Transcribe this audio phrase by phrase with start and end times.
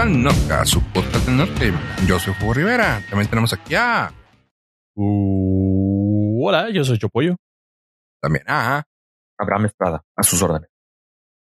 [0.00, 1.72] al Norca, su podcast del norte.
[2.06, 3.04] Yo soy Hugo Rivera.
[3.10, 4.10] También tenemos aquí a.
[4.94, 7.36] Uh, hola, yo soy Chopollo.
[8.22, 8.82] También a.
[9.38, 10.70] Abraham Estrada, a sus órdenes.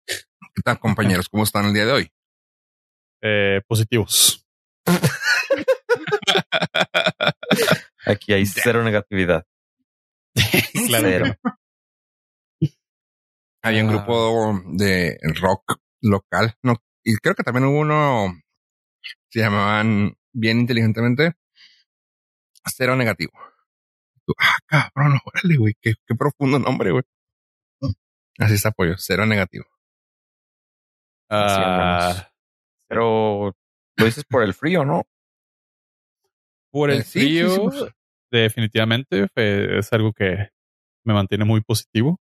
[0.05, 1.29] ¿Qué tal, compañeros?
[1.29, 2.11] ¿Cómo están el día de hoy?
[3.21, 4.45] Eh, positivos.
[8.05, 9.45] Aquí hay cero negatividad.
[10.87, 11.07] Claro.
[11.07, 11.33] Cero.
[13.63, 18.33] Hay un grupo de rock local, no, y creo que también hubo uno,
[19.29, 21.33] se llamaban bien inteligentemente,
[22.65, 23.31] cero negativo.
[24.25, 27.03] Tú, Ah, cabrón, órale, güey, qué, qué profundo nombre, güey.
[28.39, 29.65] Así está, pollo, cero negativo.
[31.29, 32.27] Ah, andamos.
[32.87, 33.55] Pero
[33.97, 35.03] lo dices por el frío, ¿no?
[36.71, 37.93] por el Eh, sí, sí, sí, frío, pues.
[38.31, 39.27] definitivamente
[39.77, 40.49] es algo que
[41.05, 42.19] me mantiene muy positivo.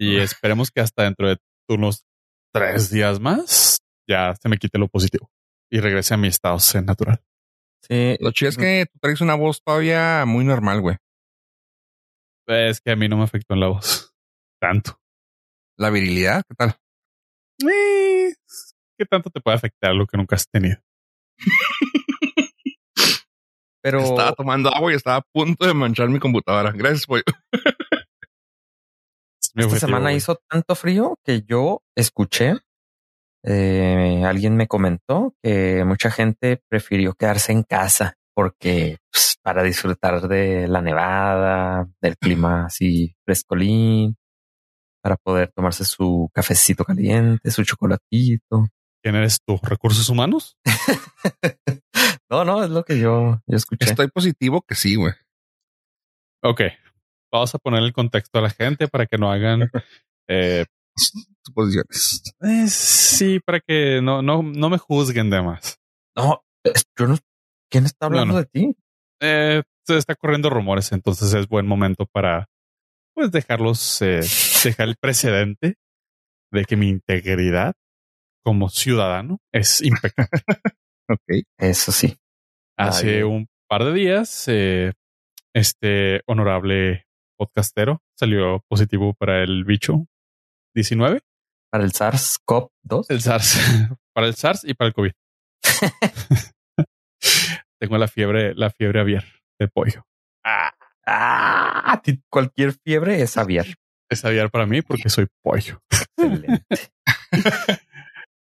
[0.00, 2.04] Y esperemos que hasta dentro de unos
[2.52, 5.30] tres días más ya se me quite lo positivo
[5.70, 7.20] y regrese a mi estado zen natural.
[7.82, 8.16] Sí.
[8.20, 10.96] Lo chido es que tú traes una voz todavía muy normal, güey.
[12.46, 14.14] Es que a mí no me afectó en la voz
[14.60, 14.98] tanto.
[15.76, 16.74] La virilidad, ¿qué tal?
[17.70, 18.34] Eh,
[18.98, 20.78] ¿Qué tanto te puede afectar lo que nunca has tenido?
[23.80, 26.72] Pero Estaba tomando agua y estaba a punto de manchar mi computadora.
[26.72, 27.22] Gracias, pollo.
[29.58, 32.54] Mi esta objetivo, semana hizo tanto frío que yo escuché,
[33.44, 40.28] eh, alguien me comentó que mucha gente prefirió quedarse en casa porque pues, para disfrutar
[40.28, 44.16] de la nevada, del clima así frescolín,
[45.02, 48.68] para poder tomarse su cafecito caliente, su chocolatito.
[49.02, 49.58] ¿Quién eres tú?
[49.62, 50.56] ¿Recursos humanos?
[52.30, 53.86] No, no, es lo que yo, yo escuché.
[53.86, 55.14] Estoy positivo que sí, güey.
[56.42, 56.60] Ok.
[57.32, 59.70] Vamos a poner el contexto a la gente para que no hagan.
[60.28, 60.64] eh,
[61.44, 62.22] Suposiciones.
[62.42, 65.78] eh, sí, para que no, no, no me juzguen de más.
[66.16, 66.42] No,
[66.98, 67.16] yo no.
[67.70, 68.38] ¿Quién está hablando No, no.
[68.40, 68.76] de ti?
[69.20, 72.46] Eh, se está corriendo rumores, entonces es buen momento para
[73.14, 74.20] pues dejarlos, eh,
[74.64, 75.74] dejar el precedente
[76.52, 77.74] de que mi integridad
[78.44, 80.28] como ciudadano es impecable.
[81.10, 81.42] Ok.
[81.58, 82.18] Eso sí.
[82.78, 83.22] Hace Ay.
[83.22, 84.92] un par de días, eh,
[85.54, 87.06] este honorable
[87.38, 90.06] podcastero salió positivo para el bicho
[90.74, 91.20] 19,
[91.70, 93.06] Para el SARS-CoV-2.
[93.08, 93.56] el SARS,
[94.14, 95.12] para el SARS y para el COVID.
[97.80, 99.24] Tengo la fiebre, la fiebre aviar
[99.58, 100.04] de pollo.
[100.44, 100.74] Ah,
[101.06, 103.66] a ti cualquier fiebre es aviar.
[104.10, 105.80] Es aviar para mí porque soy pollo.
[105.90, 106.64] Excelente.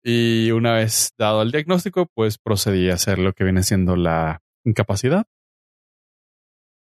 [0.08, 4.40] Y una vez dado el diagnóstico, pues procedí a hacer lo que viene siendo la
[4.64, 5.26] incapacidad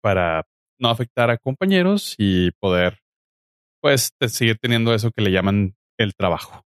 [0.02, 0.46] para
[0.78, 2.98] no afectar a compañeros y poder,
[3.80, 6.64] pues, seguir teniendo eso que le llaman el trabajo.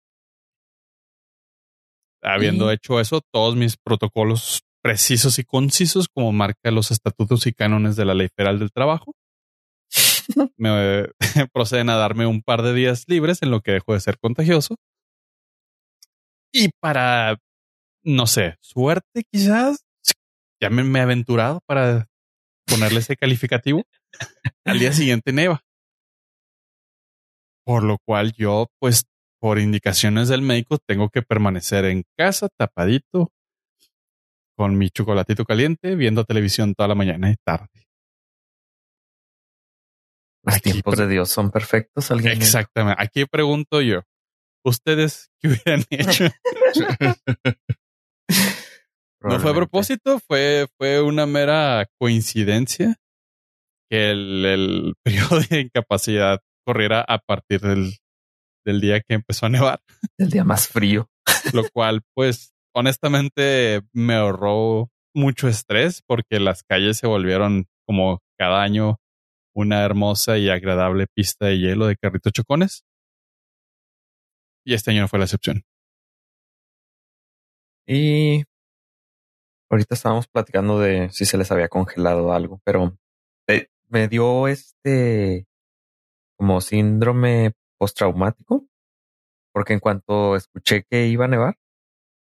[2.22, 7.96] Habiendo hecho eso, todos mis protocolos precisos y concisos, como marca los estatutos y cánones
[7.96, 9.14] de la Ley Federal del Trabajo,
[10.58, 11.10] me
[11.54, 14.76] proceden a darme un par de días libres en lo que dejo de ser contagioso.
[16.52, 17.38] Y para,
[18.04, 19.84] no sé, suerte quizás,
[20.62, 22.08] ya me, me he aventurado para
[22.66, 23.86] ponerle ese calificativo.
[24.66, 25.64] Al día siguiente neva.
[27.66, 29.06] Por lo cual yo, pues,
[29.40, 33.32] por indicaciones del médico, tengo que permanecer en casa tapadito
[34.56, 37.88] con mi chocolatito caliente, viendo televisión toda la mañana y tarde.
[40.44, 42.12] Los Aquí tiempos de Dios son perfectos.
[42.12, 42.44] Alguien dijo.
[42.44, 43.02] Exactamente.
[43.02, 44.04] Aquí pregunto yo,
[44.64, 46.26] ¿ustedes qué hubieran hecho?
[49.28, 52.96] No fue a propósito, fue, fue una mera coincidencia
[53.90, 57.94] que el, el periodo de incapacidad corriera a partir del,
[58.66, 59.82] del día que empezó a nevar,
[60.18, 61.10] El día más frío.
[61.54, 68.62] lo cual, pues, honestamente me ahorró mucho estrés porque las calles se volvieron como cada
[68.62, 68.98] año
[69.56, 72.84] una hermosa y agradable pista de hielo de carritos chocones.
[74.66, 75.64] Y este año no fue la excepción.
[77.88, 78.44] Y
[79.70, 82.98] ahorita estábamos platicando de si se les había congelado algo, pero
[83.48, 85.48] eh, me dio este
[86.38, 88.66] como síndrome postraumático,
[89.54, 91.58] porque en cuanto escuché que iba a nevar,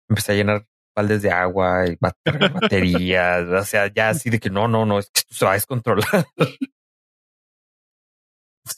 [0.08, 4.68] empecé a llenar baldes de agua y baterías, o sea, ya así de que no,
[4.68, 6.26] no, no, es que esto se va a descontrolar.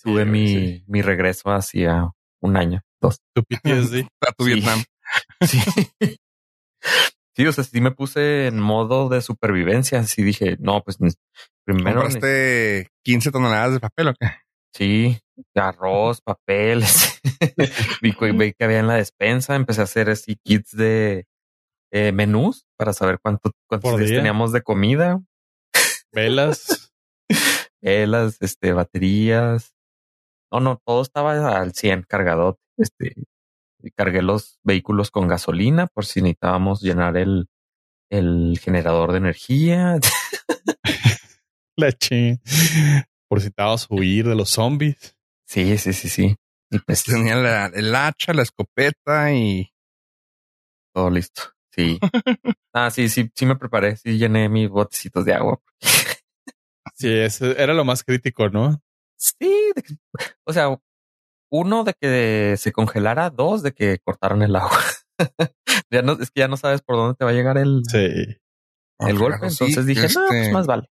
[0.02, 0.84] Tuve Sí, mi, sí.
[0.86, 2.10] mi regreso hacia
[2.42, 3.20] un año, dos.
[3.34, 4.06] Tu PTSD.
[4.20, 4.54] A tu Sí.
[4.54, 4.82] Vietnam.
[5.40, 6.18] Sí.
[7.38, 10.00] Sí, o sea, sí me puse en modo de supervivencia.
[10.00, 10.98] Así dije, no, pues
[11.64, 14.26] primero ¿Compraste 15 toneladas de papel o qué?
[14.74, 15.16] sí,
[15.54, 17.20] arroz, papeles.
[18.02, 21.26] vi, vi, que había en la despensa, empecé a hacer así kits de
[21.92, 25.22] eh, menús para saber cuánto, cuántos teníamos de comida.
[26.10, 26.92] Velas.
[27.80, 29.76] Velas, este, baterías.
[30.50, 32.58] No, no, todo estaba al 100 cargado.
[32.76, 33.14] Este,
[33.94, 37.48] cargué los vehículos con gasolina por si necesitábamos llenar el,
[38.10, 39.98] el generador de energía.
[41.76, 41.92] La
[43.28, 45.16] Por si a huir de los zombies.
[45.46, 46.36] Sí, sí, sí, sí.
[46.70, 49.72] Y pues tenía la, el hacha, la escopeta y
[50.92, 51.42] todo listo.
[51.70, 52.00] Sí.
[52.74, 53.96] ah, sí, sí, sí me preparé.
[53.96, 55.60] Sí llené mis botecitos de agua.
[56.94, 58.82] sí, eso era lo más crítico, ¿no?
[59.16, 59.72] Sí.
[60.44, 60.76] o sea,
[61.50, 64.78] uno de que se congelara, dos de que cortaron el agua.
[65.90, 68.38] ya no, es que ya no sabes por dónde te va a llegar el, sí.
[68.98, 69.46] el golpe.
[69.46, 70.88] Entonces dije, no, pues este, más vale.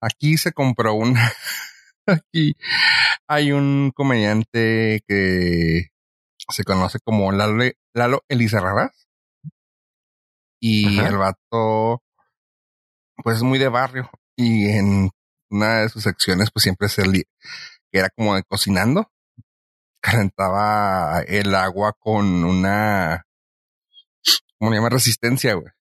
[0.00, 1.32] Aquí se compró una.
[2.06, 2.54] Aquí
[3.26, 5.88] hay un comediante que
[6.50, 7.64] se conoce como Lalo,
[7.94, 9.08] Lalo Elizarrarás.
[10.60, 12.02] Y el vato,
[13.22, 14.10] pues es muy de barrio.
[14.36, 15.10] Y en
[15.50, 17.24] una de sus secciones, pues siempre se que
[17.92, 19.10] era como de cocinando.
[20.04, 23.24] Calentaba el agua con una,
[24.58, 24.90] ¿cómo se llama?
[24.90, 25.72] Resistencia, güey.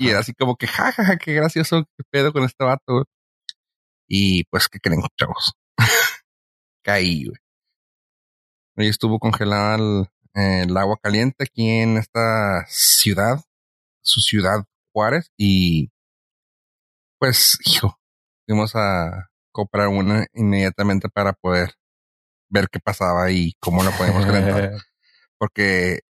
[0.00, 2.92] Y era así como que, jajaja, ja, ja, qué gracioso, qué pedo con este vato,
[2.92, 3.04] güey.
[4.08, 5.52] Y pues, ¿qué creen, chavos?
[6.82, 7.38] Caí, güey.
[8.76, 9.76] Hoy estuvo congelada
[10.34, 13.44] el, agua caliente aquí en esta ciudad,
[14.02, 15.92] su ciudad Juárez, y
[17.20, 17.96] pues, hijo,
[18.44, 21.74] fuimos a comprar una inmediatamente para poder
[22.50, 24.72] ver qué pasaba y cómo lo podemos calentar.
[25.38, 26.00] Porque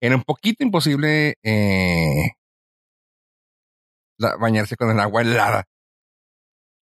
[0.00, 2.30] era un poquito imposible eh,
[4.38, 5.64] bañarse con el agua helada.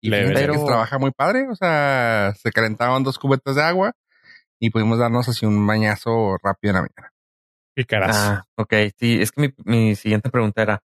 [0.00, 0.52] Y pero...
[0.52, 3.92] que trabaja muy padre, o sea, se calentaban dos cubetas de agua
[4.60, 7.12] y pudimos darnos así un bañazo rápido en la mañana.
[7.74, 8.16] Y caras.
[8.16, 8.72] Ah, ok.
[8.98, 10.82] Sí, es que mi, mi siguiente pregunta era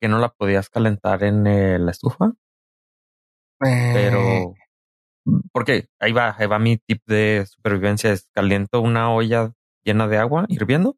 [0.00, 2.32] que no la podías calentar en eh, la estufa.
[3.58, 4.54] Pero.
[5.52, 8.12] Porque ahí va, ahí va mi tip de supervivencia.
[8.12, 9.52] Es caliento una olla
[9.84, 10.96] llena de agua hirviendo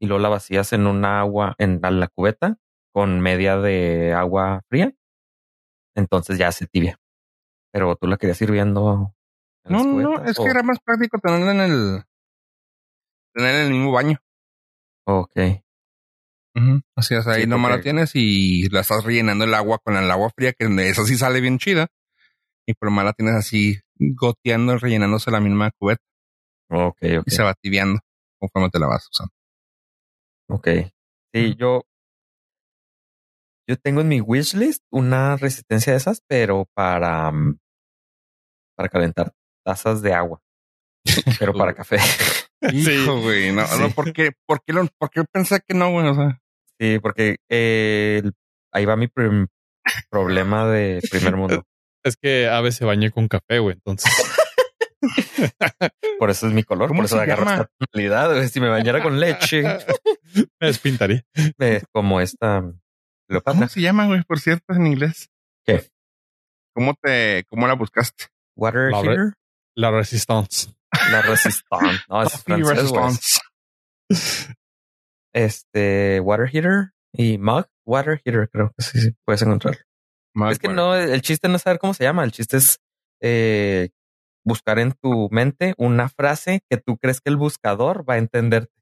[0.00, 2.58] y luego la vacías en un agua, en la cubeta
[2.92, 4.94] con media de agua fría
[5.96, 7.00] entonces ya se tibia.
[7.72, 9.14] Pero tú la querías sirviendo.
[9.64, 12.02] No, no, es que era más práctico tenerla en el,
[13.34, 14.18] tenerla en el mismo baño.
[15.06, 15.32] Ok.
[16.94, 20.30] Así es, ahí nomás la tienes y la estás rellenando el agua con el agua
[20.30, 21.88] fría, que eso sí sale bien chida.
[22.66, 26.02] Y por más la tienes así goteando, rellenándose la misma cubeta.
[26.68, 27.26] Ok, ok.
[27.26, 28.00] Y se va tibiando
[28.38, 29.32] conforme te la vas usando.
[30.48, 30.68] Ok.
[31.32, 31.82] Sí, yo
[33.68, 37.58] yo tengo en mi wishlist una resistencia de esas, pero para, mm,
[38.76, 39.32] para calentar
[39.64, 40.40] tazas de agua,
[41.38, 41.96] pero para café.
[42.72, 46.06] Hijo, güey, no, no, ¿por qué, por qué, lo, por qué pensé que no, güey?
[46.06, 46.40] O sea.
[46.78, 48.22] Sí, porque eh,
[48.72, 49.08] ahí va mi
[50.10, 51.64] problema de primer mundo.
[52.06, 54.12] Es que Ave se bañé con café, güey, entonces.
[56.20, 58.46] por eso es mi color, por eso agarro esta tonalidad.
[58.46, 59.62] Si me bañara con leche,
[60.60, 61.24] me despintaría.
[61.92, 62.62] como esta
[63.44, 65.30] ¿Cómo se llama, güey, por cierto, en inglés?
[65.64, 65.90] ¿Qué?
[66.74, 68.26] ¿Cómo te, cómo la buscaste?
[68.54, 69.32] Water la heater.
[69.74, 70.72] la resistance.
[71.10, 72.04] La resistance.
[72.08, 73.40] No, es francés,
[75.34, 79.42] Este, water heater y mug water heater, creo que sí, sí puedes
[80.50, 82.80] es que no, el chiste no es saber cómo se llama, el chiste es
[83.20, 83.90] eh,
[84.44, 88.72] buscar en tu mente una frase que tú crees que el buscador va a entenderte.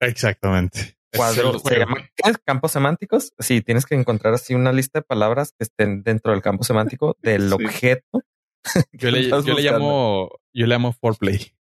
[0.00, 0.96] Exactamente.
[1.16, 2.08] Cuadro, se llama
[2.44, 3.32] campos semánticos.
[3.38, 7.16] Sí, tienes que encontrar así una lista de palabras que estén dentro del campo semántico
[7.22, 8.22] del objeto.
[8.92, 11.54] Yo le, yo le, llamo, yo le llamo foreplay.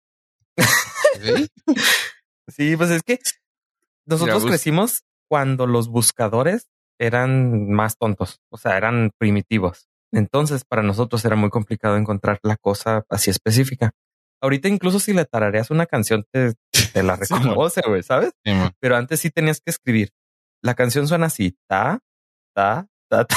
[2.48, 2.74] ¿Sí?
[2.74, 3.18] pues es que
[4.06, 9.88] nosotros crecimos cuando los buscadores eran más tontos, o sea, eran primitivos.
[10.12, 13.90] Entonces, para nosotros era muy complicado encontrar la cosa así específica.
[14.40, 16.54] Ahorita incluso si le tarareas una canción te,
[16.92, 18.32] te la reconoce, güey, ¿sabes?
[18.80, 20.10] Pero antes sí tenías que escribir.
[20.62, 22.00] La canción suena así, ta,
[22.54, 23.36] ta, ta, ta.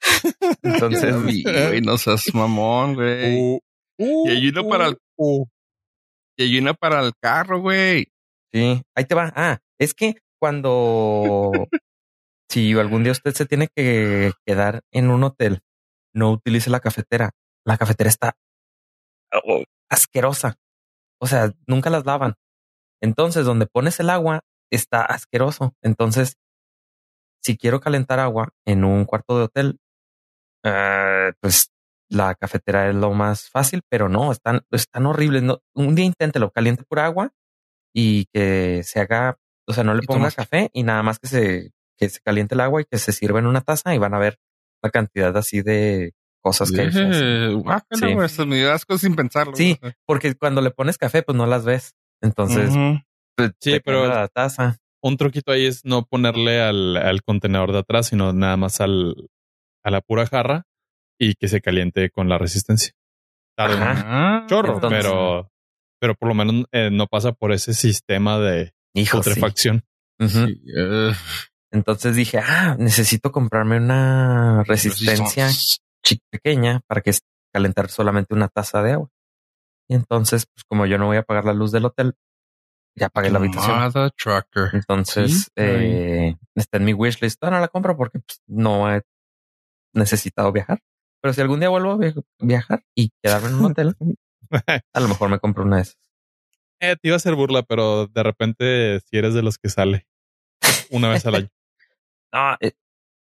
[0.62, 3.36] Entonces, güey, no seas mamón, güey.
[3.36, 3.58] Uh,
[3.98, 5.46] uh, y hay una para el uh.
[6.36, 8.08] y hay una para el carro, güey.
[8.52, 9.32] Sí, ahí te va.
[9.34, 11.52] Ah, es que cuando
[12.52, 15.62] si algún día usted se tiene que quedar en un hotel,
[16.14, 17.30] no utilice la cafetera.
[17.64, 18.36] La cafetera está
[19.32, 20.56] oh, asquerosa.
[21.18, 22.34] O sea, nunca las lavan.
[23.00, 25.74] Entonces, donde pones el agua está asqueroso.
[25.80, 26.36] Entonces,
[27.42, 29.78] si quiero calentar agua en un cuarto de hotel,
[30.62, 31.72] eh, pues
[32.10, 35.42] la cafetera es lo más fácil, pero no, están, están horribles.
[35.42, 37.32] No, un día inténtelo, caliente por agua
[37.94, 41.72] y que se haga, o sea, no le ponga café y nada más que se,
[41.98, 44.18] que se caliente el agua y que se sirva en una taza y van a
[44.18, 44.38] ver
[44.82, 46.92] la cantidad así de cosas que hay.
[46.92, 48.44] sí.
[48.46, 49.54] me asco sin pensarlo.
[49.54, 51.94] Sí, porque cuando le pones café, pues no las ves.
[52.20, 52.72] Entonces,
[53.36, 54.78] pues, sí, pero la taza.
[55.02, 59.16] Un truquito ahí es no ponerle al, al contenedor de atrás, sino nada más al,
[59.82, 60.64] a la pura jarra
[61.18, 62.92] y que se caliente con la resistencia.
[63.56, 64.46] Ajá.
[64.48, 65.50] chorro, pero,
[66.00, 68.72] pero por lo menos eh, no pasa por ese sistema de
[69.10, 69.84] putrefacción.
[71.72, 75.48] Entonces dije, ah, necesito comprarme una resistencia
[76.30, 77.12] pequeña para que
[77.52, 79.08] calentar solamente una taza de agua.
[79.88, 82.14] Y entonces, pues como yo no voy a pagar la luz del hotel,
[82.94, 83.78] ya pagué la habitación.
[84.74, 87.42] Entonces, eh, está en mi wishlist.
[87.42, 89.02] Ah, no la compro porque pues, no he
[89.94, 90.80] necesitado viajar.
[91.22, 93.96] Pero si algún día vuelvo a viajar y quedarme en un hotel,
[94.92, 95.98] a lo mejor me compro una de esas.
[96.80, 100.06] Eh, te iba a hacer burla, pero de repente si eres de los que sale
[100.90, 101.48] una vez al año.
[102.32, 102.72] No, eh,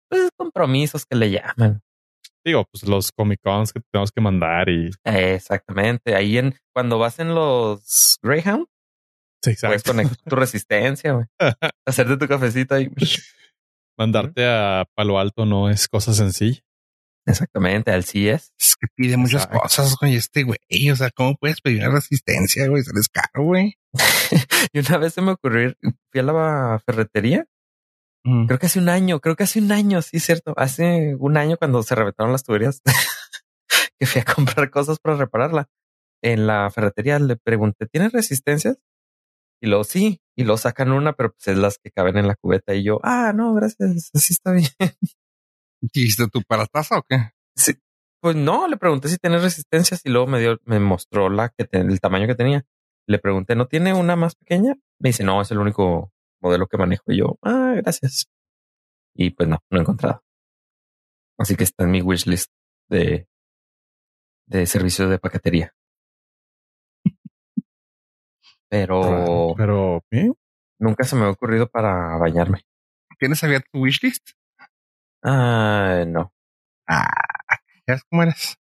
[0.09, 1.83] pues compromisos que le llaman.
[2.45, 4.91] Digo, pues los Comic Cons que tenemos que mandar y.
[5.05, 6.15] exactamente.
[6.15, 8.67] Ahí en cuando vas en los Greyhound,
[9.45, 11.27] sí, puedes conectar tu resistencia, güey.
[11.87, 12.91] Hacerte tu cafecito ahí.
[13.99, 16.61] Mandarte a Palo Alto no es cosa sencilla.
[17.27, 18.53] Exactamente, al CIES.
[18.59, 20.59] Es que pide muchas cosas, güey, este güey.
[20.91, 22.83] O sea, ¿cómo puedes pedir una resistencia, güey?
[22.83, 23.75] es caro, güey.
[24.73, 25.75] y una vez se me ocurrió,
[26.11, 27.47] fui a la ferretería.
[28.23, 30.53] Creo que hace un año, creo que hace un año, sí, cierto.
[30.57, 32.83] Hace un año cuando se reventaron las tuberías,
[33.99, 35.69] que fui a comprar cosas para repararla.
[36.23, 38.79] En la ferretería le pregunté, ¿tienes resistencias?
[39.63, 42.37] Y luego sí, y lo sacan una, pero pues es las que caben en la
[42.37, 42.75] cubeta.
[42.75, 44.69] Y yo, ah, no, gracias, así está bien.
[45.81, 47.31] ¿Hiciste tu para taza o qué?
[47.57, 47.75] Sí.
[48.23, 51.67] Pues no, le pregunté si tiene resistencias y luego me dio, me mostró la que
[51.73, 52.67] el tamaño que tenía.
[53.07, 54.75] Le pregunté, ¿no tiene una más pequeña?
[54.99, 57.05] Me dice, no, es el único modelo que manejo.
[57.09, 58.27] Y yo, ah, gracias.
[59.15, 60.23] Y pues no, no he encontrado.
[61.39, 62.51] Así que está en mi wishlist
[62.89, 63.27] de,
[64.47, 65.75] de servicios de paquetería.
[68.69, 70.31] Pero, pero, ¿eh?
[70.79, 72.61] nunca se me ha ocurrido para bañarme.
[73.19, 74.31] ¿Tienes abierto tu wishlist?
[75.25, 76.33] Ah, no.
[76.87, 77.09] Ah,
[77.87, 78.57] ya cómo eres.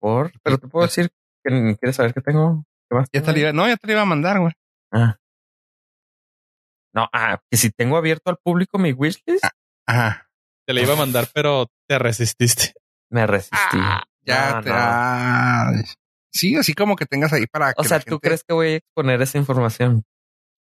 [0.00, 1.10] Por, pero te puedo decir
[1.42, 2.64] que quieres saber qué tengo.
[2.88, 4.52] ¿Qué más ya te iba, no, ya te lo iba a mandar, güey.
[4.92, 5.16] Ah.
[6.98, 9.44] No, ah, que si tengo abierto al público mi wishlist.
[9.44, 9.52] Ah,
[9.86, 10.30] ajá.
[10.66, 12.74] Te lo iba a mandar, pero te resististe.
[13.08, 13.56] Me resistí.
[13.56, 14.70] Ah, ya te.
[14.70, 15.84] No.
[16.32, 17.72] sí, así como que tengas ahí para.
[17.76, 20.02] O sea, ¿tú crees que voy a exponer esa información?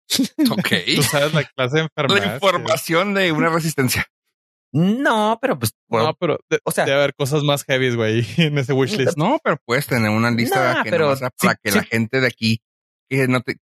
[0.51, 0.69] ok.
[0.97, 2.27] Tú sabes la clase de enfermedad.
[2.27, 4.07] La información de una resistencia.
[4.73, 5.75] No, pero pues.
[5.91, 9.19] no, pero o sea, debe haber cosas más heavy, güey, en ese wishlist.
[9.19, 12.63] No, pero puedes tener una lista que pero, para que la gente de aquí
[13.11, 13.57] que no te,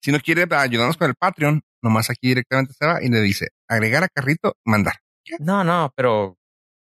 [0.00, 3.48] si no quiere ayudarnos con el Patreon, nomás aquí directamente se va y le dice
[3.68, 4.94] agregar a carrito, mandar.
[5.38, 6.38] No, no, pero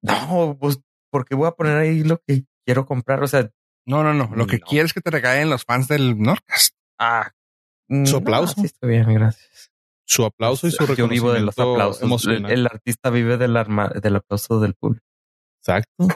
[0.02, 0.80] no, pues
[1.10, 3.24] porque voy a poner ahí lo que quiero comprar.
[3.24, 3.50] O sea,
[3.86, 4.36] no, no, no.
[4.36, 6.76] Lo que quieres que te regalen los fans del Nordcast.
[7.00, 7.32] Ah,
[8.06, 8.56] su aplauso.
[8.56, 9.72] sí, está bien, gracias
[10.06, 11.16] su aplauso y su reconocimiento.
[11.16, 12.28] Yo vivo de los aplausos.
[12.28, 13.54] El, artista vive del,
[14.02, 15.06] del aplauso del público.
[15.60, 16.08] Exacto.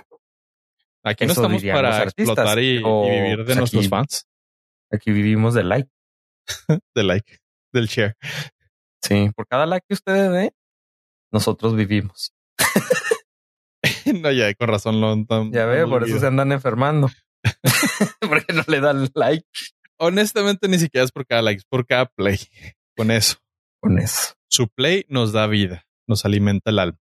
[1.04, 4.28] Aquí no estamos para explotar y, vivir de nuestros fans.
[4.92, 5.90] Aquí vivimos del like.
[6.96, 7.40] del like,
[7.74, 8.16] del share.
[9.02, 10.54] Sí, por cada like que ustedes ve,
[11.32, 12.34] nosotros vivimos.
[14.22, 15.02] no, ya, con razón.
[15.02, 15.16] Lo,
[15.52, 17.10] ya ve, por eso se andan enfermando.
[18.20, 19.46] Porque no le dan like.
[19.98, 22.40] Honestamente, ni siquiera es por cada like, es por cada play.
[22.96, 23.38] Con eso
[23.80, 24.34] con eso.
[24.48, 27.00] Su play nos da vida, nos alimenta el alma.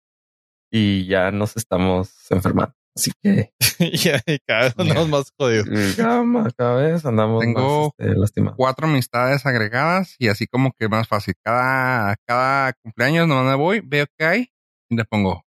[0.72, 2.76] Y ya nos estamos enfermando.
[2.96, 3.52] Así que
[3.94, 5.68] ya cada vez andamos más jodidos.
[5.98, 8.58] Cada, vez andamos Tengo más este, lastimados.
[8.58, 11.36] cuatro amistades agregadas y así como que más fácil.
[11.44, 14.52] Cada, cada cumpleaños no me voy, veo que hay
[14.90, 15.44] y le pongo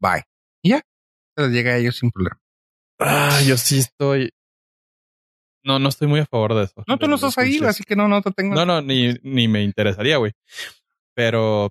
[0.00, 0.24] bye.
[0.62, 0.82] Y ya,
[1.36, 2.40] se llega a ellos sin problema.
[2.98, 4.32] Ah, yo sí estoy.
[5.62, 6.82] No, no estoy muy a favor de eso.
[6.86, 8.54] No, tú no estás ahí, así que no, no te tengo.
[8.54, 10.32] No, no, ni, ni me interesaría, güey.
[11.14, 11.70] Pero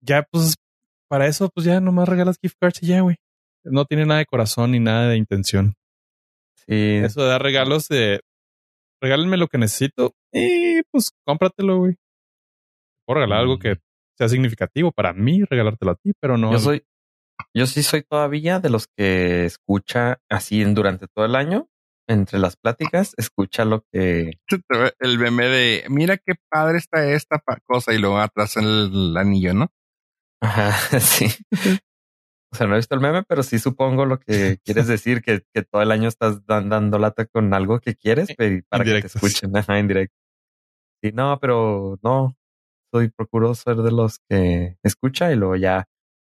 [0.00, 0.56] ya, pues,
[1.08, 3.16] para eso, pues ya nomás regalas gift cards y ya, güey.
[3.64, 5.74] No tiene nada de corazón ni nada de intención.
[6.54, 6.96] Sí.
[7.04, 8.20] Eso de dar regalos de
[9.02, 11.96] regálenme lo que necesito y pues cómpratelo, güey.
[13.06, 13.80] Puedo regalar algo que mm.
[14.18, 16.52] sea significativo para mí, regalártelo a ti, pero no.
[16.52, 16.84] Yo soy,
[17.54, 21.68] yo sí soy todavía de los que escucha así durante todo el año
[22.10, 24.32] entre las pláticas, escucha lo que...
[24.98, 29.68] El meme de, mira qué padre está esta cosa y luego atrás el, anillo, ¿no?
[30.42, 31.26] Ajá, sí.
[32.52, 35.42] O sea, no he visto el meme, pero sí supongo lo que quieres decir, que,
[35.54, 38.28] que todo el año estás dando lata con algo que quieres
[38.68, 39.56] para que te escuchen.
[39.56, 40.16] Ajá, en directo.
[41.02, 42.36] Sí, no, pero no.
[42.92, 45.84] Soy procuro ser de los que escucha y luego ya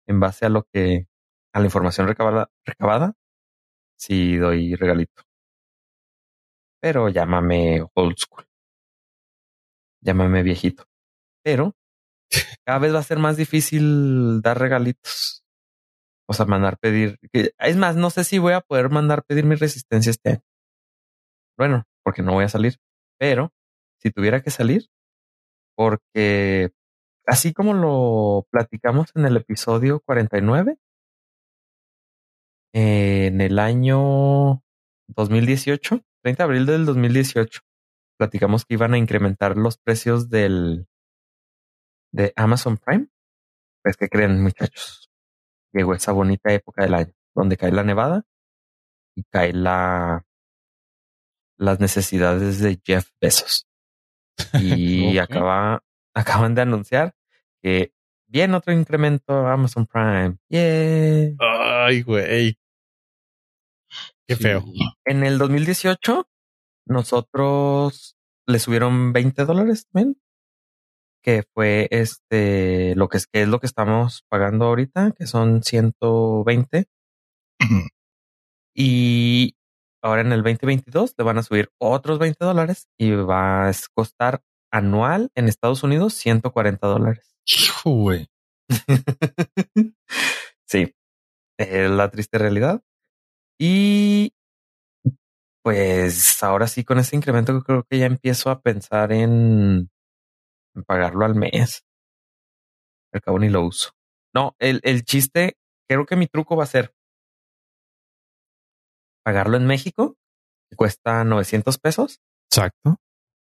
[0.06, 1.08] en base a lo que,
[1.52, 3.14] a la información recabada, recabada
[3.96, 5.22] sí doy regalito.
[6.80, 8.44] Pero llámame old school.
[10.02, 10.84] Llámame viejito.
[11.42, 11.74] Pero
[12.64, 15.43] cada vez va a ser más difícil dar regalitos.
[16.26, 17.18] O sea, mandar pedir.
[17.32, 20.42] Es más, no sé si voy a poder mandar pedir mi resistencia este año.
[21.56, 22.78] Bueno, porque no voy a salir.
[23.18, 23.52] Pero
[24.00, 24.88] si tuviera que salir,
[25.76, 26.72] porque
[27.26, 30.78] así como lo platicamos en el episodio 49,
[32.74, 34.62] en el año
[35.08, 37.60] 2018, 30 de abril del 2018,
[38.18, 40.86] platicamos que iban a incrementar los precios del
[42.12, 43.08] de Amazon Prime.
[43.82, 45.03] Pues que creen, muchachos,
[45.74, 48.24] llegó esa bonita época del año donde cae la nevada
[49.16, 50.24] y cae la
[51.56, 53.66] las necesidades de Jeff Bezos.
[54.60, 55.82] Y acaba,
[56.14, 57.14] acaban de anunciar
[57.62, 57.92] que
[58.26, 60.36] viene otro incremento a Amazon Prime.
[60.48, 61.36] Yeah.
[61.38, 62.58] Ay, güey.
[64.26, 64.64] Qué feo.
[65.04, 66.28] En el 2018,
[66.86, 68.16] nosotros
[68.46, 70.20] le subieron 20 dólares también,
[71.24, 75.62] que fue este, lo que es, que es lo que estamos pagando ahorita, que son
[75.62, 76.86] 120.
[78.76, 79.56] y
[80.02, 84.42] ahora en el 2022 le van a subir otros 20 dólares y va a costar
[84.70, 87.34] anual en Estados Unidos 140 dólares.
[87.46, 88.28] Hijo, güey.
[90.66, 90.94] sí,
[91.58, 92.82] es la triste realidad.
[93.58, 94.34] Y
[95.62, 99.88] pues ahora sí, con ese incremento creo que ya empiezo a pensar en,
[100.82, 101.84] pagarlo al mes.
[103.12, 103.90] Al cabo ni lo uso.
[104.34, 105.56] No, el, el chiste,
[105.88, 106.94] creo que mi truco va a ser
[109.24, 110.16] pagarlo en México,
[110.68, 112.20] que cuesta 900 pesos.
[112.50, 112.96] Exacto.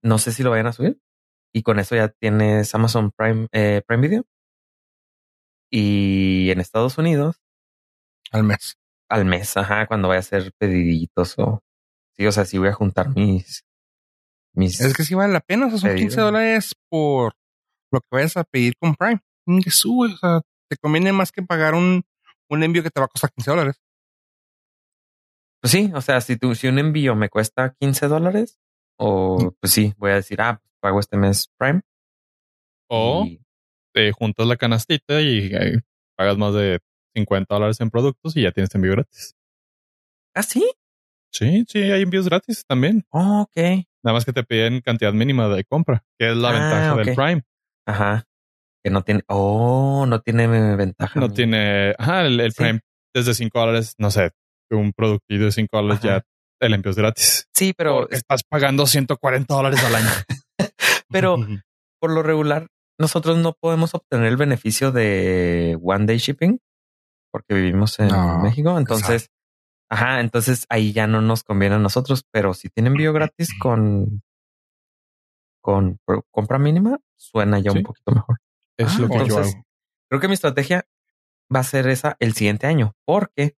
[0.04, 1.00] No sé si lo vayan a subir.
[1.54, 4.26] Y con eso ya tienes Amazon Prime, eh, Prime Video.
[5.70, 7.42] Y en Estados Unidos.
[8.32, 11.62] Al mes al mes, ajá, cuando vaya a hacer pediditos o
[12.16, 13.66] sí, o sea, si voy a juntar mis
[14.54, 17.34] mis Es que sí vale la pena, o sea, son 15 dólares por
[17.92, 19.22] lo que vayas a pedir con Prime.
[19.64, 22.04] Que sube, o sea, te conviene más que pagar un,
[22.50, 23.82] un envío que te va a costar 15 dólares.
[25.62, 28.60] Pues sí, o sea, si tu, si un envío me cuesta 15 dólares,
[28.98, 31.82] o pues sí, voy a decir, ah, pues pago este mes Prime.
[32.90, 33.28] O
[33.94, 35.82] te juntas la canastita y eh,
[36.18, 36.80] pagas más de
[37.16, 39.36] 50 dólares en productos y ya tienes envío gratis.
[40.34, 40.70] ¿Ah, sí?
[41.32, 43.06] Sí, sí, hay envíos gratis también.
[43.12, 43.86] Oh, ok.
[44.04, 47.16] Nada más que te piden cantidad mínima de compra, que es la ah, ventaja del
[47.16, 47.44] Prime.
[47.88, 48.26] Ajá.
[48.84, 51.20] Que no tiene, oh, no tiene ventaja.
[51.20, 52.80] No tiene, ajá, el, Prime
[53.14, 54.32] desde 5 dólares, no sé,
[54.72, 56.24] un producto de 5 dólares ya
[56.62, 57.48] el envío es gratis.
[57.54, 60.10] Sí, pero estás pagando 140 dólares al año.
[61.10, 61.38] pero
[62.00, 62.68] por lo regular,
[63.00, 66.60] nosotros no podemos obtener el beneficio de one day shipping
[67.32, 68.10] porque vivimos en
[68.42, 68.78] México.
[68.78, 69.30] Entonces,
[69.92, 74.24] ajá, entonces ahí ya no nos conviene a nosotros, pero si tienen envío gratis con,
[75.62, 76.00] con
[76.32, 78.38] compra mínima, suena ya un poquito mejor.
[78.78, 79.66] Es lo que yo hago.
[80.10, 80.86] Creo que mi estrategia
[81.54, 83.56] va a ser esa el siguiente año, porque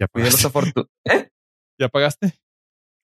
[0.00, 0.90] ya de los afortunados.
[1.04, 1.30] ¿Eh?
[1.78, 2.34] ¿Ya pagaste?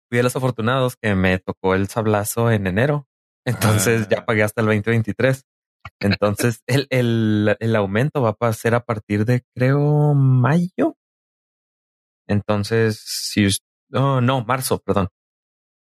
[0.08, 3.06] Fui de los afortunados que me tocó el sablazo en enero.
[3.46, 4.26] Entonces ya ah.
[4.26, 5.44] pagué hasta el 2023.
[6.00, 10.96] Entonces, el, el, el aumento va a ser a partir de, creo, mayo.
[12.30, 13.48] Entonces, si
[13.92, 15.08] oh, no, marzo, perdón.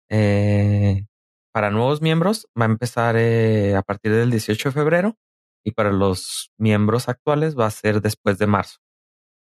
[0.09, 1.05] Eh,
[1.53, 5.17] para nuevos miembros va a empezar eh, a partir del 18 de febrero
[5.65, 8.77] y para los miembros actuales va a ser después de marzo.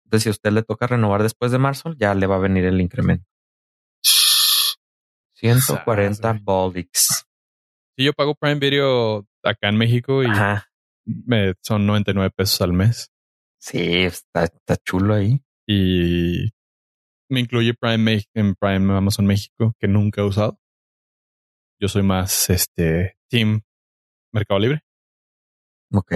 [0.03, 2.65] Entonces, si a usted le toca renovar después de marzo, ya le va a venir
[2.65, 3.25] el incremento.
[5.33, 7.25] 140 Baldics.
[7.97, 10.27] Si yo pago Prime Video acá en México y
[11.05, 13.09] me, son 99 pesos al mes.
[13.59, 15.41] Sí, está, está chulo ahí.
[15.67, 16.51] Y
[17.29, 20.59] me incluye Prime en Prime Amazon México, que nunca he usado.
[21.79, 23.61] Yo soy más este Team
[24.31, 24.81] Mercado Libre.
[25.91, 26.13] Ok.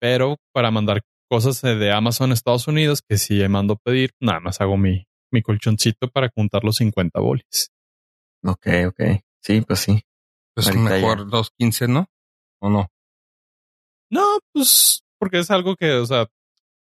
[0.00, 4.40] Pero para mandar cosas de Amazon a Estados Unidos, que si mando a pedir, nada
[4.40, 7.72] más hago mi, mi colchoncito para juntar los 50 bolis.
[8.44, 9.00] Ok, ok.
[9.42, 10.02] Sí, pues sí.
[10.56, 12.06] Es mejor dos quince, ¿no?
[12.60, 12.90] ¿O no?
[14.10, 16.28] No, pues porque es algo que, o sea,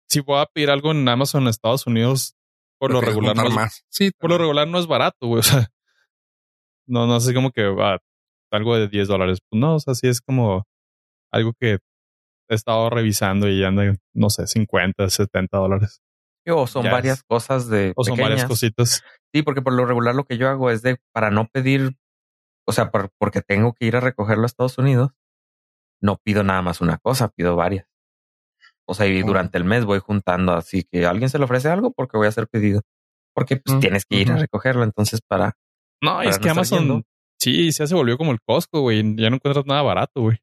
[0.09, 2.36] si voy a pedir algo en Amazon en Estados Unidos,
[2.79, 5.41] por lo regular no es, sí, por lo regular no es barato, güey.
[5.41, 5.67] O sea,
[6.87, 7.99] no, no sé como que va
[8.53, 9.39] algo de 10 dólares.
[9.49, 10.65] Pues no, o sea, sí es como
[11.33, 11.79] algo que
[12.49, 16.01] he estado revisando y anda, no sé, 50, 70 dólares.
[16.49, 17.25] O son Ya varias es.
[17.25, 17.93] cosas de.
[17.97, 19.03] O son varias cositas.
[19.35, 21.97] Sí, porque por lo regular lo que yo hago es de para no pedir,
[22.67, 25.11] o sea, por- porque tengo que ir a recogerlo a Estados Unidos,
[26.01, 27.89] no pido nada más una cosa, pido varias.
[28.88, 31.92] O sea, y durante el mes voy juntando así que alguien se le ofrece algo
[31.92, 32.83] porque voy a hacer pedido.
[33.35, 35.57] Porque pues Mm, tienes que ir a recogerlo, entonces para
[36.03, 37.03] No, Para es no que Amazon, yendo.
[37.38, 38.99] sí, ya se volvió como el Costco, güey.
[39.16, 40.38] Ya no encuentras nada barato, güey.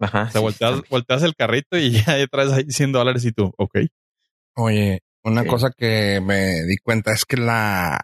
[0.00, 3.32] ajá, O sea, sí, volteas, volteas el carrito y ya traes ahí 100 dólares y
[3.32, 3.78] tú, ok.
[4.56, 5.48] Oye, una Sí.
[5.48, 8.00] cosa que me di cuenta es que la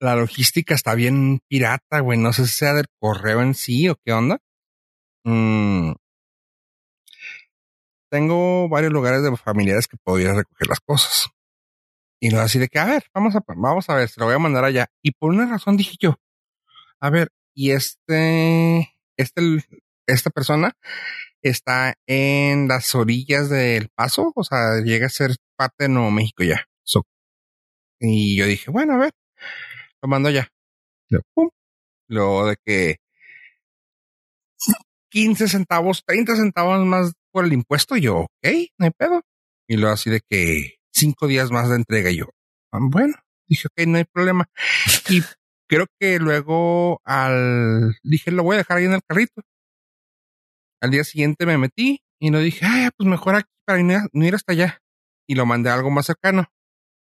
[0.00, 2.18] la logística está bien pirata, güey.
[2.18, 4.38] No sé si sea del correo en sí o qué onda.
[5.24, 5.92] Mm.
[8.10, 9.96] Tengo varios lugares de familiares que
[10.26, 11.28] a recoger las cosas.
[12.20, 14.34] Y lo así de que, a ver, vamos a, vamos a ver, se lo voy
[14.34, 14.86] a mandar allá.
[15.02, 16.16] Y por una razón dije yo,
[17.00, 19.42] a ver, y este, este,
[20.06, 20.72] esta persona
[21.42, 26.42] está en las orillas del paso, o sea, llega a ser parte de Nuevo México
[26.42, 26.66] ya.
[26.84, 27.06] So-
[28.00, 29.12] y yo dije, bueno, a ver,
[30.02, 30.48] lo mando ya.
[31.08, 31.50] Luego, pum.
[32.48, 32.96] De que
[35.10, 38.46] 15 centavos, 30 centavos más por el impuesto, yo, ok,
[38.78, 39.22] no hay pedo.
[39.68, 42.26] Y luego así de que cinco días más de entrega, y yo,
[42.72, 43.14] "Ah, bueno,
[43.48, 44.46] dije, ok, no hay problema.
[45.10, 45.22] Y
[45.68, 49.42] creo que luego al, dije, lo voy a dejar ahí en el carrito.
[50.82, 54.08] Al día siguiente me metí y lo dije, ay, pues mejor aquí para no ir-
[54.12, 54.80] no ir hasta allá.
[55.28, 56.46] Y lo mandé a algo más cercano.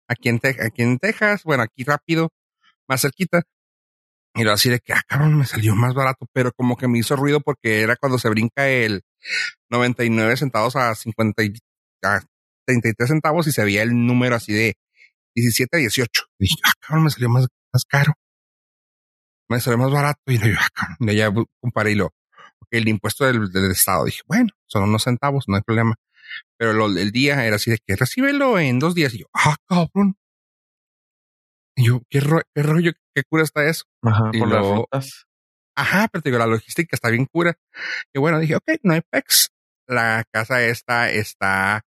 [0.09, 2.30] Aquí en, aquí en Texas, bueno, aquí rápido,
[2.88, 3.42] más cerquita.
[4.35, 6.98] Y lo así de que, ah, cabrón, me salió más barato, pero como que me
[6.98, 9.02] hizo ruido porque era cuando se brinca el
[9.70, 11.54] 99 centavos a 50 y,
[12.02, 12.20] a
[12.66, 14.74] 33 centavos y se veía el número así de
[15.35, 16.22] 17 a 18.
[16.38, 18.14] Y dije, ah, cabrón, me salió más, más caro.
[19.48, 20.20] Me salió más barato.
[20.26, 22.11] Y yo, ah, cabrón, y ya comparé y lo,
[22.70, 24.04] el impuesto del, del estado.
[24.04, 25.94] Dije, bueno, son unos centavos, no hay problema.
[26.56, 29.12] Pero lo, el día era así de que recíbelo en dos días.
[29.14, 30.16] Y yo, ah, cabrón.
[31.76, 33.85] Y yo, qué, ro- qué rollo, qué cura está eso.
[34.02, 34.87] Ajá, y por las luego-.
[35.81, 37.57] Ajá, pero te digo, la logística está bien cura.
[38.12, 39.51] Y bueno, dije, ok, no hay pex.
[39.87, 41.87] La casa esta está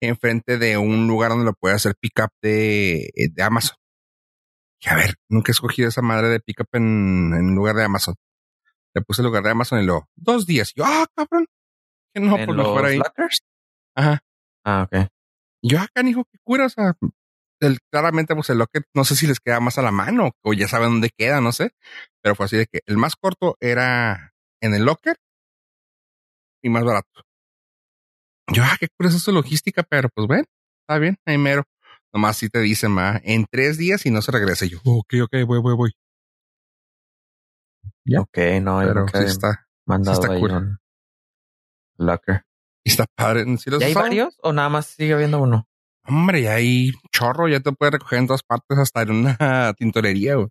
[0.00, 3.76] enfrente de un lugar donde lo puede hacer pickup de, de Amazon.
[4.80, 8.14] Y a ver, nunca he escogido esa madre de pickup en, en lugar de Amazon.
[8.94, 10.72] Le puse el lugar de Amazon y lo, dos días.
[10.74, 11.46] Y yo, ah, cabrón.
[12.14, 13.00] Que no, ¿En por mejor los ahí.
[13.94, 14.20] Ajá.
[14.64, 15.08] Ah, ok.
[15.62, 16.64] Yo acá, hijo, qué cura.
[16.64, 16.96] O sea,
[17.60, 20.52] el- claramente, pues el locket, no sé si les queda más a la mano o
[20.52, 21.70] ya saben dónde queda, no sé.
[22.22, 25.16] Pero fue así de que el más corto era en el locker
[26.62, 27.22] y más barato.
[28.52, 30.44] Yo, ah, qué cura es su logística, pero pues bueno,
[30.82, 31.64] está bien, ahí mero.
[32.12, 34.64] Nomás si te dicen, ma, en tres días y no se regresa.
[34.64, 35.92] Y yo, ok, ok, voy, voy, voy.
[38.04, 38.20] Ya.
[38.20, 40.52] Ok, no, Pero sí está, mandado está cool.
[40.52, 40.78] un
[41.98, 42.42] locker.
[42.84, 43.44] está padre.
[43.58, 45.68] ¿Sí los ¿Ya hay varios o nada más sigue habiendo uno?
[46.08, 49.36] Hombre, ya hay chorro, ya te puede recoger en todas partes, hasta en una
[49.78, 50.48] tintorería, güey.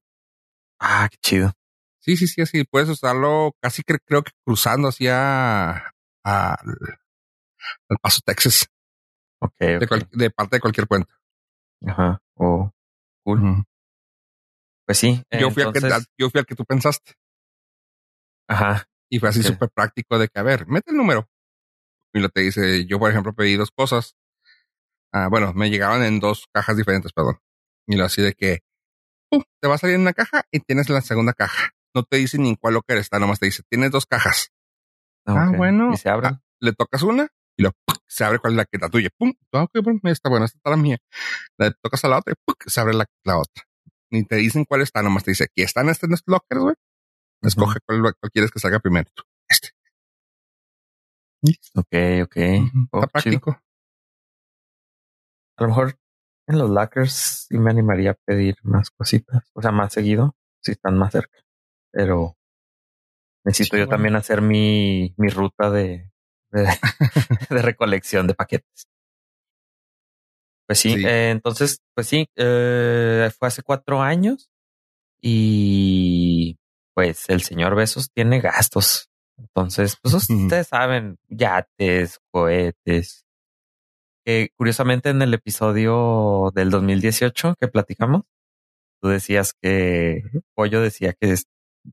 [0.80, 1.54] Ah, qué chido.
[2.02, 5.76] Sí, sí, sí, así puedes usarlo casi que creo que cruzando hacia
[6.24, 6.58] al
[7.90, 8.68] al Paso, Texas,
[9.42, 11.12] Ok, de, parte de cualquier puente.
[11.86, 12.20] Ajá.
[12.36, 12.72] Oh,
[13.24, 13.64] cool.
[14.86, 15.24] Pues sí.
[15.32, 17.14] yo, fui al que, entonces- yo fui al que tú pensaste
[18.48, 18.86] Ajá.
[19.10, 21.28] y fue así súper práctico de que, a ver, mete el número.
[22.14, 24.16] Y lo te dice, yo por ejemplo pedí dos cosas.
[25.18, 27.40] Ah, bueno, me llegaban en dos cajas diferentes, perdón.
[27.88, 28.60] Y lo así de que
[29.62, 31.72] te va a salir en una caja y tienes la segunda caja.
[31.94, 34.52] No te dice ni en cuál locker está, nomás te dice, tienes dos cajas.
[35.26, 35.56] Ah, ok.
[35.58, 35.94] bueno.
[35.94, 36.34] Y se abren.
[36.34, 37.98] Ah, le tocas una y lo ¡puc!
[38.06, 39.08] se abre cuál es la que la tuya.
[39.18, 39.32] Pum.
[39.54, 40.98] Ah, ok, bueno, está bueno, esta está la mía.
[41.58, 42.64] Le tocas a la otra y ¡puc!
[42.68, 43.64] se abre la, la otra.
[44.12, 46.76] Ni te dicen cuál está, nomás te dice, aquí están este estos lockers, güey.
[47.42, 49.10] Escoge cuál, cuál quieres que salga primero.
[49.48, 49.70] Este.
[51.76, 52.36] Ok, ok.
[52.36, 53.40] Ujú, Oh, está chido.
[55.58, 55.96] A lo mejor
[56.48, 59.50] en los lockers sí me animaría a pedir más cositas.
[59.54, 61.40] O sea, más seguido, si están más cerca.
[61.92, 62.36] Pero
[63.46, 63.98] necesito Sí, yo bueno.
[63.98, 66.12] también hacer mi, mi ruta de,
[66.52, 66.64] de,
[67.50, 68.88] de recolección de paquetes.
[70.68, 71.06] Pues sí, Sí.
[71.06, 74.50] eh, entonces, pues sí, eh, fue hace cuatro años
[75.22, 76.58] y
[76.96, 79.10] pues el señor Besos tiene gastos.
[79.38, 83.25] Entonces, pues ustedes saben, yates, cohetes.
[84.26, 88.24] Que curiosamente en el episodio del 2018 que platicamos,
[89.02, 90.24] tú decías que
[90.56, 91.46] Pollo decía que es-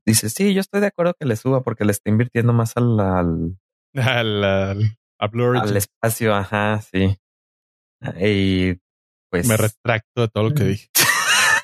[0.05, 2.99] dice, sí, yo estoy de acuerdo que le suba porque le está invirtiendo más al,
[2.99, 3.57] al,
[5.61, 7.17] Al, espacio, ajá, sí.
[8.19, 8.79] Y
[9.29, 10.89] pues Me retracto de todo lo que dije.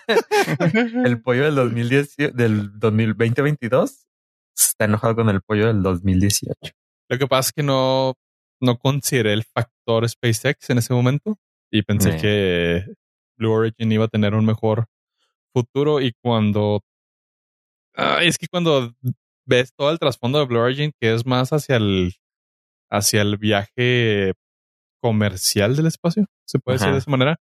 [1.06, 4.06] el pollo del 2010, del 2020-22
[4.58, 6.56] está enojado con el pollo del 2018.
[7.10, 8.14] Lo que pasa es que no,
[8.62, 11.38] no consideré el factor SpaceX en ese momento
[11.72, 12.86] y pensé que
[13.38, 14.86] Blue Origin iba a tener un mejor
[15.54, 16.82] futuro y cuando
[18.22, 18.94] es que cuando
[19.46, 22.14] ves todo el trasfondo de Blue Origin que es más hacia el
[22.92, 24.34] hacia el viaje
[25.02, 27.38] comercial del espacio, se puede decir de esa manera,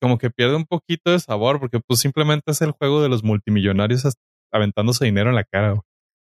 [0.00, 3.24] como que pierde un poquito de sabor porque pues simplemente es el juego de los
[3.24, 4.06] multimillonarios
[4.52, 5.70] aventándose dinero en la cara.
[5.70, 5.82] güey.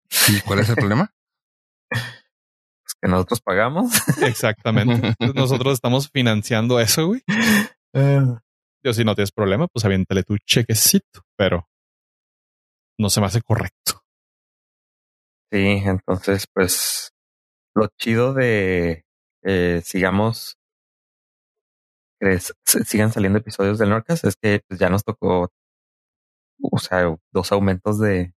[0.37, 1.13] ¿Y cuál es el problema?
[2.89, 3.91] Pues que nosotros pagamos.
[4.23, 5.13] Exactamente.
[5.35, 7.21] Nosotros estamos financiando eso, güey.
[8.83, 11.67] Yo, si no tienes problema, pues aviéntale tu chequecito, pero
[12.97, 14.01] no se me hace correcto.
[15.51, 17.11] Sí, entonces, pues
[17.75, 19.03] lo chido de
[19.43, 20.57] eh, sigamos,
[22.65, 25.51] sigan saliendo episodios del Norcas es que pues, ya nos tocó,
[26.61, 28.33] o sea, dos aumentos de,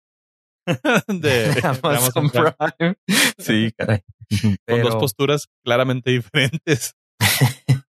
[1.09, 2.97] de, Amazon Amazon Prime, Prime.
[3.39, 4.03] Sí, caray.
[4.43, 6.95] con Pero, dos posturas claramente diferentes.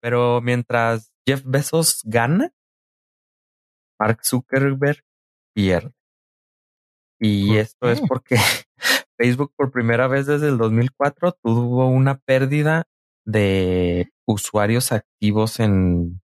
[0.00, 2.52] pero mientras Jeff Bezos gana,
[3.98, 5.02] Mark Zuckerberg
[5.54, 5.94] pierde.
[7.20, 8.36] Y ¿Por esto es porque
[9.16, 12.84] Facebook por primera vez desde el 2004 tuvo una pérdida
[13.24, 16.20] de usuarios activos en,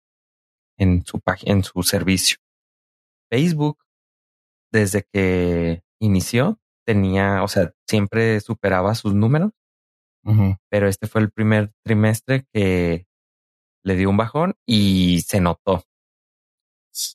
[0.77, 2.37] en su página, en su servicio.
[3.31, 3.79] Facebook,
[4.73, 9.53] desde que inició, tenía, o sea, siempre superaba sus números,
[10.69, 13.07] pero este fue el primer trimestre que
[13.85, 15.83] le dio un bajón y se notó.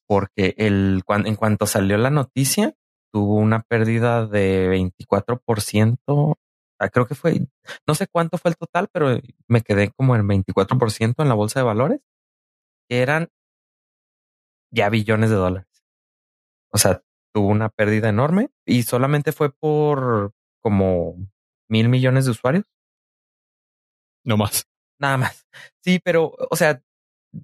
[0.07, 2.75] Porque el, en cuanto salió la noticia,
[3.13, 6.37] tuvo una pérdida de 24%.
[6.79, 7.47] Ah, Creo que fue,
[7.87, 11.59] no sé cuánto fue el total, pero me quedé como en 24% en la bolsa
[11.59, 12.01] de valores,
[12.89, 13.29] que eran
[14.71, 15.83] ya billones de dólares.
[16.71, 17.01] O sea,
[17.35, 20.31] tuvo una pérdida enorme y solamente fue por
[20.63, 21.17] como
[21.69, 22.65] mil millones de usuarios.
[24.23, 24.65] No más.
[24.99, 25.45] Nada más.
[25.83, 26.81] Sí, pero, o sea,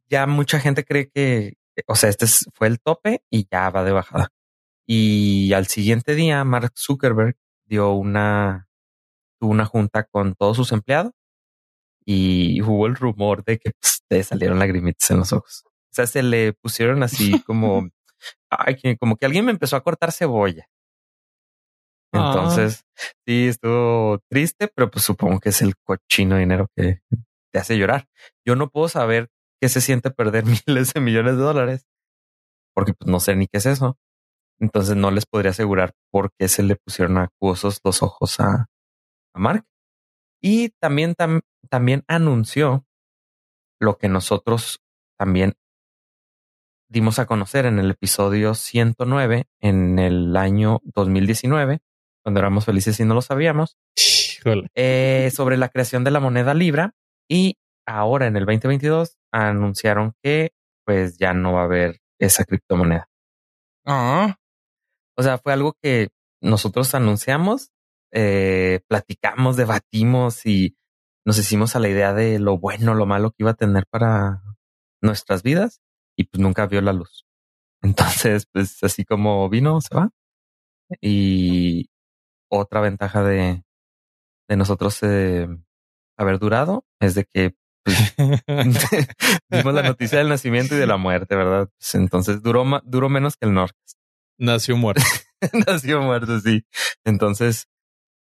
[0.10, 1.56] ya mucha gente cree que,
[1.88, 4.30] o sea, este es- fue el tope y ya va de bajada.
[4.88, 8.70] Y al siguiente día, Mark Zuckerberg dio una,
[9.40, 11.14] tuvo una junta con todos sus empleados
[12.06, 13.72] y hubo el rumor de que
[14.10, 15.64] le salieron lagrimitas en los ojos.
[15.68, 17.90] O sea, se le pusieron así como,
[18.52, 20.68] ay, como que alguien me empezó a cortar cebolla.
[22.14, 22.34] Ah.
[22.36, 22.84] Entonces,
[23.26, 27.02] sí, estuvo triste, pero pues supongo que es el cochino dinero que
[27.54, 28.08] te hace llorar.
[28.46, 29.30] Yo no puedo saber
[29.62, 31.86] qué se siente perder miles de millones de dólares,
[32.76, 33.98] porque pues no sé ni qué es eso.
[34.60, 38.68] Entonces no les podría asegurar por qué se le pusieron acuosos los ojos a,
[39.36, 39.66] a Mark.
[40.42, 42.86] Y también, tam- también anunció
[43.80, 44.82] lo que nosotros
[45.20, 45.54] también
[46.92, 51.80] dimos a conocer en el episodio 109 en el año 2019,
[52.22, 53.78] cuando éramos felices y no lo sabíamos,
[54.76, 56.94] eh, sobre la creación de la moneda Libra
[57.30, 60.52] y ahora en el 2022 anunciaron que
[60.86, 63.08] pues ya no va a haber esa criptomoneda.
[63.86, 64.36] Ah,
[65.16, 66.10] O sea, fue algo que
[66.42, 67.72] nosotros anunciamos,
[68.12, 70.76] eh, platicamos, debatimos y
[71.26, 74.42] nos hicimos a la idea de lo bueno, lo malo que iba a tener para
[75.02, 75.80] nuestras vidas
[76.22, 77.26] y pues nunca vio la luz.
[77.82, 80.10] Entonces, pues así como vino, se va.
[81.02, 81.90] Y
[82.50, 83.64] otra ventaja de,
[84.48, 85.48] de nosotros eh,
[86.18, 88.16] haber durado es de que pues,
[89.50, 91.70] dimos la noticia del nacimiento y de la muerte, ¿verdad?
[91.78, 93.80] Pues, entonces duró, duró menos que el norte.
[94.38, 95.04] Nació muerto.
[95.68, 96.64] Nació muerto, sí.
[97.06, 97.68] Entonces,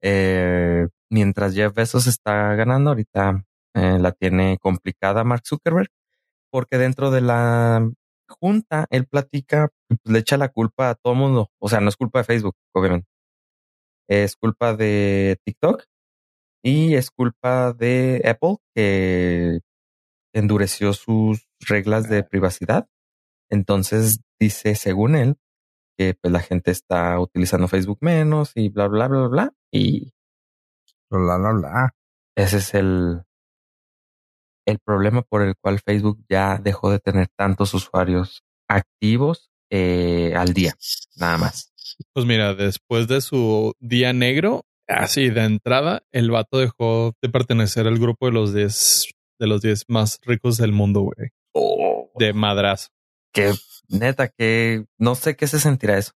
[0.02, 5.90] eh, mientras Jeff Bezos está ganando, ahorita eh, la tiene complicada Mark Zuckerberg,
[6.50, 7.90] porque dentro de la
[8.28, 11.50] junta él platica, pues, le echa la culpa a todo mundo.
[11.60, 13.08] O sea, no es culpa de Facebook, obviamente.
[14.08, 15.84] Es culpa de TikTok
[16.64, 19.60] y es culpa de Apple que
[20.34, 22.88] endureció sus reglas de privacidad.
[23.50, 25.36] Entonces dice, según él,
[25.98, 29.52] que pues la gente está utilizando Facebook menos y bla, bla, bla, bla.
[29.72, 30.12] Y
[31.10, 31.94] bla, bla, bla.
[32.36, 33.22] ese es el,
[34.66, 40.53] el problema por el cual Facebook ya dejó de tener tantos usuarios activos eh, al
[40.53, 40.75] día,
[41.16, 41.73] nada más.
[42.12, 47.87] Pues mira, después de su día negro, así de entrada, el vato dejó de pertenecer
[47.87, 51.31] al grupo de los 10 de los 10 más ricos del mundo, güey.
[52.16, 52.88] De madrazo.
[53.33, 53.55] Que
[53.88, 56.12] neta, que no sé qué se sentirá eso.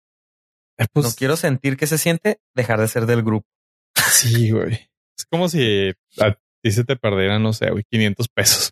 [0.78, 3.46] Eh, pues, no quiero sentir que se siente dejar de ser del grupo.
[4.10, 4.90] Sí, güey.
[5.16, 8.70] Es como si a ti se te perdieran, no sé, güey, 500 pesos.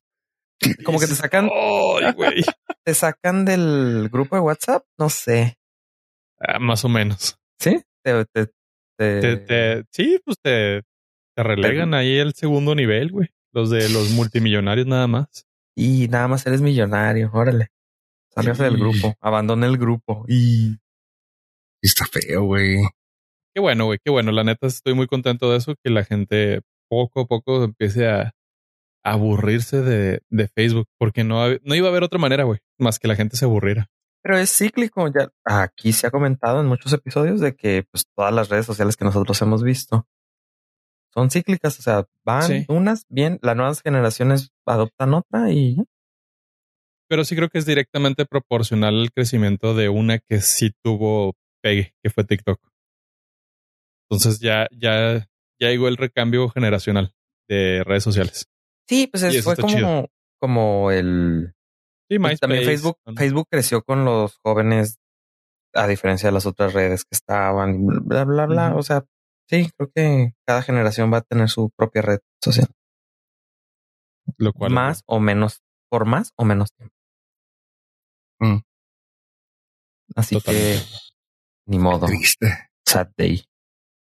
[0.85, 2.43] Como que te sacan, Ay, güey.
[2.85, 4.85] te sacan del grupo de WhatsApp.
[4.99, 5.57] No sé.
[6.41, 7.37] Ah, más o menos.
[7.61, 8.47] Sí, te, te-
[8.99, 10.83] te- Te, te- sí, pues te,
[11.37, 13.29] Te relegan ahí el segundo nivel, güey.
[13.53, 15.47] Los de los multimillonarios nada más.
[15.77, 17.69] Y nada más eres millonario, órale.
[18.35, 20.25] Sálgase del grupo, abandona el grupo.
[20.27, 20.77] Y
[21.83, 22.77] está feo, güey.
[23.55, 24.33] Qué bueno, güey, qué bueno.
[24.33, 28.35] La neta estoy muy contento de eso, que la gente poco a poco empiece a
[29.03, 33.09] aburrirse de, de Facebook, porque no, no iba a haber otra manera, güey, más que
[33.09, 33.89] la gente se aburriera.
[34.23, 38.33] Pero es cíclico, ya aquí se ha comentado en muchos episodios de que pues todas
[38.33, 40.07] las redes sociales que nosotros hemos visto
[41.15, 45.79] son cíclicas, o sea, van unas bien, las nuevas generaciones adoptan otra y
[47.09, 51.95] Pero sí creo que es directamente proporcional al crecimiento de una que sí tuvo pegue,
[52.03, 52.61] que fue TikTok.
[54.09, 55.27] Entonces ya, ya,
[55.63, 57.15] ya llegó el recambio generacional
[57.49, 58.49] de redes sociales.
[58.89, 60.09] Sí, pues fue como,
[60.41, 61.55] como el
[62.13, 64.99] Sí, pues, también Facebook, Facebook creció con los jóvenes
[65.73, 68.75] a diferencia de las otras redes que estaban, bla, bla, bla.
[68.77, 69.07] O sea,
[69.49, 72.69] sí, creo que cada generación va a tener su propia red social.
[74.37, 76.95] Lo cual más o menos, por más o menos tiempo.
[78.41, 78.59] Mm.
[80.15, 80.81] Así que
[81.67, 82.07] ni modo.
[82.09, 82.69] triste.
[82.87, 83.43] Sad day.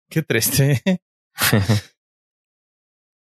[0.08, 0.80] Qué triste.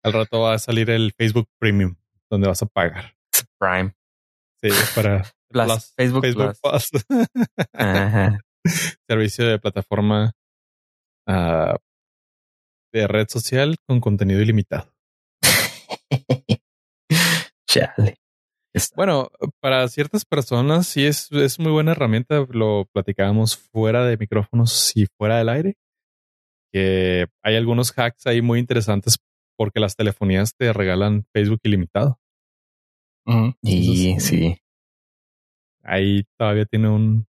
[0.03, 1.95] Al rato va a salir el Facebook Premium,
[2.29, 3.15] donde vas a pagar.
[3.59, 3.95] Prime.
[4.61, 5.23] Sí, para
[5.95, 6.25] Facebook,
[6.61, 6.89] Plus.
[9.07, 10.31] Servicio de plataforma
[11.27, 11.75] ah,
[12.93, 14.91] de red social con contenido ilimitado.
[17.67, 18.15] Chale.
[18.95, 19.29] Bueno,
[19.61, 22.45] para ciertas personas sí es, es muy buena herramienta.
[22.49, 25.77] Lo platicábamos fuera de micrófonos y fuera del aire.
[26.75, 29.17] Que hay algunos hacks ahí muy interesantes
[29.57, 32.19] porque las telefonías te regalan Facebook ilimitado.
[33.61, 34.57] Y sí.
[35.83, 37.27] Ahí todavía tiene un,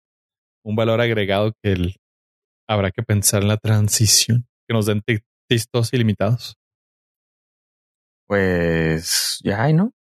[0.65, 1.95] un valor agregado que
[2.67, 5.01] habrá que pensar en la transición, que nos den
[5.47, 6.57] textos ilimitados.
[8.27, 9.93] Pues ya hay, ¿no?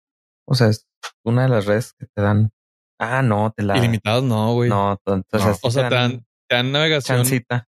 [0.48, 0.84] O sea, es
[1.24, 2.50] una de las redes que te dan.
[2.98, 3.78] Ah, no, te la.
[3.78, 4.68] Ilimitados, no, güey.
[4.68, 5.60] No, entonces.
[5.62, 7.18] O sea, te dan, te dan navegación.
[7.18, 7.67] Chancita.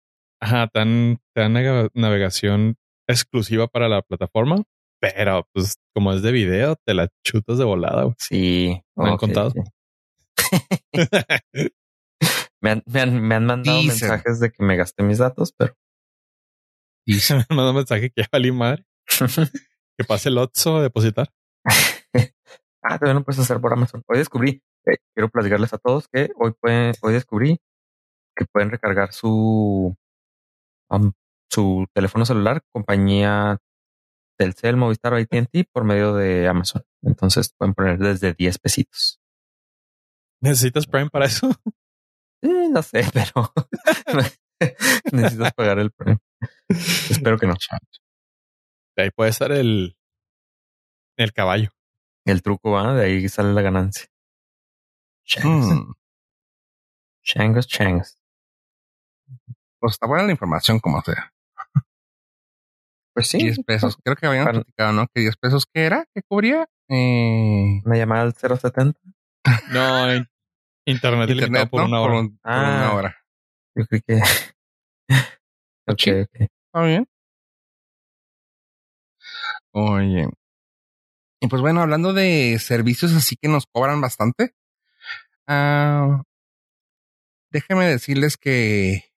[0.42, 1.52] Ajá, te dan, te dan
[1.94, 2.76] navegación
[3.06, 4.64] exclusiva para la plataforma,
[5.00, 8.02] pero pues como es de video, te la chutas de volada.
[8.02, 8.16] Güey.
[8.18, 8.82] Sí.
[8.96, 9.52] Me han contado.
[12.60, 15.76] me, han, me, han, me han mandado mensajes de que me gasté mis datos, pero.
[17.06, 18.84] Y se me han mandado mensaje que ya valí madre.
[19.96, 21.32] que pase el Otso a depositar.
[22.82, 24.02] ah, también lo puedes hacer por Amazon.
[24.08, 27.60] Hoy descubrí, eh, quiero platicarles a todos que hoy pueden, hoy descubrí
[28.34, 29.96] que pueden recargar su,
[30.92, 31.12] um,
[31.50, 33.58] su teléfono celular, compañía
[34.38, 36.82] Telcel, Movistar o AT&T por medio de Amazon.
[37.02, 39.20] Entonces pueden poner desde 10 pesitos.
[40.40, 41.50] ¿Necesitas Prime para eso?
[42.42, 43.52] no sé, pero
[45.12, 46.18] necesitas pagar el Prime.
[46.68, 47.54] Espero que no.
[48.96, 49.96] De ahí puede estar el,
[51.16, 51.70] el caballo.
[52.24, 54.06] El truco va, de ahí sale la ganancia.
[55.24, 55.66] Changos.
[55.66, 55.92] Hmm.
[57.22, 58.18] Changos, changos.
[59.82, 61.32] Pues está buena la información como sea.
[63.12, 63.38] Pues sí.
[63.38, 63.96] 10 pesos.
[64.04, 65.08] Creo que habían platicado, ¿no?
[65.12, 66.06] Que 10 pesos, ¿qué era?
[66.14, 66.68] ¿Qué cubría?
[66.88, 67.80] Eh...
[67.84, 69.00] Una llamada al 070.
[69.72, 70.06] No,
[70.86, 72.12] internet, internet por una hora.
[72.12, 73.16] Por, ah, una hora.
[73.74, 74.20] Yo creo que.
[75.88, 76.40] ok, ok.
[76.40, 77.08] Está bien.
[79.72, 80.28] Oye.
[81.40, 84.54] Y pues bueno, hablando de servicios así que nos cobran bastante.
[85.48, 86.22] Uh,
[87.50, 89.11] déjenme decirles que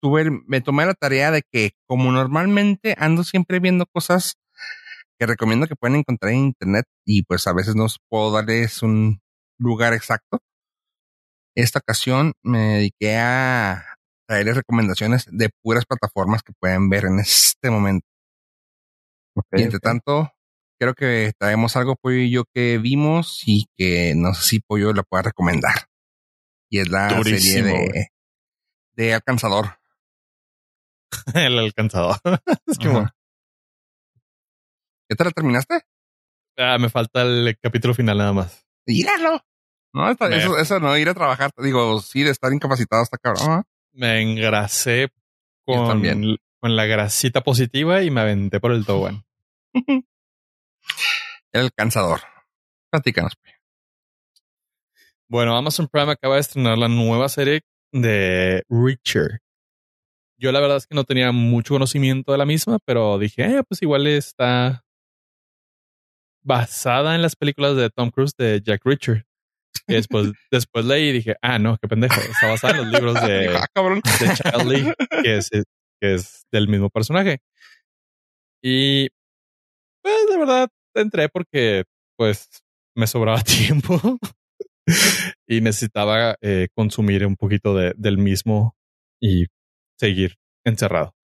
[0.00, 4.36] tuve, me tomé la tarea de que como normalmente ando siempre viendo cosas
[5.18, 9.20] que recomiendo que pueden encontrar en internet y pues a veces no puedo darles un
[9.58, 10.40] lugar exacto.
[11.54, 17.70] Esta ocasión me dediqué a traerles recomendaciones de puras plataformas que pueden ver en este
[17.70, 18.06] momento.
[19.52, 20.30] y entre tanto,
[20.80, 24.92] creo que traemos algo Pollo y yo que vimos y que no sé si Pollo
[24.92, 25.86] la pueda recomendar.
[26.70, 28.08] Y es la serie de,
[29.00, 29.78] de Alcanzador.
[31.34, 32.16] El Alcanzador.
[32.66, 33.14] es que ¿Ya
[35.16, 35.80] te la terminaste?
[36.56, 38.64] Ah, me falta el capítulo final nada más.
[38.86, 39.40] ¡Míralo!
[39.92, 43.64] No, eso, eso, no, ir a trabajar, digo, sí, de estar incapacitado hasta cabrón.
[43.92, 45.08] Me engrasé
[45.64, 46.04] con,
[46.60, 49.24] con la grasita positiva y me aventé por el tobogán.
[51.52, 52.20] el cansador.
[52.90, 53.32] Platícanos.
[55.26, 57.62] Bueno, Amazon Prime acaba de estrenar la nueva serie
[57.92, 59.40] de Richard.
[60.38, 63.62] Yo la verdad es que no tenía mucho conocimiento de la misma, pero dije, eh,
[63.68, 64.82] pues igual está
[66.42, 69.24] basada en las películas de Tom Cruise de Jack Richard.
[69.86, 72.20] Y después, después leí y dije, ah, no, qué pendejo.
[72.20, 73.66] Está basada en los libros de, ah,
[74.20, 77.40] de Charlie, que es, que es del mismo personaje.
[78.62, 79.08] Y
[80.02, 81.84] pues de verdad entré porque
[82.16, 82.48] pues
[82.94, 84.18] me sobraba tiempo
[85.46, 88.76] y necesitaba eh, consumir un poquito de, del mismo
[89.20, 89.46] y
[89.98, 91.14] seguir encerrado.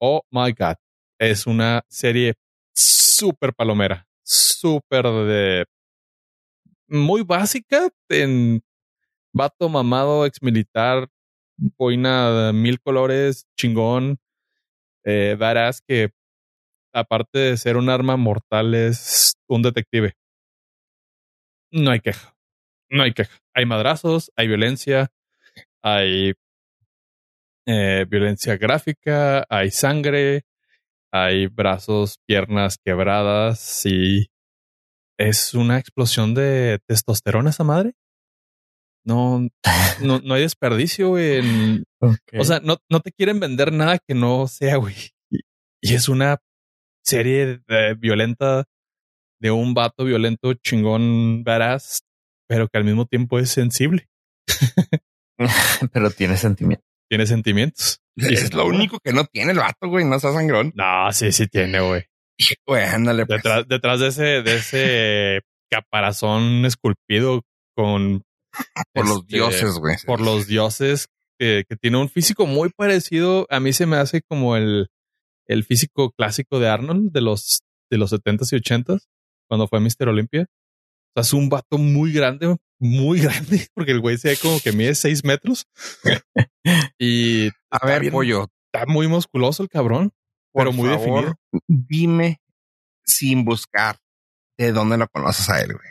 [0.00, 0.76] Oh my God.
[1.18, 2.34] Es una serie
[2.74, 5.64] súper palomera, súper de
[6.88, 8.62] muy básica en
[9.32, 11.08] vato mamado, ex militar,
[11.56, 14.18] boina de mil colores, chingón,
[15.04, 15.36] eh,
[15.86, 16.10] que
[16.92, 20.14] aparte de ser un arma mortal es un detective.
[21.70, 22.35] No hay queja.
[22.90, 23.36] No hay queja.
[23.54, 25.08] Hay madrazos, hay violencia,
[25.82, 26.34] hay
[27.66, 30.44] eh, violencia gráfica, hay sangre,
[31.12, 34.28] hay brazos, piernas quebradas y
[35.18, 37.94] es una explosión de testosterona esa madre.
[39.04, 39.48] No,
[40.02, 41.84] no, no hay desperdicio en.
[42.38, 44.94] O sea, no, no te quieren vender nada que no sea, güey.
[45.30, 45.40] Y,
[45.80, 46.38] y es una
[47.02, 48.64] serie de, violenta
[49.40, 52.02] de un vato violento chingón badass,
[52.48, 54.08] pero que al mismo tiempo es sensible.
[55.92, 56.86] pero tiene sentimientos.
[57.08, 58.00] Tiene sentimientos.
[58.16, 60.04] Es lo único que no tiene el vato, güey.
[60.04, 60.72] No está sangrón.
[60.74, 62.04] No, sí, sí tiene, güey.
[62.66, 63.26] Güey, ándale.
[63.26, 63.42] Pues.
[63.42, 65.40] Detrás, detrás de ese, de ese
[65.70, 67.42] caparazón esculpido
[67.74, 68.22] con
[68.92, 69.96] por los este, dioses, güey.
[70.06, 73.46] Por los dioses que, que, tiene un físico muy parecido.
[73.50, 74.88] A mí se me hace como el,
[75.46, 79.00] el físico clásico de Arnold de los, de los 70s y 80s,
[79.48, 80.08] cuando fue Mr.
[80.08, 80.46] Olympia.
[81.16, 84.72] Sea, es un vato muy grande, muy grande, porque el güey se ve como que
[84.72, 85.66] mide 6 metros.
[86.98, 88.48] y a ver, pollo.
[88.72, 90.12] Está muy musculoso el cabrón,
[90.52, 91.34] pero muy definido.
[91.66, 92.40] Dime
[93.06, 93.96] sin buscar
[94.58, 95.90] de dónde lo conoces a él, güey.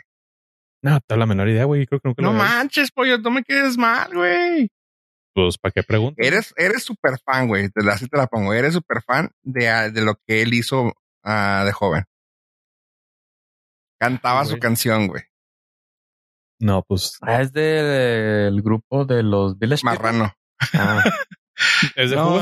[0.82, 1.84] No, tengo la menor idea, güey.
[1.86, 4.68] Creo que nunca No manches, pollo, no me quedes mal, güey.
[5.34, 6.24] Pues, ¿para qué preguntas?
[6.24, 7.68] Eres, eres súper fan, güey.
[7.70, 8.54] Te así te la pongo.
[8.54, 12.04] Eres súper fan de, ah, de lo que él hizo uh, de joven.
[13.98, 15.22] Cantaba su canción, güey.
[16.58, 17.18] No, pues.
[17.20, 20.32] Ah, es del de, grupo de los Village Marrano.
[20.72, 21.02] Ah.
[21.96, 22.40] ¿Es de no,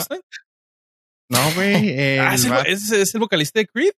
[1.28, 2.18] No, güey.
[2.20, 3.92] ah, ¿es el, ¿es, ¿es el vocalista de Creed?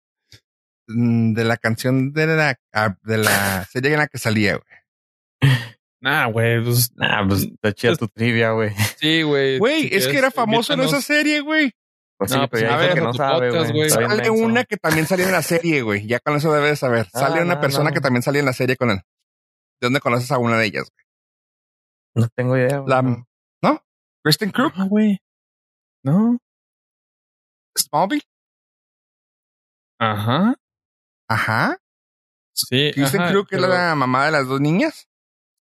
[0.89, 5.55] Mm, de la canción de la, ah, de la serie en la que salía, güey.
[6.01, 6.93] Nah, güey, pues.
[6.97, 8.71] Nah, pues te chida tu trivia, güey.
[8.99, 9.59] Sí, güey.
[9.59, 11.73] Güey, es que era famoso en esa serie, güey.
[12.17, 13.91] Pues sí, no, pero ya que no sabe, güey.
[13.91, 16.07] Sale una que también salía en la serie, güey.
[16.07, 17.07] Ya con eso debes saber.
[17.13, 17.95] Ah, sale una no, persona no.
[17.95, 18.99] que también salía en la serie con él.
[19.81, 21.05] ¿De dónde conoces a una de ellas, güey?
[22.25, 22.89] No tengo idea, güey.
[22.89, 23.85] La, ¿No?
[24.23, 24.73] ¿Kristen Krug?
[24.77, 25.19] No, güey.
[26.05, 26.39] No.
[27.77, 28.23] ¿Smallville?
[29.99, 30.55] Ajá.
[31.29, 31.79] Ajá.
[32.55, 32.93] Sí.
[32.95, 35.09] ¿Kristen ajá, Krug es la mamá de las dos niñas?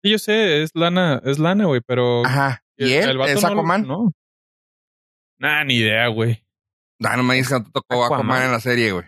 [0.03, 2.26] Sí, yo sé, es lana, es lana, güey, pero.
[2.26, 2.62] Ajá.
[2.76, 3.16] ¿Y él?
[3.16, 3.86] vato ¿Es no- Aquaman?
[3.86, 4.12] No.
[5.38, 6.41] Nah, ni idea, güey.
[7.05, 8.26] Ah, no me dices que no te tocó Aquaman.
[8.26, 9.07] Aquaman en la serie, güey.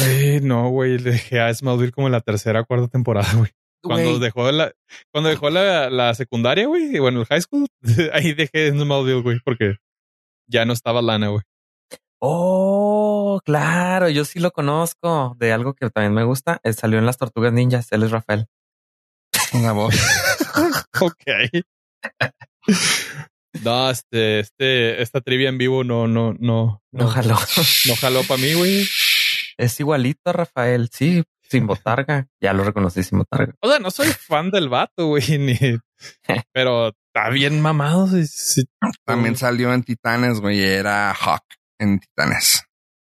[0.00, 3.50] Eh, no, güey, le dejé a Smallville como en la tercera o cuarta temporada, güey.
[3.82, 4.72] Cuando dejó la,
[5.12, 7.66] cuando dejó la, la secundaria, güey, y bueno, el high school,
[8.12, 9.76] ahí dejé Smallville, güey, porque
[10.48, 11.42] ya no estaba lana, güey.
[12.18, 16.60] Oh, claro, yo sí lo conozco de algo que también me gusta.
[16.62, 17.92] Él salió en las Tortugas Ninjas.
[17.92, 18.46] Él es Rafael.
[19.52, 19.94] Una voz.
[21.00, 21.24] Ok.
[23.62, 27.36] No, este, este, esta trivia en vivo no, no, no, No jaló.
[27.88, 28.86] no jaló para mí, güey.
[29.56, 30.88] Es igualito a Rafael.
[30.92, 32.26] Sí, sin botarga.
[32.40, 33.54] Ya lo reconocí sin botarga.
[33.60, 35.56] O sea, no soy fan del vato, güey, ni,
[36.52, 38.06] pero está bien mamado.
[38.08, 38.64] sí, sí.
[39.04, 40.62] También salió en Titanes, güey.
[40.62, 41.44] Era Hawk
[41.78, 42.64] en Titanes.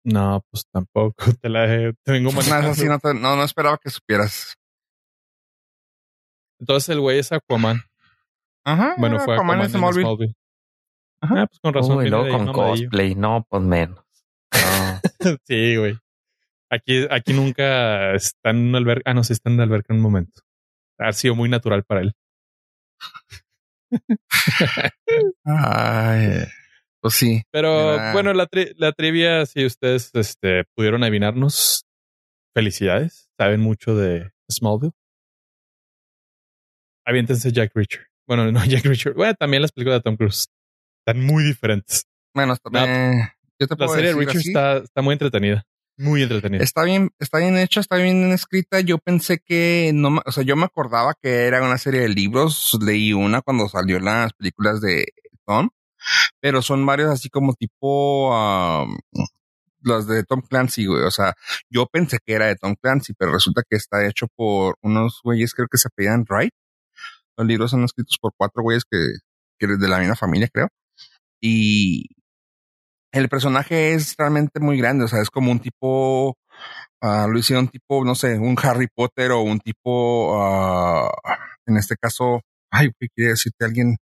[0.02, 1.66] No, pues tampoco te la
[2.02, 4.54] te vengo No, no, te- no, no esperaba que supieras.
[6.58, 7.82] Entonces el güey es Aquaman.
[8.72, 8.94] Ajá.
[8.98, 10.02] Bueno, fue Aquaman Aquaman, en Smallville.
[10.02, 10.34] Smallville.
[11.22, 11.42] Ajá.
[11.42, 11.98] Ah, pues con razón.
[11.98, 13.14] Uy, luego con cosplay.
[13.14, 13.98] No, pues menos.
[14.52, 15.00] No.
[15.46, 15.98] Sí, güey.
[16.72, 19.10] Aquí, aquí nunca está en una alberca.
[19.10, 20.40] Ah, no, sí está en una alberca en un momento.
[20.98, 22.12] Ha sido muy natural para él.
[25.44, 26.44] Ay,
[27.00, 27.42] pues sí.
[27.50, 31.84] Pero Era- bueno, la, tri- la trivia, si ustedes este, pudieron adivinarnos,
[32.54, 33.30] felicidades.
[33.38, 34.92] Saben mucho de Smallville.
[37.06, 38.06] Aviéntense Jack Reacher.
[38.30, 39.12] Bueno, no Jack Reacher.
[39.14, 40.46] Bueno, también las películas de Tom Cruise
[41.04, 42.04] están muy diferentes.
[42.32, 43.28] Bueno, eh,
[43.58, 44.48] yo te La puedo serie de así.
[44.50, 45.64] está, está muy entretenida.
[45.98, 46.62] Muy entretenida.
[46.62, 48.78] Está bien, está bien hecha, está bien escrita.
[48.82, 52.08] Yo pensé que no, me- o sea, yo me acordaba que era una serie de
[52.08, 52.78] libros.
[52.80, 55.06] Leí una cuando salió las películas de
[55.44, 55.70] Tom,
[56.40, 58.96] pero son varios así como tipo um,
[59.82, 61.02] las de Tom Clancy, güey.
[61.02, 61.34] O sea,
[61.68, 65.52] yo pensé que era de Tom Clancy, pero resulta que está hecho por unos güeyes,
[65.52, 66.52] creo que se apellidan Wright.
[67.40, 68.98] Los libros son escritos por cuatro güeyes que,
[69.58, 70.68] que de la misma familia, creo.
[71.42, 72.04] Y
[73.12, 76.36] el personaje es realmente muy grande, o sea, es como un tipo,
[77.00, 81.10] uh, lo hicieron tipo, no sé, un Harry Potter o un tipo, uh,
[81.64, 83.96] en este caso, ay, ¿qué quiere decirte alguien?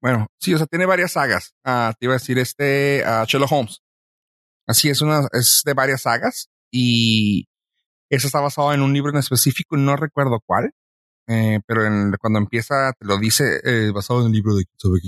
[0.00, 1.50] Bueno, sí, o sea, tiene varias sagas.
[1.66, 3.80] Uh, te iba a decir este Sherlock Holmes.
[4.68, 7.48] Así es una, es de varias sagas y
[8.10, 10.72] eso está basado en un libro en específico, no recuerdo cuál,
[11.28, 15.00] eh, pero en, cuando empieza te lo dice eh, basado en el libro de sobre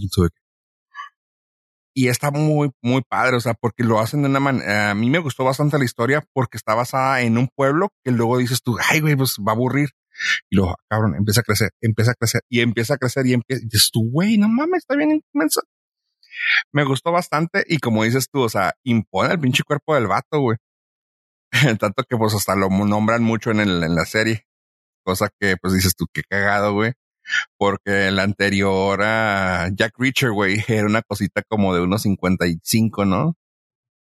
[1.99, 5.11] y está muy, muy padre, o sea, porque lo hacen de una manera, a mí
[5.11, 8.77] me gustó bastante la historia porque está basada en un pueblo que luego dices tú,
[8.89, 9.89] ay, güey, pues va a aburrir.
[10.49, 13.65] Y luego, cabrón, empieza a crecer, empieza a crecer y empieza a crecer y empieza,
[13.65, 15.61] y dices tú, güey, no mames, está bien inmenso.
[16.73, 20.39] Me gustó bastante y como dices tú, o sea, impone el pinche cuerpo del vato,
[20.39, 20.57] güey.
[21.81, 24.47] Tanto que pues hasta lo nombran mucho en, el, en la serie.
[25.05, 26.93] Cosa que pues dices tú, qué cagado, güey
[27.57, 33.35] porque el anterior Jack Reacher, güey, era una cosita como de unos 55, ¿no?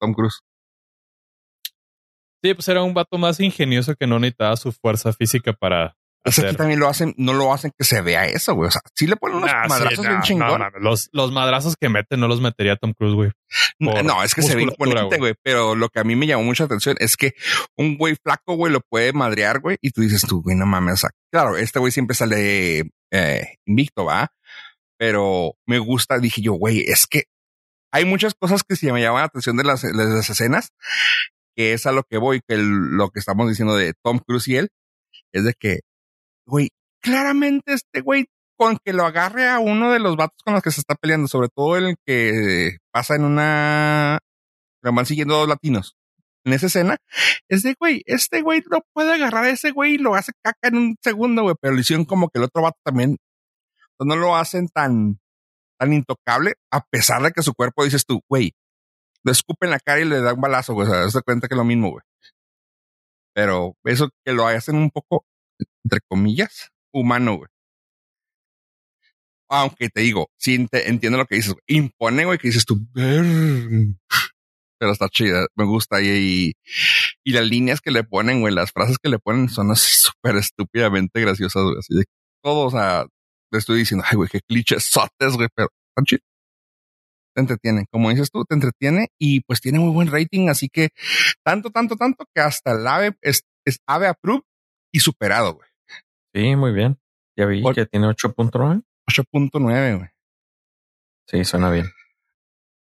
[0.00, 0.40] Tom Cruise.
[2.42, 6.38] Sí, pues era un vato más ingenioso que no necesitaba su fuerza física para es
[6.38, 8.68] aquí también lo hacen, no lo hacen que se vea eso, güey.
[8.68, 10.62] O sea, sí le ponen unos madrazos bien chingón.
[10.80, 13.30] los, los madrazos que meten no los metería Tom Cruise, güey.
[13.78, 15.34] No, es que se ve imponente, güey.
[15.42, 17.34] Pero lo que a mí me llamó mucha atención es que
[17.76, 19.76] un güey flaco, güey, lo puede madrear, güey.
[19.82, 20.94] Y tú dices tú, güey, no mames.
[20.94, 24.32] O sea, claro, este güey siempre sale eh, invicto, va.
[24.96, 27.24] Pero me gusta, dije yo, güey, es que
[27.92, 30.70] hay muchas cosas que sí me llaman la atención de las, de las escenas,
[31.54, 34.56] que es a lo que voy, que lo que estamos diciendo de Tom Cruise y
[34.56, 34.70] él,
[35.32, 35.80] es de que
[36.46, 36.68] güey,
[37.00, 38.26] claramente este güey
[38.56, 41.28] con que lo agarre a uno de los vatos con los que se está peleando,
[41.28, 44.20] sobre todo el que pasa en una,
[44.82, 45.96] lo van siguiendo dos latinos.
[46.46, 46.98] En esa escena,
[47.48, 50.68] es de güey, este güey lo puede agarrar a ese güey y lo hace caca
[50.68, 53.16] en un segundo, güey, pero lo hicieron como que el otro vato también
[53.98, 55.18] no lo hacen tan,
[55.78, 58.52] tan intocable, a pesar de que su cuerpo dices tú, güey,
[59.24, 61.54] le escupen la cara y le da un balazo, güey, o sea, se cuenta que
[61.54, 62.02] es lo mismo, güey.
[63.34, 65.24] Pero eso que lo hacen un poco
[65.84, 67.48] entre comillas, humano, güey.
[69.48, 75.08] Aunque te digo, sí entiendo lo que dices, impone, güey, que dices tú, pero está
[75.08, 76.52] chida, me gusta y,
[77.24, 80.36] y, las líneas que le ponen, güey, las frases que le ponen son así súper
[80.36, 82.04] estúpidamente graciosas, güey, así de
[82.42, 83.06] todo, o sea,
[83.50, 86.24] te estoy diciendo, ay, güey, qué clichés sotes, güey, pero están chidos.
[87.34, 90.90] Te entretiene, como dices tú, te entretiene y pues tiene muy buen rating, así que
[91.44, 94.44] tanto, tanto, tanto que hasta el AVE es, es AVE approved
[94.94, 95.68] y superado, güey.
[96.32, 97.00] Sí, muy bien.
[97.36, 98.84] Ya vi que tiene 8.9.
[99.10, 100.10] 8.9, güey.
[101.26, 101.86] Sí, suena bien.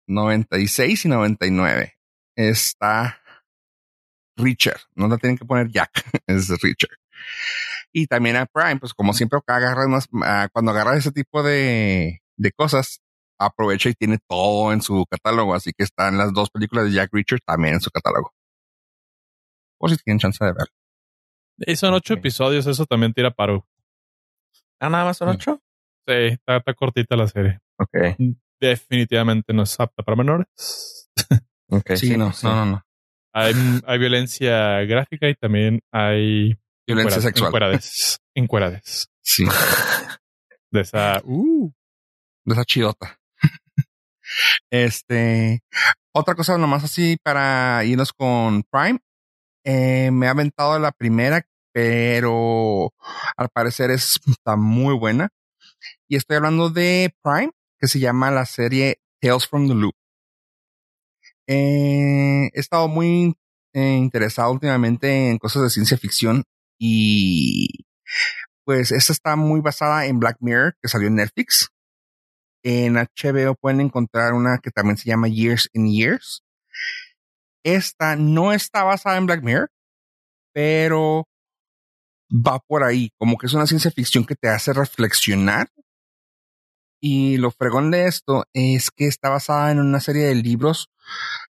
[0.08, 1.98] 96 y 99.
[2.36, 3.20] Está
[4.38, 4.82] Richard.
[4.94, 5.90] No la tienen que poner Jack,
[6.28, 6.98] es Richard.
[7.92, 12.22] Y también a Prime, pues como siempre agarras más, ah, cuando agarras ese tipo de,
[12.38, 13.02] de cosas,
[13.40, 15.56] aprovecha y tiene todo en su catálogo.
[15.56, 18.32] Así que están las dos películas de Jack Richard también en su catálogo.
[19.80, 20.83] Por si tienen chance de verlo.
[21.58, 23.68] Y son ocho episodios, eso también tira paro.
[24.80, 25.32] Ah, nada más son mm.
[25.32, 25.62] ocho.
[26.08, 27.60] Sí, está, cortita la serie.
[27.78, 28.18] Ok.
[28.60, 31.10] Definitivamente no es apta para menores.
[31.70, 31.96] ok.
[31.96, 32.86] Sí, no, no, no,
[33.34, 33.54] Hay,
[33.86, 37.48] hay violencia gráfica y también hay violencia sexual.
[37.48, 38.20] Encuerades.
[38.36, 39.10] encuerades.
[39.22, 39.46] Sí.
[40.72, 41.72] De esa, uh.
[42.46, 43.20] De esa chidota.
[44.70, 45.62] este,
[46.14, 49.00] otra cosa nomás así para irnos con Prime.
[49.64, 52.94] Eh, me ha aventado la primera, pero
[53.38, 55.30] al parecer es, está muy buena.
[56.08, 59.96] Y estoy hablando de Prime, que se llama la serie Tales from the Loop.
[61.48, 63.36] Eh, he estado muy
[63.74, 66.44] eh, interesado últimamente en cosas de ciencia ficción
[66.80, 67.86] y
[68.64, 71.70] pues esta está muy basada en Black Mirror que salió en Netflix.
[72.64, 76.44] En HBO pueden encontrar una que también se llama Years in Years
[77.64, 79.72] esta no está basada en Black Mirror,
[80.54, 81.28] pero
[82.30, 85.70] va por ahí, como que es una ciencia ficción que te hace reflexionar.
[87.02, 90.90] Y lo fregón de esto es que está basada en una serie de libros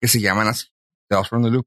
[0.00, 0.68] que se llaman así,
[1.08, 1.66] Tales from the Loop.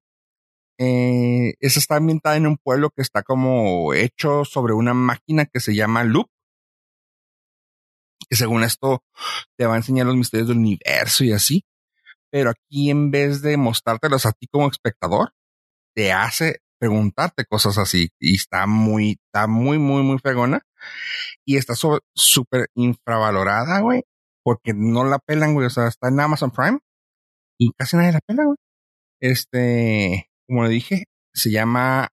[0.77, 5.59] Eh, esa está ambientada en un pueblo que está como hecho sobre una máquina que
[5.59, 6.27] se llama Loop.
[8.29, 9.03] Que según esto
[9.57, 11.63] te va a enseñar los misterios del universo y así
[12.31, 15.33] pero aquí en vez de mostrártelos a ti como espectador,
[15.95, 20.61] te hace preguntarte cosas así y está muy, está muy, muy, muy fregona
[21.45, 24.03] y está súper infravalorada, güey,
[24.43, 26.79] porque no la pelan, güey, o sea, está en Amazon Prime
[27.59, 28.57] y casi nadie la pela, güey.
[29.21, 32.07] Este, como le dije, se llama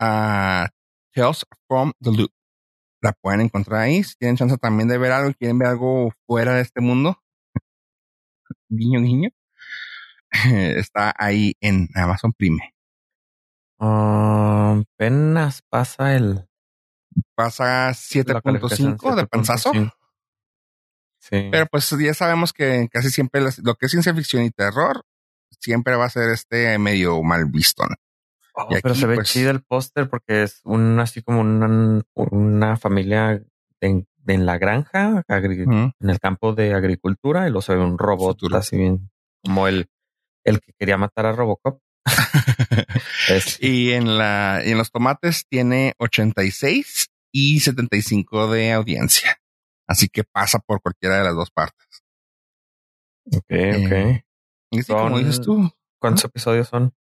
[0.00, 0.66] uh,
[1.14, 2.30] Tales from the Loop.
[3.00, 4.02] La pueden encontrar ahí.
[4.02, 7.22] Si tienen chance también de ver algo quieren ver algo fuera de este mundo,
[8.68, 9.30] guiño, guiño,
[10.76, 12.74] está ahí en Amazon Prime.
[13.78, 16.44] Ah, apenas pasa el
[17.34, 19.72] Pasa 7.5 de panzazo.
[21.20, 21.48] Sí.
[21.50, 25.04] Pero pues ya sabemos que casi siempre las- lo que es ciencia ficción y terror
[25.60, 27.84] siempre va a ser este medio mal visto.
[27.86, 27.94] ¿no?
[28.54, 32.02] Oh, y pero se ve pues- chido el póster porque es un así como una,
[32.14, 33.42] una familia
[33.80, 37.98] en, en la granja, agri- en el campo de agricultura, y luego se ve un
[37.98, 38.56] robot Futuro.
[38.58, 39.10] así bien
[39.44, 39.88] como el,
[40.44, 41.80] el que quería matar a Robocop.
[43.28, 49.38] Es- Y en la y en los tomates tiene 86 y 75 de audiencia.
[49.86, 51.86] Así que pasa por cualquiera de las dos partes.
[53.26, 53.52] ok, ok.
[53.52, 54.22] Eh,
[54.70, 55.70] Y sí, como dices tú,
[56.00, 56.94] ¿Cuántos episodios son?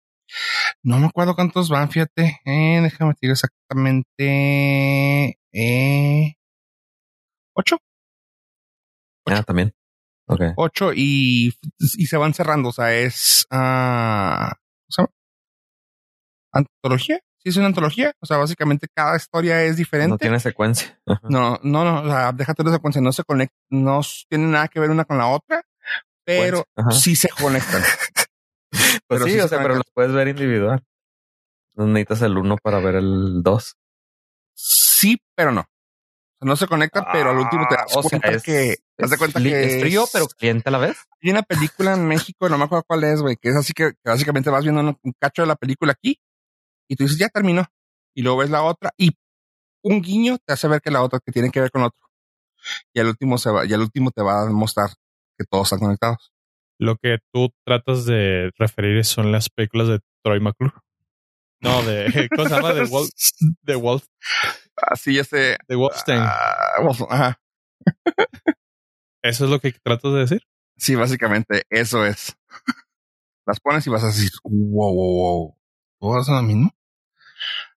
[0.84, 2.40] no me acuerdo cuántos van, fíjate.
[2.46, 5.38] Eh, déjame decir exactamente.
[5.54, 6.36] Eh,
[7.58, 7.78] ocho,
[9.26, 9.74] Ah, también.
[10.30, 10.42] Ok.
[10.56, 12.70] ocho y, y se van cerrando.
[12.70, 15.14] O sea, es ah, ¿cómo se llama?
[16.54, 17.20] antología.
[17.40, 18.14] Sí, es una antología.
[18.22, 20.12] O sea, básicamente cada historia es diferente.
[20.12, 21.00] No tiene secuencia.
[21.30, 24.80] No, no, no, o sea, déjate de secuencia, no se conectan, no tienen nada que
[24.80, 25.64] ver una con la otra,
[26.26, 27.82] pero sí se conectan.
[28.70, 30.84] Pues pero sí, sí o se sea, pero los puedes ver individual.
[31.76, 33.78] No necesitas el uno para ver el dos.
[34.54, 35.66] Sí, pero no.
[36.40, 38.76] O sea, no se conectan, pero al último te das o sea, cuenta es- que,
[39.00, 40.98] haz de es cuenta que es frío, es- pero caliente a la vez.
[41.22, 43.92] Hay una película en México, no me acuerdo cuál es, güey, que es así que,
[43.94, 46.20] que básicamente vas viendo un, un cacho de la película aquí
[46.88, 47.66] y tú dices, ya terminó.
[48.16, 49.12] Y luego ves la otra y
[49.84, 52.00] un guiño te hace ver que la otra que tiene que ver con otro.
[52.94, 54.90] Y al último se va, y al último te va a mostrar
[55.38, 56.32] que todos están conectados.
[56.80, 60.74] Lo que tú tratas de referir son las películas de Troy McClure.
[61.62, 62.74] No, de ¿cómo se llama?
[62.74, 63.10] De Wolf,
[63.64, 64.06] de Wolf,
[64.78, 65.58] Así este.
[65.68, 66.20] de Wolfstein.
[66.22, 67.42] ah, ajá.
[69.24, 70.42] Eso es lo que tratas de decir.
[70.78, 72.38] Sí, básicamente eso es.
[73.46, 75.58] Las pones y vas a decir, wow, wow, wow.
[76.00, 76.72] ¿Todo es lo mismo?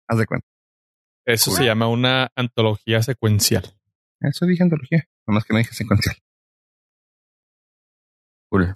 [0.08, 0.48] Haz de cuenta.
[1.26, 3.78] Eso se llama una antología secuencial.
[4.22, 5.04] Eso dije antología.
[5.28, 6.16] Nomás que no dije secuencial.
[8.50, 8.74] Cool.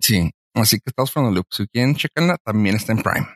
[0.00, 0.30] Sí.
[0.54, 1.46] Así que estamos From the Loop.
[1.50, 3.28] Si quieren checarla, también está en Prime.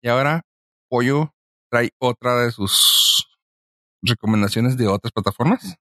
[0.00, 0.42] Y ahora,
[0.88, 1.34] Pollo
[1.70, 3.27] trae otra de sus
[4.02, 5.76] recomendaciones de otras plataformas.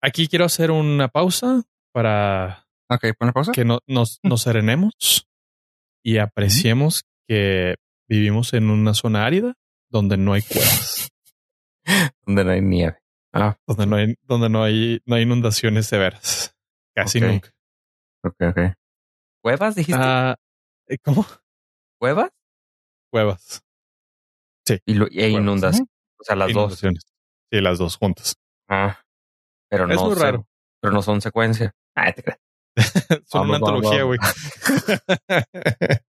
[0.00, 3.52] Aquí quiero hacer una pausa para Ok, pon pausa.
[3.52, 5.26] que no, nos, nos serenemos
[6.04, 7.76] y apreciemos que
[8.08, 9.54] vivimos en una zona árida
[9.88, 11.08] donde no hay cuevas,
[12.26, 12.98] Donde no hay nieve.
[13.32, 16.56] Ah, donde no hay, donde no hay, no hay inundaciones severas.
[16.94, 17.24] Casi Ok.
[17.24, 17.50] nunca.
[18.24, 18.58] ok, ok.
[19.42, 20.00] ¿Cuevas dijiste?
[20.02, 20.36] Ah,
[21.02, 21.26] ¿Cómo?
[21.98, 22.30] ¿Cuevas?
[23.10, 23.62] Cuevas.
[24.86, 25.82] Y, lo- y e Cuevas.
[26.22, 26.56] O sea, las dos.
[26.62, 27.02] Inundaciones.
[27.52, 28.34] Sí, las dos juntas.
[28.68, 29.00] Ah.
[29.68, 30.46] Pero Es no muy raro.
[30.80, 31.72] Pero no son secuencia.
[31.94, 32.22] Ah, te.
[33.26, 34.18] Son una Vamos, antología, güey.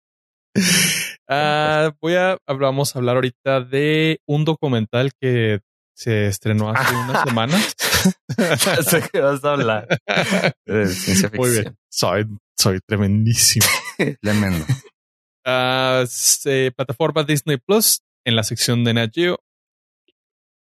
[1.28, 5.61] Ah, voy a vamos a hablar ahorita de un documental que
[5.96, 7.74] se estrenó hace unas semanas.
[8.84, 9.86] Sé que vas a hablar.
[10.66, 11.64] De ciencia Muy ficción.
[11.64, 11.76] bien.
[11.90, 12.26] Soy,
[12.58, 13.66] soy tremendísimo.
[14.20, 14.64] Tremendo.
[15.46, 19.38] Ah, se- plataforma Disney Plus en la sección de Nat Geo.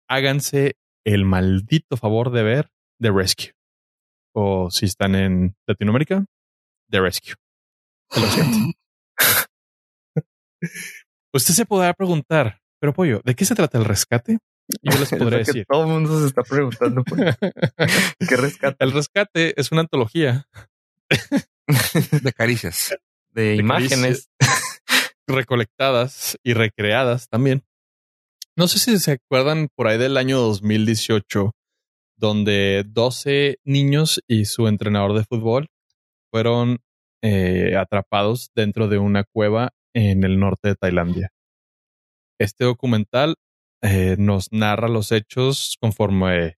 [0.09, 3.53] Háganse el maldito favor de ver The Rescue.
[4.35, 6.25] O si están en Latinoamérica,
[6.91, 7.35] The Rescue.
[8.17, 8.57] Lo siento.
[11.33, 14.39] Usted se podrá preguntar, pero pollo, ¿de qué se trata el rescate?
[14.83, 15.67] Y yo les que decir.
[15.69, 17.05] todo el mundo se está preguntando.
[17.05, 17.37] pues.
[18.29, 18.85] ¿Qué rescate?
[18.85, 20.47] el rescate es una antología
[22.23, 22.97] De caricias.
[23.31, 24.31] De imágenes.
[25.27, 27.63] recolectadas y recreadas también.
[28.59, 31.53] No sé si se acuerdan por ahí del año 2018,
[32.17, 35.69] donde 12 niños y su entrenador de fútbol
[36.33, 36.79] fueron
[37.23, 41.29] eh, atrapados dentro de una cueva en el norte de Tailandia.
[42.41, 43.37] Este documental
[43.81, 46.57] eh, nos narra los hechos conforme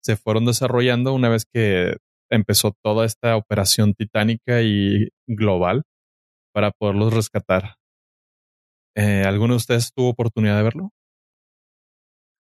[0.00, 1.96] se fueron desarrollando una vez que
[2.30, 5.82] empezó toda esta operación titánica y global
[6.54, 7.74] para poderlos rescatar.
[8.94, 10.92] Eh, ¿Alguno de ustedes tuvo oportunidad de verlo?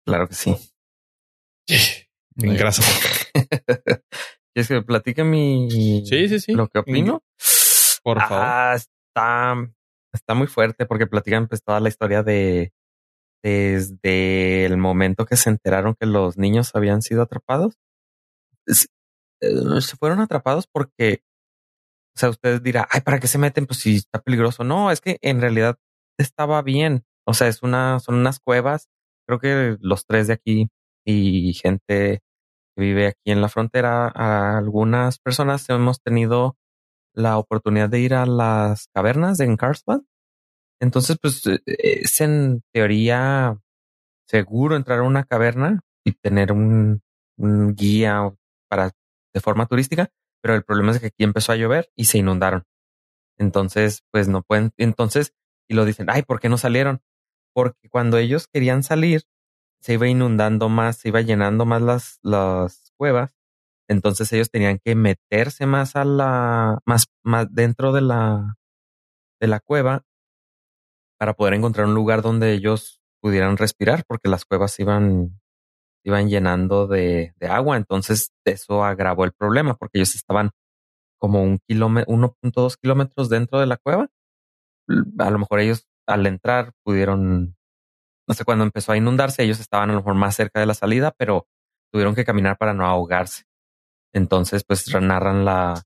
[0.08, 0.56] Claro que sí.
[2.36, 2.86] Gracias.
[4.54, 5.70] ¿Quieres que me platique mi.
[6.06, 6.54] Sí, sí, sí.
[6.54, 7.24] Lo que opino?
[8.04, 8.38] Por favor.
[8.46, 9.56] Ah, está,
[10.14, 12.72] está muy fuerte porque platican pues toda la historia de
[13.44, 17.76] desde el momento que se enteraron que los niños habían sido atrapados.
[18.66, 18.90] Es-
[19.42, 21.22] eh, se fueron atrapados porque,
[22.16, 23.68] o sea, ustedes dirán, ay, ¿para qué se meten?
[23.68, 24.64] Pues si está peligroso.
[24.64, 25.78] No, es que en realidad
[26.20, 27.06] estaba bien.
[27.26, 28.90] O sea, es una, son unas cuevas.
[29.28, 30.70] Creo que los tres de aquí
[31.06, 32.22] y gente
[32.76, 36.56] que vive aquí en la frontera, algunas personas hemos tenido
[37.14, 40.02] la oportunidad de ir a las cavernas de Carlsbad.
[40.80, 43.60] Entonces, pues eh, es en teoría
[44.28, 47.02] seguro entrar a una caverna y tener un,
[47.38, 48.34] un guía
[48.70, 48.92] para
[49.34, 50.10] de forma turística,
[50.42, 52.64] pero el problema es que aquí empezó a llover y se inundaron.
[53.38, 55.34] Entonces, pues no pueden, entonces,
[55.70, 57.02] y lo dicen, ay, ¿por qué no salieron?
[57.58, 59.24] Porque cuando ellos querían salir,
[59.82, 63.34] se iba inundando más, se iba llenando más las, las cuevas.
[63.90, 68.58] Entonces ellos tenían que meterse más a la, más, más dentro de la,
[69.42, 70.04] de la cueva
[71.18, 75.42] para poder encontrar un lugar donde ellos pudieran respirar, porque las cuevas iban,
[76.06, 77.78] iban llenando de, de agua.
[77.78, 80.52] Entonces eso agravó el problema, porque ellos estaban
[81.18, 84.10] como un kilómetro, 1.2 kilómetros dentro de la cueva.
[85.18, 87.56] A lo mejor ellos al entrar pudieron,
[88.28, 90.74] no sé, cuando empezó a inundarse, ellos estaban a lo mejor más cerca de la
[90.74, 91.48] salida, pero
[91.92, 93.44] tuvieron que caminar para no ahogarse.
[94.14, 95.84] Entonces, pues narran la,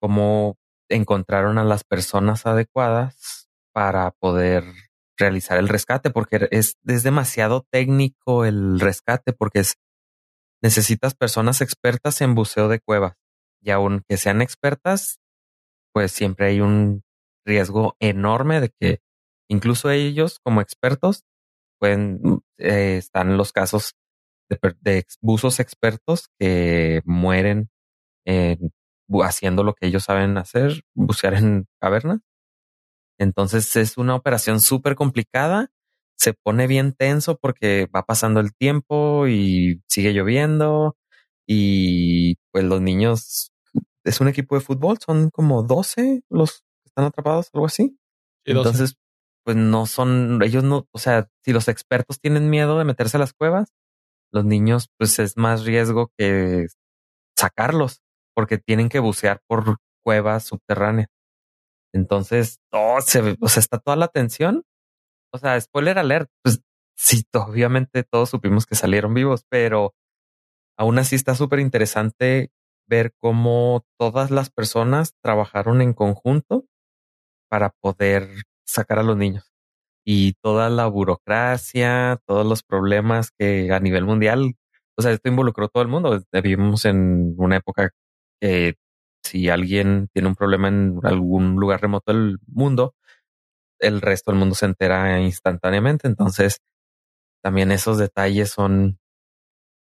[0.00, 0.56] cómo
[0.88, 4.64] encontraron a las personas adecuadas para poder
[5.18, 9.76] realizar el rescate, porque es, es demasiado técnico el rescate, porque es,
[10.62, 13.16] necesitas personas expertas en buceo de cuevas
[13.62, 15.20] y aunque sean expertas,
[15.92, 17.02] pues siempre hay un
[17.46, 19.00] riesgo enorme de que
[19.52, 21.24] incluso ellos como expertos
[21.78, 23.94] pueden, eh, están los casos
[24.48, 27.68] de, de, buzos expertos que mueren
[29.22, 32.20] haciendo lo que ellos saben hacer, bucear en cavernas.
[33.18, 35.70] Entonces es una operación súper complicada,
[36.16, 40.96] se pone bien tenso porque va pasando el tiempo y sigue lloviendo
[41.46, 43.52] y pues los niños
[44.04, 47.98] es un equipo de fútbol, son como 12 los que están atrapados, algo así.
[48.44, 48.96] Entonces,
[49.44, 53.20] pues no son, ellos no, o sea, si los expertos tienen miedo de meterse a
[53.20, 53.72] las cuevas,
[54.32, 56.66] los niños, pues es más riesgo que
[57.36, 58.00] sacarlos,
[58.34, 61.08] porque tienen que bucear por cuevas subterráneas.
[61.94, 64.64] Entonces, oh, se, o sea, está toda la atención.
[65.32, 66.60] O sea, spoiler alert, pues
[66.96, 69.94] sí, obviamente todos supimos que salieron vivos, pero
[70.78, 72.50] aún así está súper interesante
[72.88, 76.66] ver cómo todas las personas trabajaron en conjunto
[77.48, 78.28] para poder
[78.72, 79.52] sacar a los niños.
[80.04, 84.54] Y toda la burocracia, todos los problemas que a nivel mundial,
[84.96, 86.20] o sea, esto involucró a todo el mundo.
[86.32, 87.90] Vivimos en una época
[88.40, 88.74] que
[89.24, 92.94] si alguien tiene un problema en algún lugar remoto del mundo,
[93.80, 96.08] el resto del mundo se entera instantáneamente.
[96.08, 96.58] Entonces,
[97.42, 98.98] también esos detalles son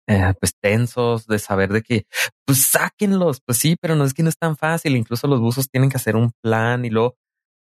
[0.09, 2.07] eh, pues tensos de saber de que
[2.45, 4.97] pues sáquenlos, pues sí, pero no es que no es tan fácil.
[4.97, 7.17] Incluso los buzos tienen que hacer un plan y luego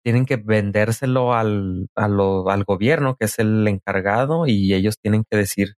[0.03, 5.75] tienen que vendérselo al, al gobierno, que es el encargado, y ellos tienen que decir,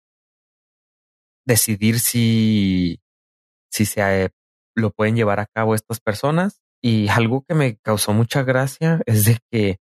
[1.45, 2.99] decidir si,
[3.71, 4.31] si se
[4.75, 6.61] lo pueden llevar a cabo estas personas.
[6.83, 9.77] Y algo que me causó mucha gracia es de que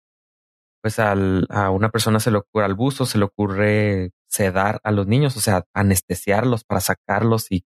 [0.84, 4.92] pues al, a una persona se le ocurre, al buzo se le ocurre sedar a
[4.92, 7.64] los niños, o sea, anestesiarlos para sacarlos y,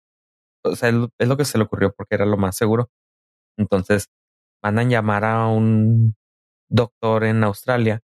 [0.63, 2.89] o sea, es lo que se le ocurrió porque era lo más seguro.
[3.57, 4.07] Entonces,
[4.63, 6.15] mandan llamar a un
[6.69, 8.01] doctor en Australia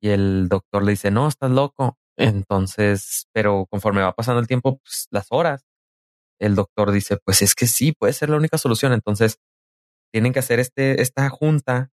[0.00, 1.98] y el doctor le dice, no, estás loco.
[2.16, 5.64] Entonces, pero conforme va pasando el tiempo, pues las horas,
[6.40, 8.92] el doctor dice, pues es que sí, puede ser la única solución.
[8.92, 9.38] Entonces,
[10.12, 11.90] tienen que hacer este, esta junta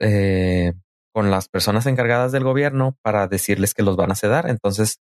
[0.00, 0.72] eh,
[1.12, 4.48] con las personas encargadas del gobierno para decirles que los van a sedar.
[4.48, 4.98] Entonces,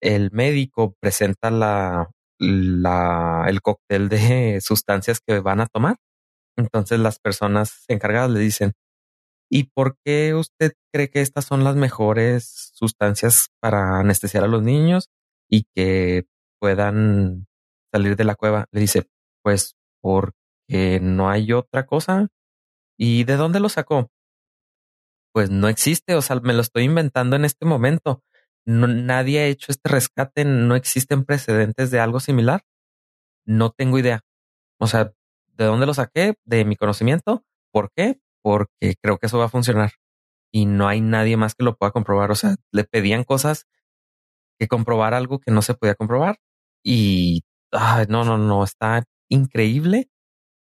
[0.00, 5.96] el médico presenta la, la, el cóctel de sustancias que van a tomar.
[6.56, 8.72] Entonces, las personas encargadas le dicen,
[9.50, 14.62] ¿y por qué usted cree que estas son las mejores sustancias para anestesiar a los
[14.62, 15.10] niños
[15.50, 16.26] y que
[16.60, 17.46] puedan
[17.92, 18.66] salir de la cueva?
[18.72, 19.08] Le dice,
[19.42, 22.28] pues porque no hay otra cosa.
[22.98, 24.10] ¿Y de dónde lo sacó?
[25.36, 28.22] pues no existe, o sea, me lo estoy inventando en este momento.
[28.64, 32.62] Nadie ha hecho este rescate, no existen precedentes de algo similar.
[33.46, 34.22] No tengo idea.
[34.80, 35.12] O sea,
[35.56, 36.36] ¿de dónde lo saqué?
[36.46, 37.44] De mi conocimiento.
[37.70, 38.18] ¿Por qué?
[38.46, 39.94] Porque creo que eso va a funcionar.
[40.54, 42.30] Y no hay nadie más que lo pueda comprobar.
[42.30, 43.66] O sea, le pedían cosas
[44.56, 46.38] que comprobar algo que no se podía comprobar.
[46.84, 47.42] Y
[48.08, 50.10] no, no, no, está increíble.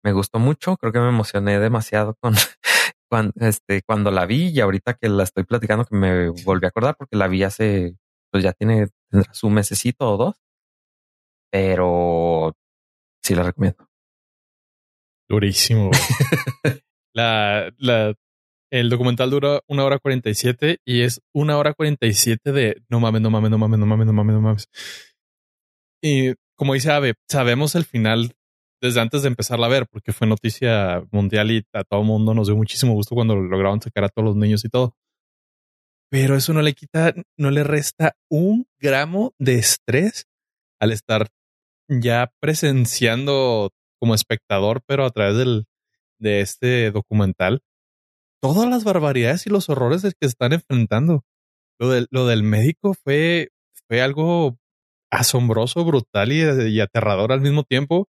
[0.04, 0.78] Me gustó mucho.
[0.78, 2.36] Creo que me emocioné demasiado con,
[3.10, 6.70] cuando, este, cuando la vi y ahorita que la estoy platicando que me volví a
[6.70, 7.96] acordar porque la vi hace,
[8.32, 8.90] pues ya tiene
[9.32, 10.36] su mesecito o dos,
[11.52, 12.54] pero
[13.24, 13.88] sí la recomiendo.
[15.28, 15.90] Durísimo.
[17.14, 18.14] la, la,
[18.72, 22.52] el documental dura una hora cuarenta y siete y es una hora cuarenta y siete
[22.52, 24.70] de no mames, no mames, no mames, no mames, no mames, no mames.
[26.02, 28.34] Y como dice Ave, sabemos el final
[28.82, 32.48] desde antes de empezarla a ver, porque fue noticia mundial y a todo mundo nos
[32.48, 34.96] dio muchísimo gusto cuando lograron sacar a todos los niños y todo.
[36.10, 40.26] Pero eso no le quita, no le resta un gramo de estrés
[40.80, 41.28] al estar
[41.88, 45.66] ya presenciando como espectador, pero a través del,
[46.22, 47.62] de este documental,
[48.42, 51.24] todas las barbaridades y los horrores que están enfrentando.
[51.80, 53.50] Lo del, lo del médico fue,
[53.88, 54.58] fue algo
[55.12, 58.08] asombroso, brutal y aterrador al mismo tiempo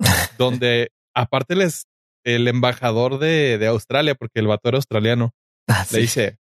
[0.38, 1.86] donde aparte les,
[2.24, 5.32] el embajador de, de Australia, porque el vato era australiano,
[5.68, 6.38] ah, le dice,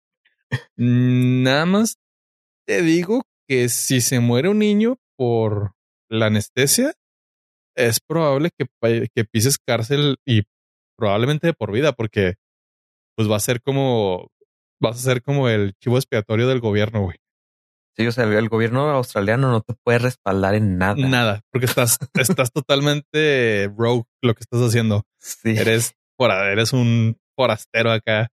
[0.78, 1.97] nada más
[2.65, 5.74] te digo que si se muere un niño por
[6.09, 6.93] la anestesia,
[7.76, 8.67] es probable que,
[9.13, 10.43] que pises cárcel y
[11.00, 12.36] probablemente de por vida, porque
[13.16, 14.30] pues va a ser como,
[14.80, 17.18] vas a ser como el chivo expiatorio del gobierno, güey.
[18.00, 20.95] Sí, o sea, el gobierno australiano no te puede respaldar en nada.
[20.95, 25.04] Nada, porque estás, estás totalmente rogue lo que estás haciendo.
[25.18, 25.50] Sí.
[25.58, 28.30] Eres, eres un forastero acá ah,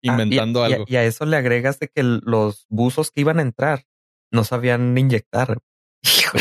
[0.00, 0.84] inventando algo.
[0.88, 3.84] Y a, eso le agregas de que los buzos que iban a entrar
[4.30, 5.58] no sabían inyectar.
[6.02, 6.38] Hijo,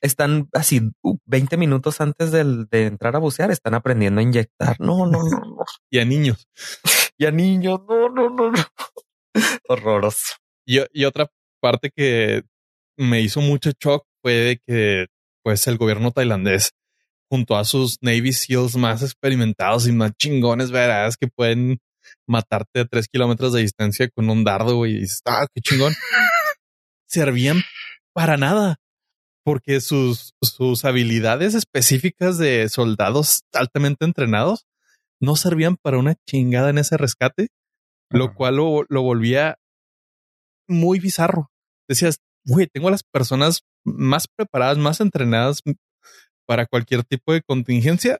[0.00, 0.80] están, así
[1.26, 4.80] 20 minutos antes de entrar a bucear, están aprendiendo a inyectar.
[4.80, 5.64] No, no, no, no.
[5.90, 6.46] y a niños.
[7.18, 7.80] y a niños.
[7.88, 8.64] No, no, no, no.
[9.68, 10.36] Horroroso.
[10.66, 11.28] Y, y, otra
[11.60, 12.42] parte que
[12.96, 15.06] me hizo mucho shock fue de que
[15.42, 16.72] pues el gobierno tailandés
[17.28, 21.78] junto a sus Navy SEALs más experimentados y más chingones, verás que pueden
[22.26, 25.94] matarte a tres kilómetros de distancia con un dardo y dices, ah, qué chingón.
[27.06, 27.62] Servían
[28.12, 28.76] para nada
[29.44, 34.66] porque sus, sus habilidades específicas de soldados altamente entrenados
[35.20, 37.48] no servían para una chingada en ese rescate,
[38.10, 39.56] lo cual lo, lo volvía
[40.68, 41.52] muy bizarro
[41.92, 45.62] decías, güey, tengo a las personas más preparadas, más entrenadas
[46.46, 48.18] para cualquier tipo de contingencia,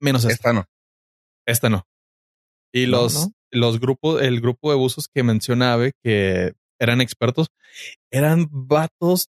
[0.00, 0.34] menos esta.
[0.34, 0.64] esta no.
[1.46, 1.86] Esta no.
[2.72, 7.48] Y los, los grupos, el grupo de buzos que mencionaba que eran expertos,
[8.10, 9.28] eran vatos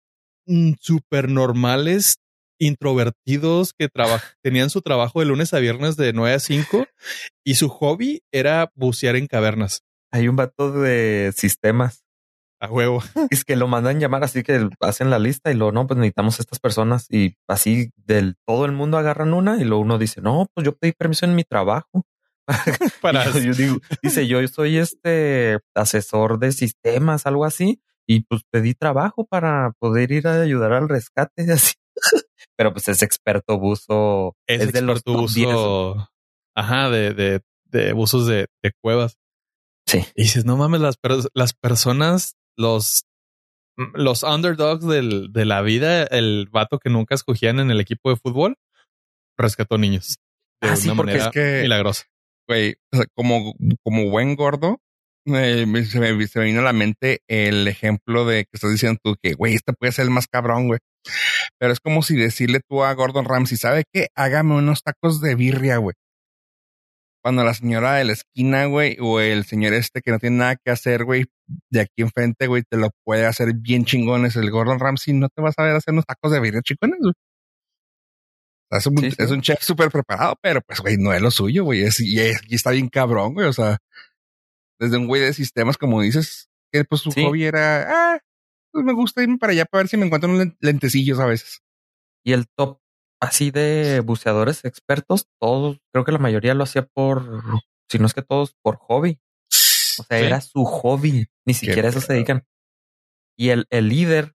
[0.48, 2.16] mm, súper normales,
[2.60, 3.90] introvertidos que
[4.42, 6.86] tenían su trabajo de lunes a viernes de 9 a 5
[7.44, 9.82] y su hobby era bucear en cavernas.
[10.12, 12.04] Hay un vato de sistemas
[12.64, 13.04] a huevo.
[13.32, 16.40] Es que lo mandan llamar, así que hacen la lista y lo no, pues necesitamos
[16.40, 20.48] estas personas y así del todo el mundo agarran una y lo uno dice, no,
[20.54, 22.04] pues yo pedí permiso en mi trabajo.
[23.02, 28.74] Para yo, digo, dice, yo soy este asesor de sistemas, algo así, y pues pedí
[28.74, 31.76] trabajo para poder ir a ayudar al rescate, así.
[32.58, 36.10] Pero pues es experto buzo, es, de los buzo,
[36.56, 39.18] ajá, de, de, de buzos de, de cuevas.
[39.86, 40.06] Sí.
[40.16, 40.98] Y dices, no mames, las,
[41.34, 43.06] las personas los,
[43.94, 48.18] los underdogs del, de la vida, el vato que nunca escogían en el equipo de
[48.18, 48.58] fútbol,
[49.38, 50.18] rescató niños
[50.64, 52.06] de ah, una manera es que, milagrosa.
[52.48, 52.76] Güey,
[53.16, 54.80] como, como buen gordo,
[55.26, 59.34] se, me, se, vino a la mente el ejemplo de que estás diciendo tú que,
[59.34, 60.80] güey, este puede ser el más cabrón, güey.
[61.60, 64.08] Pero es como si decirle tú a Gordon Ramsay, ¿sabe qué?
[64.16, 65.94] Hágame unos tacos de birria, güey
[67.24, 70.58] cuando la señora de la esquina, güey, o el señor este que no tiene nada
[70.58, 71.26] que hacer, güey,
[71.72, 74.36] de aquí enfrente, güey, te lo puede hacer bien chingones.
[74.36, 77.14] El Gordon Ramsay no te vas a ver hacer unos tacos de birria chingones, güey.
[78.78, 81.84] Es un, es un chef súper preparado, pero pues, güey, no es lo suyo, güey.
[82.00, 82.20] y,
[82.56, 83.48] está bien cabrón, güey.
[83.48, 83.78] O sea,
[84.80, 88.20] desde un güey de sistemas, como dices, que pues su hobby era, ah,
[88.72, 91.62] pues me gusta irme para allá para ver si me encuentro unos lentecillos a veces.
[92.26, 92.80] Y el top
[93.22, 97.42] así de buceadores expertos, todos, creo que la mayoría lo hacía por,
[97.90, 99.20] si no es que todos por hobby.
[100.00, 102.44] O sea, era su hobby, ni siquiera eso se dedican.
[103.38, 104.34] Y el, el líder,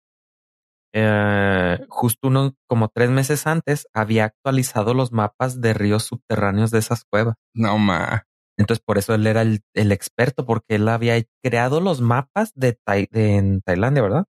[0.92, 6.78] eh, justo uno, como tres meses antes, había actualizado los mapas de ríos subterráneos de
[6.78, 7.36] esas cuevas.
[7.54, 8.24] No ma.
[8.56, 12.78] Entonces, por eso él era el, el experto, porque él había creado los mapas de,
[13.10, 14.24] de en Tailandia, ¿verdad?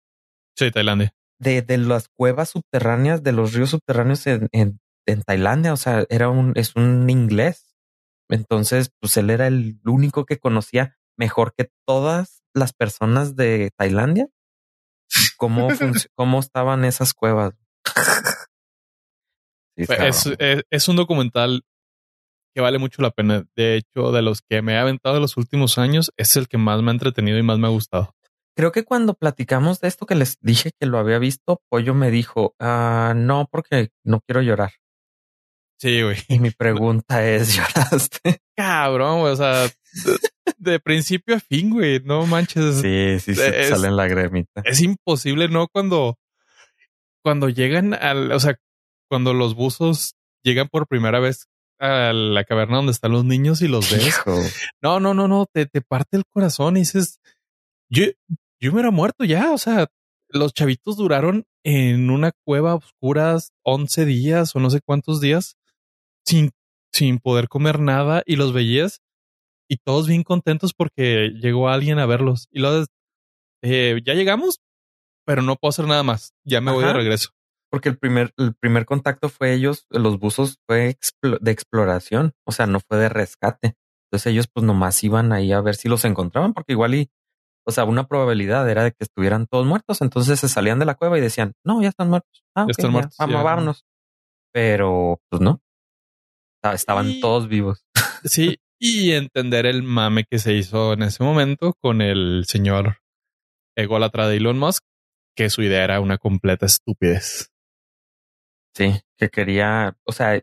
[0.57, 5.73] Sí, Tailandia de, de las cuevas subterráneas, de los ríos subterráneos en, en, en, Tailandia.
[5.73, 7.75] O sea, era un, es un inglés.
[8.29, 14.27] Entonces, pues él era el único que conocía mejor que todas las personas de Tailandia
[15.35, 15.67] cómo,
[16.15, 17.53] cómo estaban esas cuevas.
[19.75, 21.63] es, es, es, un documental
[22.53, 23.45] que vale mucho la pena.
[23.55, 26.57] De hecho, de los que me he aventado en los últimos años, es el que
[26.57, 28.15] más me ha entretenido y más me ha gustado.
[28.55, 32.09] Creo que cuando platicamos de esto que les dije que lo había visto, Pollo me
[32.09, 34.71] dijo, ah, no, porque no quiero llorar.
[35.77, 36.17] Sí, güey.
[36.29, 38.39] Y mi pregunta es, ¿lloraste?
[38.55, 39.67] Cabrón, güey, o sea,
[40.57, 42.81] de, principio a fin, güey, no manches.
[42.81, 44.61] Sí, sí, se sale en la gremita.
[44.65, 45.67] Es imposible, ¿no?
[45.67, 46.17] Cuando,
[47.23, 48.57] cuando llegan al, o sea,
[49.09, 51.47] cuando los buzos llegan por primera vez
[51.79, 54.15] a la caverna donde están los niños y los ves.
[54.81, 57.19] No, no, no, no, te, te parte el corazón y dices,
[57.89, 58.05] yo,
[58.59, 59.51] yo me era muerto ya.
[59.51, 59.87] O sea,
[60.29, 65.57] los chavitos duraron en una cueva oscura 11 días o no sé cuántos días
[66.25, 66.51] sin,
[66.91, 69.01] sin poder comer nada y los veías
[69.69, 72.85] y todos bien contentos porque llegó alguien a verlos y luego
[73.63, 74.59] eh, ya llegamos,
[75.25, 76.33] pero no puedo hacer nada más.
[76.43, 77.29] Ya me voy de regreso.
[77.71, 80.97] Porque el primer, el primer contacto fue ellos, los buzos fue
[81.41, 83.75] de exploración, o sea, no fue de rescate.
[84.05, 87.09] Entonces ellos pues nomás iban ahí a ver si los encontraban, porque igual y,
[87.67, 90.01] o sea, una probabilidad era de que estuvieran todos muertos.
[90.01, 92.45] Entonces se salían de la cueva y decían, no, ya están muertos.
[92.55, 93.17] Ah, ya están muertos.
[93.17, 93.85] vamos, a vámonos.
[94.53, 95.59] Pero pues no.
[96.63, 97.85] Estaban todos vivos.
[98.23, 102.99] Sí, y entender el mame que se hizo en ese momento con el señor
[103.75, 104.83] ególatra de Elon Musk,
[105.35, 107.51] que su idea era una completa estupidez.
[108.75, 110.39] Sí, que quería, o sea,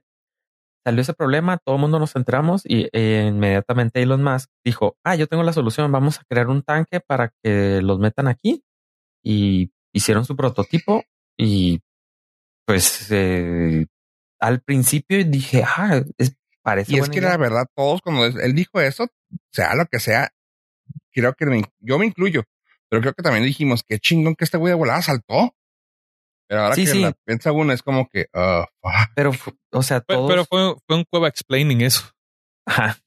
[0.85, 5.15] salió ese problema, todo el mundo nos entramos y eh, inmediatamente Elon Musk dijo, ah,
[5.15, 8.65] yo tengo la solución, vamos a crear un tanque para que los metan aquí.
[9.25, 11.05] Y hicieron su prototipo
[11.39, 11.81] y
[12.67, 13.87] pues eh,
[14.41, 16.95] al principio dije, ah, es, parece.
[16.95, 19.09] Y es que la verdad, todos cuando él dijo eso,
[19.51, 20.33] sea lo que sea,
[21.13, 22.45] creo que yo me incluyo,
[22.89, 25.55] pero creo que también dijimos que chingón que este güey de volada saltó.
[26.49, 28.65] Pero ahora que la piensa uno es como que, uh,
[29.15, 29.33] pero,
[29.71, 30.31] o sea, todos...
[30.31, 32.03] pero, fue, fue un cueva explaining eso.
[32.67, 32.99] Ajá.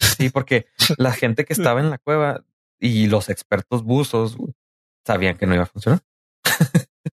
[0.00, 0.66] Sí, porque
[0.98, 2.44] la gente que estaba en la cueva
[2.78, 4.36] y los expertos buzos
[5.06, 6.02] sabían que no iba a funcionar.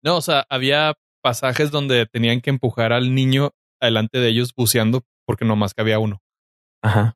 [0.02, 5.04] no, o sea, había pasajes donde tenían que empujar al niño adelante de ellos buceando
[5.26, 6.22] porque nomás cabía uno.
[6.82, 7.16] Ajá.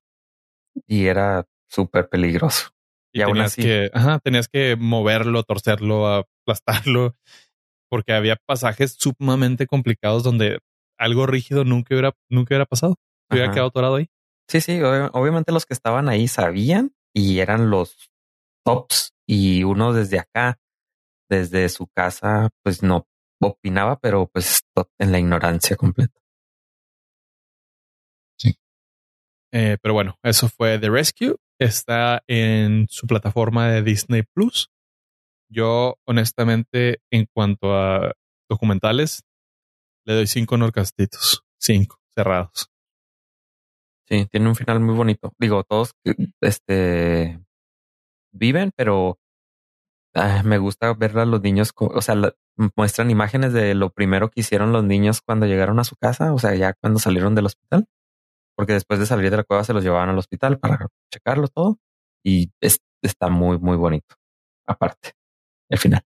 [0.85, 2.69] Y era súper peligroso.
[3.13, 3.61] Y, aún así.
[3.61, 7.15] que, ajá, tenías que moverlo, torcerlo, aplastarlo,
[7.89, 10.59] porque había pasajes sumamente complicados donde
[10.99, 12.95] algo rígido nunca hubiera, nunca hubiera pasado.
[13.29, 14.09] Hubiera quedado atorado ahí.
[14.47, 18.09] Sí, sí, obviamente los que estaban ahí sabían y eran los
[18.63, 20.59] tops y uno desde acá,
[21.29, 23.05] desde su casa, pues no
[23.41, 24.61] opinaba, pero pues
[24.97, 26.19] en la ignorancia completa.
[29.53, 34.69] Eh, pero bueno, eso fue The Rescue está en su plataforma de Disney Plus.
[35.49, 38.13] Yo, honestamente, en cuanto a
[38.49, 39.23] documentales,
[40.05, 42.69] le doy cinco norcastitos, cinco cerrados.
[44.07, 45.33] Sí, tiene un final muy bonito.
[45.37, 45.91] Digo, todos
[46.41, 47.39] este
[48.31, 49.19] viven, pero
[50.13, 52.15] ah, me gusta ver a los niños, o sea,
[52.75, 56.39] muestran imágenes de lo primero que hicieron los niños cuando llegaron a su casa, o
[56.39, 57.87] sea, ya cuando salieron del hospital
[58.57, 61.77] porque después de salir de la cueva se los llevaban al hospital para checarlo todo
[62.25, 64.15] y está muy, muy bonito.
[64.67, 65.11] Aparte,
[65.69, 66.01] el final.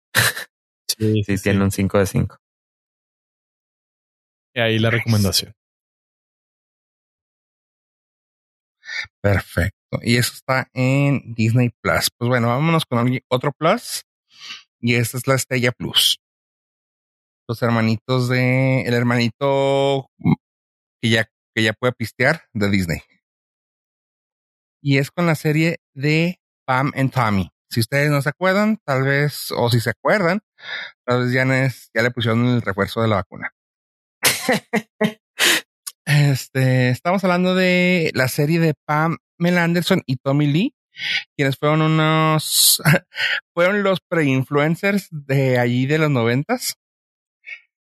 [0.88, 2.38] Sí, sí, tiene un 5 de 5.
[4.55, 5.53] Y ahí la recomendación.
[9.20, 10.01] Perfecto.
[10.03, 12.09] Y eso está en Disney Plus.
[12.16, 14.03] Pues bueno, vámonos con otro Plus.
[14.80, 16.18] Y esta es la Estrella Plus.
[17.46, 20.11] Los hermanitos de, el hermanito
[21.01, 21.28] que ya
[21.59, 23.00] que ya puede pistear de Disney.
[24.80, 27.50] Y es con la serie de Pam and Tommy.
[27.68, 30.38] Si ustedes no se acuerdan, tal vez, o si se acuerdan,
[31.04, 33.50] tal vez ya, ya le pusieron el refuerzo de la vacuna.
[36.06, 40.76] este, estamos hablando de la serie de Pam Mel Anderson y Tommy Lee,
[41.36, 42.80] quienes fueron unos,
[43.52, 46.76] fueron los pre-influencers de allí de los noventas.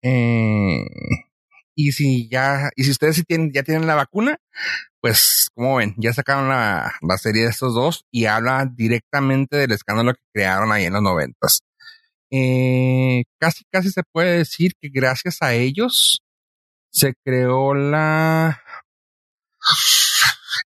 [0.01, 0.85] Eh,
[1.81, 4.37] y si ya, y si ustedes sí tienen, ya tienen la vacuna,
[4.99, 9.71] pues como ven, ya sacaron la, la serie de estos dos y habla directamente del
[9.71, 11.61] escándalo que crearon ahí en los noventas.
[12.31, 16.21] Eh, casi, casi se puede decir que gracias a ellos
[16.91, 18.61] se creó la,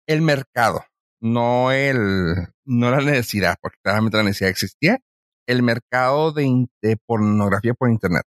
[0.08, 0.86] el mercado,
[1.22, 4.98] no el, no la necesidad, porque claramente la necesidad existía,
[5.46, 8.24] el mercado de, de pornografía por internet.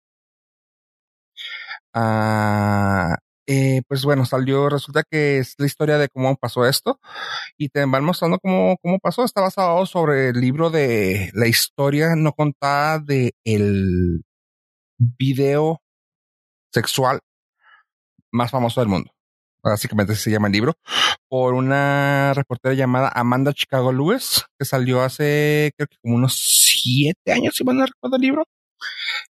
[1.94, 3.18] Ah,
[3.48, 7.00] eh, pues bueno, salió, resulta que es la historia de cómo pasó esto
[7.58, 9.26] y te van mostrando cómo, cómo pasó.
[9.26, 14.24] Está basado sobre el libro de la historia no contada de el
[14.98, 15.82] video
[16.74, 17.20] sexual
[18.32, 19.12] más famoso del mundo.
[19.64, 20.74] Básicamente se llama el libro,
[21.30, 27.32] por una reportera llamada Amanda Chicago Lewis, que salió hace creo que como unos siete
[27.32, 28.44] años, si van a recordar el libro.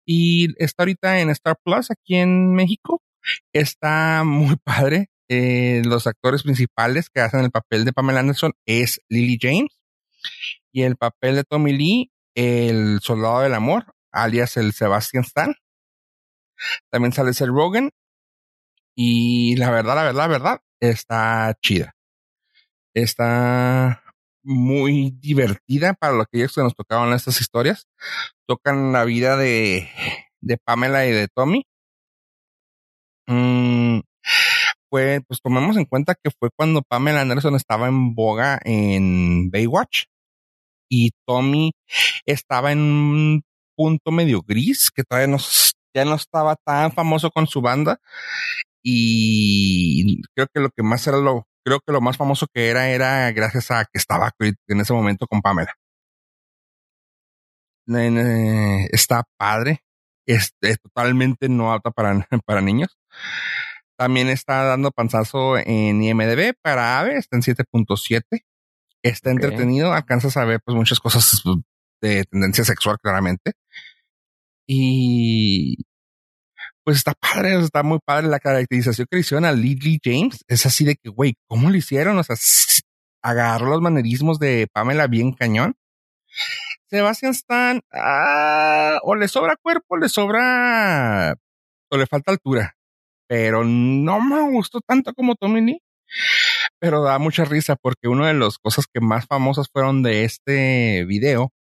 [0.05, 3.01] Y está ahorita en Star Plus aquí en México.
[3.53, 5.09] Está muy padre.
[5.29, 9.79] Eh, los actores principales que hacen el papel de Pamela Anderson es Lily James
[10.71, 15.55] y el papel de Tommy Lee, el soldado del amor, alias el Sebastian Stan.
[16.91, 17.91] También sale Seth Rogen.
[18.95, 21.95] Y la verdad, la verdad, la verdad, está chida.
[22.93, 24.02] Está
[24.43, 27.87] muy divertida para los que nos tocaban estas historias.
[28.47, 29.89] Tocan la vida de,
[30.41, 31.65] de Pamela y de Tommy.
[33.27, 34.01] Mm,
[34.89, 40.05] pues, pues tomemos en cuenta que fue cuando Pamela Anderson estaba en boga en Baywatch
[40.89, 41.71] y Tommy
[42.25, 43.43] estaba en un
[43.75, 45.37] punto medio gris que todavía no,
[45.95, 47.99] ya no estaba tan famoso con su banda
[48.83, 52.89] y creo que lo que más era lo creo que lo más famoso que era
[52.89, 55.73] era gracias a que estaba en ese momento con Pamela.
[58.91, 59.83] Está padre,
[60.25, 62.97] es, totalmente no apta para, para niños.
[63.97, 68.43] También está dando panzazo en IMDB para AVE, está en 7.7.
[69.03, 71.41] Está entretenido, alcanzas a ver pues muchas cosas
[72.01, 73.53] de tendencia sexual claramente.
[74.65, 75.85] Y
[76.83, 80.43] pues está padre, está muy padre la caracterización que le hicieron a Lily James.
[80.47, 82.17] Es así de que, güey, ¿cómo lo hicieron?
[82.17, 82.35] O sea,
[83.21, 85.75] agarró los manerismos de Pamela bien cañón.
[86.89, 91.35] Sebastian Stan, ah, o le sobra cuerpo, le sobra,
[91.89, 92.75] o le falta altura,
[93.27, 95.81] pero no me gustó tanto como Tommy Lee.
[96.79, 101.05] Pero da mucha risa porque una de las cosas que más famosas fueron de este
[101.05, 101.51] video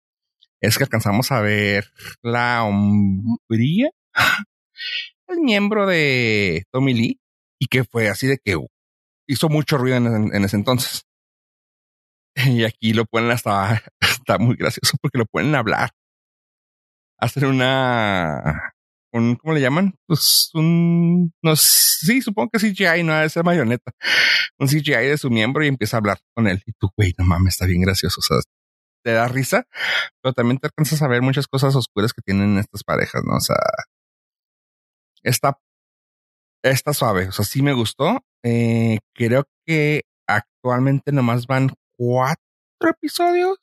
[0.60, 1.86] es que alcanzamos a ver
[2.22, 3.90] la hombría
[5.32, 7.20] el miembro de Tommy Lee
[7.58, 8.56] y que fue así de que
[9.26, 11.02] hizo mucho ruido en, ese entonces.
[12.34, 15.90] Y aquí lo pueden hasta, está muy gracioso porque lo pueden hablar.
[17.18, 18.72] Hacer una,
[19.12, 19.94] un, ¿cómo le llaman?
[20.06, 23.92] Pues un, no sí, supongo que CGI, no debe ser marioneta.
[24.58, 26.62] Un CGI de su miembro y empieza a hablar con él.
[26.66, 28.20] Y tú, güey, no mames, está bien gracioso.
[28.20, 28.38] O sea,
[29.04, 29.66] te da risa,
[30.22, 33.36] pero también te alcanzas a ver muchas cosas oscuras que tienen estas parejas, ¿no?
[33.36, 33.56] O sea,
[35.22, 35.58] está,
[36.62, 37.28] está suave.
[37.28, 38.24] O sea, sí me gustó.
[38.42, 42.38] Eh, creo que actualmente nomás van cuatro
[42.82, 43.58] episodios,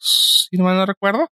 [0.50, 1.30] si no mal no recuerdo.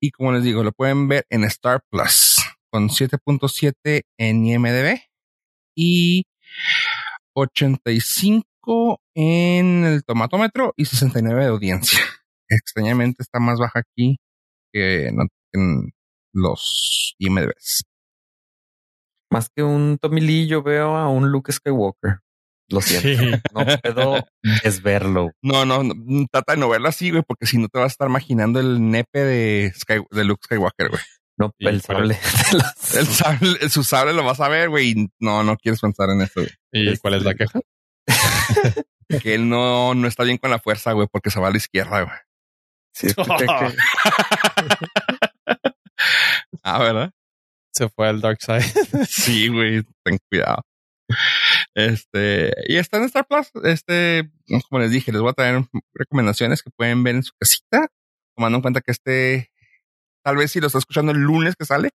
[0.00, 2.36] Y como les digo, lo pueden ver en Star Plus
[2.70, 4.98] con 7.7 en IMDB
[5.76, 6.24] y
[7.34, 12.00] 85 en el tomatómetro y 69 de audiencia.
[12.48, 14.18] Extrañamente está más baja aquí
[14.72, 15.08] que
[15.52, 15.92] en
[16.32, 17.84] los IMDBs.
[19.30, 22.18] Más que un Tommy Lee, yo veo a un Luke Skywalker.
[22.68, 23.38] Lo siento.
[23.52, 24.26] No puedo
[24.64, 25.30] desverlo.
[25.42, 27.94] No, no, no, trata de no verlo así, güey, porque si no te vas a
[27.94, 29.72] estar imaginando el nepe de,
[30.10, 31.02] de Luke Skywalker, güey.
[31.36, 32.18] No, el sable.
[32.94, 33.68] el sable.
[33.70, 35.08] Su sable lo vas a ver, güey.
[35.18, 36.50] No, no quieres pensar en eso, güey.
[36.72, 37.60] ¿Y cuál es la queja?
[39.22, 41.56] que él no, no está bien con la fuerza, güey, porque se va a la
[41.56, 42.16] izquierda, güey.
[42.92, 43.08] Sí,
[46.62, 47.10] ah, ¿verdad?
[47.72, 48.62] Se fue al dark side.
[49.08, 50.62] sí, güey, ten cuidado.
[51.74, 53.50] Este, y está en Star Plus.
[53.64, 54.30] Este,
[54.68, 55.64] como les dije, les voy a traer
[55.94, 57.88] recomendaciones que pueden ver en su casita,
[58.36, 59.50] tomando en cuenta que este,
[60.24, 61.90] tal vez si lo está escuchando el lunes que sale,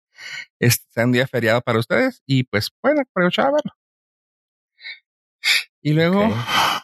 [0.59, 3.71] este sea un día feriado para ustedes y pues pueden aprovechar a verlo.
[5.81, 6.33] Y luego,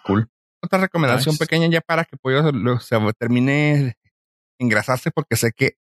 [0.03, 0.29] cool.
[0.61, 2.43] Otra recomendación pequeña ya para que Pollo
[2.79, 3.95] se termine
[4.59, 5.77] engrasarse porque sé que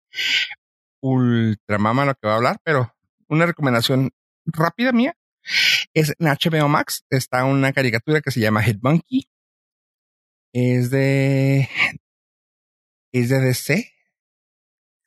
[1.01, 2.94] ultramama lo que va a hablar, pero
[3.27, 4.11] una recomendación
[4.45, 5.15] rápida mía
[5.93, 7.05] es en HBO Max.
[7.09, 9.27] Está una caricatura que se llama Head Monkey.
[10.53, 11.69] Es de.
[13.11, 13.91] Es de DC.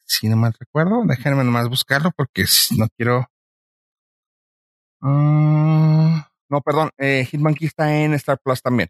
[0.04, 1.02] Si no mal recuerdo.
[1.06, 2.44] Déjenme nomás buscarlo porque
[2.76, 3.30] no quiero.
[5.00, 6.90] Ah, no, perdón.
[6.98, 8.88] Eh, Hitmonkey está en Star Plus también.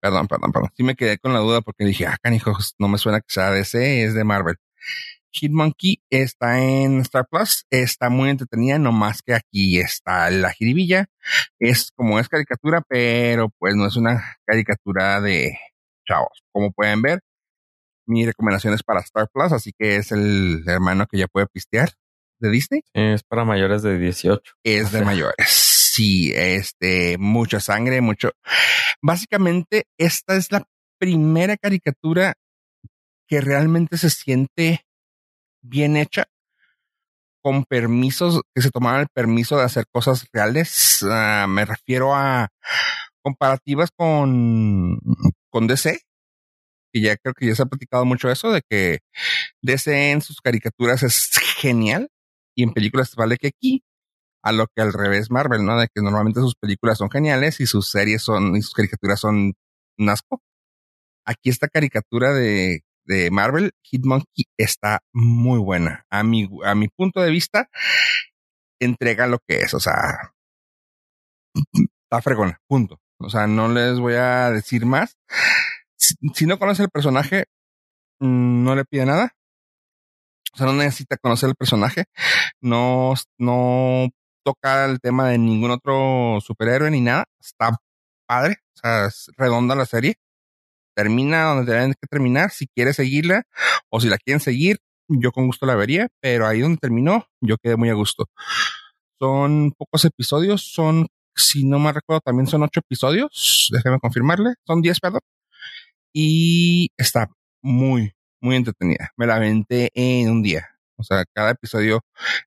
[0.00, 0.70] Perdón, perdón, perdón.
[0.76, 3.50] Sí me quedé con la duda porque dije, ah, canijos, no me suena que sea
[3.50, 4.56] DC, es de Marvel.
[5.50, 11.06] Monkey está en Star Plus, está muy entretenida, no más que aquí está la jiribilla.
[11.58, 15.58] Es como es caricatura, pero pues no es una caricatura de
[16.06, 16.42] chavos.
[16.52, 17.20] Como pueden ver,
[18.06, 21.90] mi recomendación es para Star Plus, así que es el hermano que ya puede pistear
[22.38, 22.82] de Disney.
[22.92, 24.40] Es para mayores de 18.
[24.64, 25.48] Es de mayores.
[25.48, 28.32] Sí, este, mucha sangre, mucho.
[29.02, 30.64] Básicamente, esta es la
[30.98, 32.34] primera caricatura
[33.26, 34.85] que realmente se siente
[35.68, 36.26] bien hecha,
[37.42, 41.04] con permisos, que se tomaran el permiso de hacer cosas reales.
[41.08, 42.48] Ah, me refiero a
[43.22, 44.98] comparativas con,
[45.50, 46.00] con DC,
[46.92, 49.00] que ya creo que ya se ha platicado mucho eso, de que
[49.62, 52.08] DC en sus caricaturas es genial
[52.56, 53.84] y en películas vale que aquí,
[54.42, 55.78] a lo que al revés Marvel, ¿no?
[55.78, 59.54] De que normalmente sus películas son geniales y sus series son, y sus caricaturas son
[59.98, 60.40] un asco.
[61.26, 66.04] Aquí esta caricatura de de Marvel, Hitmonkey está muy buena.
[66.10, 67.68] A mi, a mi punto de vista,
[68.80, 70.32] entrega lo que es, o sea,
[72.04, 73.00] está fregona, punto.
[73.18, 75.16] O sea, no les voy a decir más.
[75.96, 77.46] Si, no conoce el personaje,
[78.20, 79.32] mm, no le pide nada.
[80.52, 82.04] O sea, no necesita conocer el personaje.
[82.60, 84.08] No, no
[84.44, 87.26] toca el tema de ningún otro superhéroe ni nada.
[87.40, 87.76] Está
[88.26, 88.56] padre.
[88.74, 90.16] O sea, es redonda la serie.
[90.96, 92.50] Termina donde deben que terminar.
[92.50, 93.42] Si quiere seguirla
[93.90, 94.78] o si la quieren seguir,
[95.08, 96.08] yo con gusto la vería.
[96.20, 98.30] Pero ahí donde terminó, yo quedé muy a gusto.
[99.20, 100.62] Son pocos episodios.
[100.72, 103.68] Son, si no me recuerdo, también son ocho episodios.
[103.72, 104.54] Déjeme confirmarle.
[104.66, 105.20] Son diez, perdón.
[106.14, 107.28] Y está
[107.62, 109.12] muy, muy entretenida.
[109.16, 110.66] Me la aventé en un día.
[110.96, 112.00] O sea, cada episodio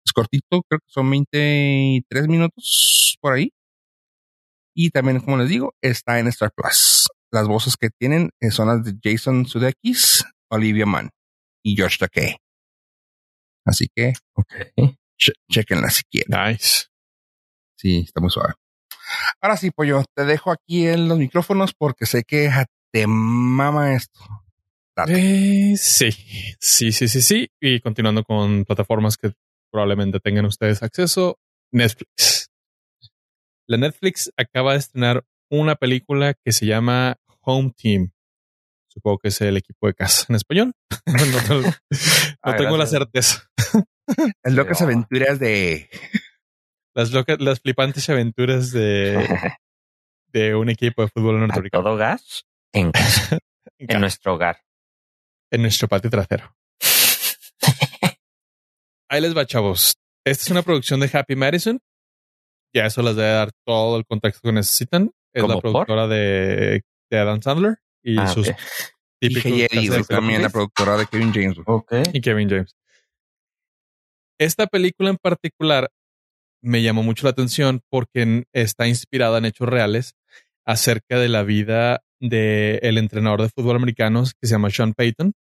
[0.04, 3.52] es cortito, creo que son 23 minutos por ahí.
[4.74, 7.08] Y también, como les digo, está en Star Plus.
[7.31, 11.10] Las voces que tienen eh, son las de Jason Sudeikis, Olivia Mann
[11.64, 12.38] y George Takei.
[13.65, 14.53] Así que, Ok.
[15.18, 16.30] ch chequenla si quieren.
[16.31, 16.88] Nice.
[17.77, 18.53] Sí, está muy suave.
[19.41, 22.49] Ahora sí, pollo, te dejo aquí en los micrófonos porque sé que
[22.91, 24.19] te mama esto.
[25.07, 26.11] Eh, sí,
[26.60, 27.49] sí, sí, sí, sí.
[27.61, 29.31] Y continuando con plataformas que
[29.72, 31.38] probablemente tengan ustedes acceso,
[31.72, 32.49] Netflix.
[33.68, 38.12] La Netflix acaba de estrenar una película que se llama Home Team.
[38.88, 40.74] Supongo que es el equipo de casa en español.
[41.06, 41.62] no
[42.42, 43.50] Ah, tengo la certeza.
[44.44, 44.90] Es lo que se no.
[44.92, 45.90] aventuras de
[46.96, 49.28] Las, loca- las flipantes aventuras de,
[50.34, 53.38] de un equipo de fútbol A norteamericano todo gas en, casa,
[53.78, 54.62] en nuestro hogar.
[55.52, 56.56] en nuestro patio trasero.
[59.10, 59.96] Ahí les va, chavos.
[60.26, 61.80] Esta es una producción de Happy Madison.
[62.76, 65.12] Ya eso les debe dar todo el contexto que necesitan.
[65.34, 66.81] Es la productora de,
[67.11, 68.56] de Adam Sandler y Ah, sus ok.
[69.22, 71.57] y típicos Eddie, güey, también la productora de Kevin James.
[72.14, 72.76] y Kevin James.
[74.39, 75.89] Esta película en particular
[76.64, 80.14] me llamó mucho la atención porque está inspirada en hechos reales
[80.65, 85.34] acerca de la vida del el entrenador de fútbol americano que se llama Sean Payton.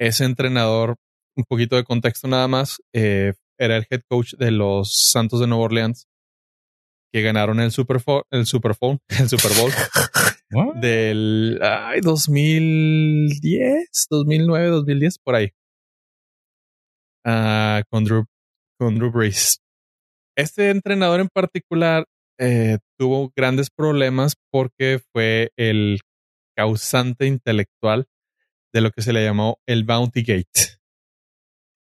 [0.00, 0.96] Ese entrenador,
[1.36, 5.46] un poquito de contexto nada más, eh, era el head coach de los Santos de
[5.46, 6.06] Nueva Orleans
[7.14, 7.98] que ganaron el Super,
[8.32, 9.70] el Super, Bowl- el Super Bowl
[10.80, 15.50] del ay, 2010, 2009, 2010, por ahí.
[17.24, 18.24] Ah, con, Drew,
[18.80, 19.60] con Drew Brees.
[20.36, 22.04] Este entrenador en particular
[22.40, 26.00] eh, tuvo grandes problemas porque fue el
[26.56, 28.06] causante intelectual
[28.72, 30.78] de lo que se le llamó el Bounty Gate.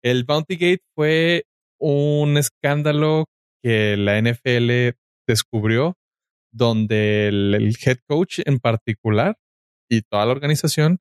[0.02, 1.44] El Bounty Gate fue
[1.78, 3.26] un escándalo
[3.62, 4.96] que la NFL
[5.30, 5.96] descubrió
[6.52, 9.36] donde el, el head coach en particular
[9.88, 10.98] y toda la organización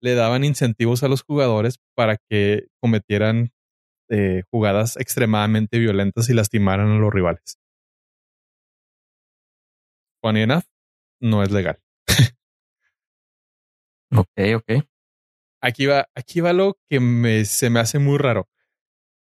[0.00, 3.52] le daban incentivos a los jugadores para que cometieran
[4.10, 7.58] eh, jugadas extremadamente violentas y lastimaran a los rivales.
[10.22, 10.64] Funny enough,
[11.20, 11.78] no es legal.
[14.16, 14.84] Ok, ok.
[15.60, 18.48] Aquí va, aquí va lo que me, se me hace muy raro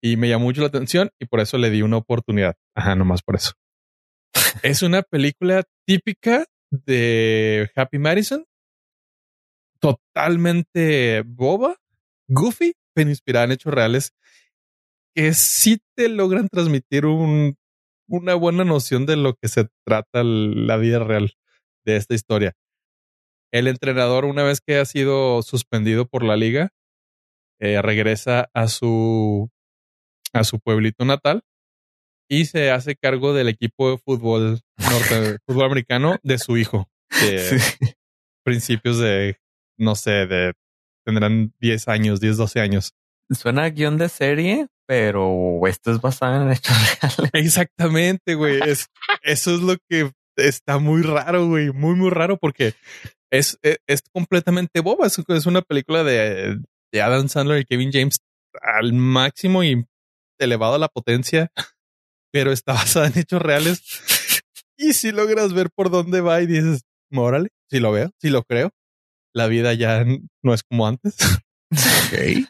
[0.01, 2.55] y me llamó mucho la atención y por eso le di una oportunidad.
[2.75, 3.53] Ajá, nomás por eso.
[4.63, 8.45] Es una película típica de Happy Madison,
[9.79, 11.75] totalmente boba,
[12.27, 14.13] goofy, pero inspirada en hechos reales
[15.15, 17.55] que sí te logran transmitir un,
[18.07, 21.33] una buena noción de lo que se trata la vida real
[21.85, 22.53] de esta historia.
[23.51, 26.69] El entrenador, una vez que ha sido suspendido por la liga,
[27.59, 29.51] eh, regresa a su,
[30.33, 31.43] a su pueblito natal
[32.29, 36.89] y se hace cargo del equipo de fútbol norte, fútbol americano de su hijo.
[37.09, 37.59] De
[38.43, 39.37] principios de,
[39.77, 40.53] no sé, de
[41.05, 42.93] tendrán 10 años, 10, 12 años.
[43.29, 47.31] Suena a guion de serie, pero esto es basado en hechos reales.
[47.33, 48.59] Exactamente, güey.
[48.65, 48.87] Es,
[49.21, 51.71] eso es lo que está muy raro, güey.
[51.71, 52.73] Muy, muy raro porque
[53.31, 55.07] es, es, es completamente boba.
[55.07, 56.59] Es, es una película de,
[56.91, 58.19] de Adam Sandler y Kevin James
[58.61, 59.85] al máximo y
[60.39, 61.51] elevado a la potencia,
[62.33, 63.81] pero está basada en hechos reales.
[64.75, 66.81] Y si logras ver por dónde va y dices,
[67.11, 68.71] órale, si lo veo, si lo creo,
[69.33, 70.03] la vida ya
[70.41, 71.15] no es como antes.
[71.71, 72.47] Ok.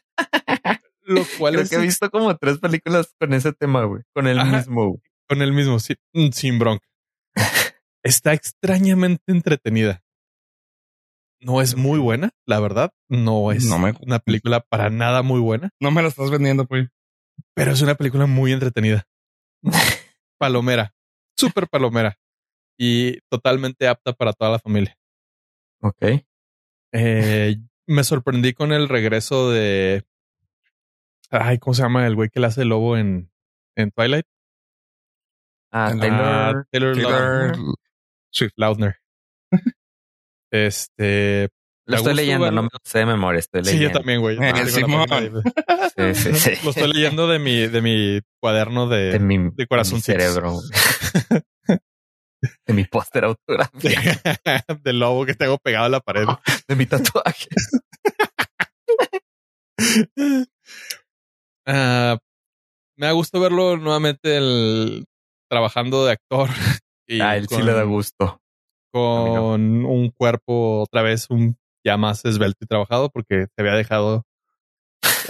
[1.05, 4.03] Lo cual Creo es que he visto como tres películas con ese tema, güey.
[4.15, 4.57] Con el Ajá.
[4.59, 5.01] mismo.
[5.27, 6.85] con el mismo, sí, mm, sin bronca.
[8.03, 10.01] Está extrañamente entretenida.
[11.41, 12.91] No es muy buena, la verdad.
[13.09, 16.65] No es No me- una película para nada muy buena, No me lo estás vendiendo,
[16.65, 16.87] pues.
[17.53, 19.05] pero es una película muy entretenida.
[20.37, 20.93] palomera,
[21.37, 22.17] súper palomera
[22.77, 24.97] y totalmente apta para toda la familia.
[25.81, 26.25] Ok.
[26.93, 27.55] Eh,
[27.87, 30.03] me sorprendí con el regreso de.
[31.29, 33.31] Ay, ¿cómo se llama el güey que le hace el lobo en,
[33.75, 34.25] en Twilight?
[35.71, 36.67] Ah, Ah, Taylor.
[36.71, 37.73] Taylor, Taylor Lautner.
[38.29, 38.53] Swift.
[38.55, 38.97] Lautner.
[40.51, 41.49] este.
[41.85, 42.55] Lo ¿te estoy leyendo, verlo?
[42.55, 43.99] no me lo sé de memoria, estoy Sí, yo leyendo.
[43.99, 44.37] también, güey.
[44.39, 44.53] Eh.
[46.15, 46.51] Sí, sí, sí.
[46.63, 50.07] Lo estoy leyendo de mi, de mi cuaderno de, de mi, de corazoncitos.
[50.07, 50.59] de mi cerebro.
[52.67, 54.19] de mi póster autografiado,
[54.83, 56.25] del lobo que tengo pegado a la pared.
[56.67, 57.47] de mi tatuaje.
[61.65, 62.17] Ah,
[62.97, 65.05] me da gusto verlo nuevamente el,
[65.49, 66.49] trabajando de actor.
[67.07, 68.39] Y A él sí con- le da gusto.
[68.93, 74.25] Con un cuerpo otra vez un ya más esbelto y trabajado porque se había dejado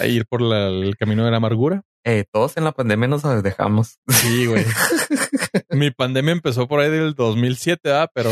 [0.05, 1.83] ir por la- el camino de la amargura.
[2.05, 3.97] Eh, todos en la pandemia nos dejamos.
[4.09, 4.65] Sí, güey.
[5.69, 8.09] Mi pandemia empezó por ahí del 2007, ¿ah?
[8.13, 8.29] Pero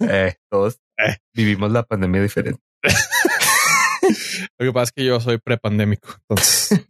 [0.00, 1.16] Eh, todos Eh.
[1.34, 2.60] vivimos la pandemia diferente.
[4.58, 6.08] lo que pasa es que yo soy prepandémico.
[6.28, 6.80] Entonces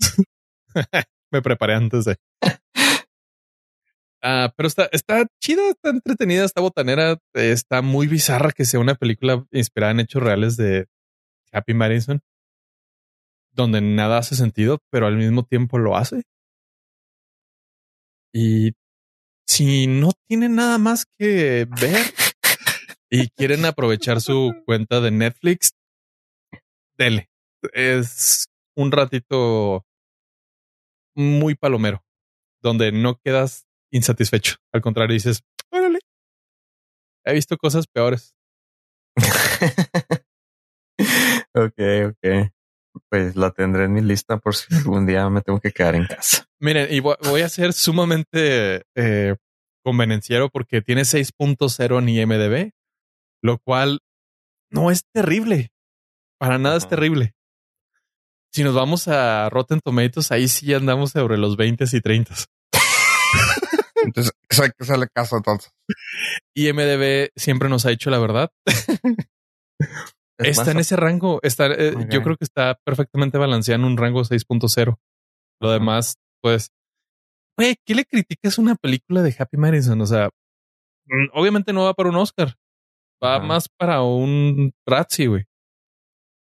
[1.31, 2.17] me preparé antes de.
[4.27, 8.95] Ah, pero está, está chida, está entretenida, está botanera, está muy bizarra que sea una
[8.95, 10.87] película inspirada en hechos reales de
[11.53, 12.23] Happy Madison,
[13.53, 16.23] donde nada hace sentido, pero al mismo tiempo lo hace.
[18.33, 18.73] Y
[19.47, 22.07] si no tienen nada más que ver
[23.11, 25.75] y quieren aprovechar su cuenta de Netflix,
[26.97, 27.29] dele.
[27.75, 29.85] Es un ratito
[31.15, 32.03] muy palomero,
[32.63, 33.64] donde no quedas
[33.95, 34.57] insatisfecho.
[34.73, 36.01] Al contrario, dices, órale,
[37.25, 38.35] he visto cosas peores.
[41.55, 42.51] ok, ok.
[43.09, 46.07] Pues la tendré en mi lista por si algún día me tengo que quedar en
[46.07, 46.47] casa.
[46.61, 49.37] Miren, y voy a ser sumamente eh,
[49.85, 52.71] convenenciero porque tiene 6.0 en IMDB,
[53.43, 54.01] lo cual
[54.71, 55.71] no es terrible.
[56.39, 57.35] Para nada es terrible.
[58.53, 62.35] Si nos vamos a Rotten Tomatoes, ahí sí andamos sobre los 20 y 30.
[64.05, 65.73] Entonces, eso hay que hacerle caso entonces.
[66.57, 68.51] IMDB siempre nos ha dicho la verdad.
[70.37, 71.39] Es está en ese rango.
[71.43, 71.95] Está, eh.
[72.11, 74.99] Yo creo que está perfectamente balanceado en un rango 6.0.
[75.61, 76.71] Lo demás, pues,
[77.57, 80.01] güey, ¿qué le criticas a una película de Happy Madison?
[80.01, 80.31] O sea,
[81.07, 82.57] mm, obviamente no va para un Oscar.
[83.23, 85.45] Va más para un Razzie, güey.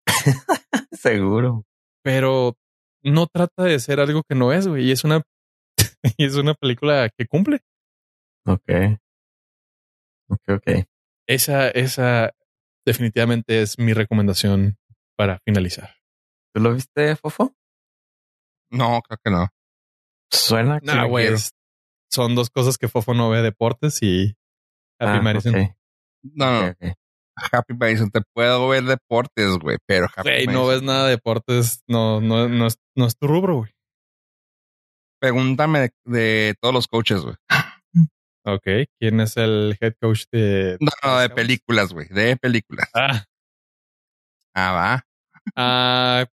[0.91, 1.65] seguro.
[2.03, 2.55] Pero
[3.03, 4.85] no trata de ser algo que no es, güey.
[4.85, 5.23] Y es una,
[6.17, 7.59] y es una película que cumple.
[8.45, 8.69] Ok.
[10.29, 10.85] Ok, ok.
[11.27, 12.31] Esa, esa
[12.85, 14.77] definitivamente es mi recomendación
[15.17, 15.95] para finalizar.
[16.53, 17.53] ¿Tú lo viste, Fofo?
[18.71, 19.47] No, creo que no.
[20.31, 21.35] Suena que No, quiero.
[21.35, 21.51] es-
[22.11, 24.35] Son dos cosas que Fofo no ve deportes y
[24.99, 25.53] Happy Ah, Madison.
[26.23, 26.67] No, no.
[26.69, 26.93] ok, ok.
[27.53, 31.83] Happy Madison, te puedo ver deportes, güey, pero Happy no Madison- ves nada de deportes,
[31.87, 33.71] no, no, no, es, no es tu rubro, güey.
[35.19, 37.35] Pregúntame de, de todos los coaches, güey.
[38.45, 38.63] Ok,
[38.99, 40.77] ¿quién es el head coach de?
[40.79, 42.87] No, no, de películas, güey, de películas.
[42.95, 43.25] Ah,
[44.55, 45.05] Ah, va.
[45.55, 46.25] ah,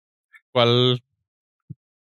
[0.53, 1.03] ¿cuál?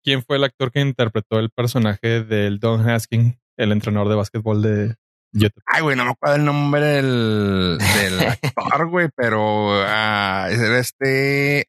[0.04, 4.62] ¿Quién fue el actor que interpretó el personaje del Don Haskin, el entrenador de básquetbol
[4.62, 4.96] de
[5.34, 5.62] Utah?
[5.66, 11.68] Ay, güey, no me acuerdo el nombre del, del actor, güey, pero ah, era este.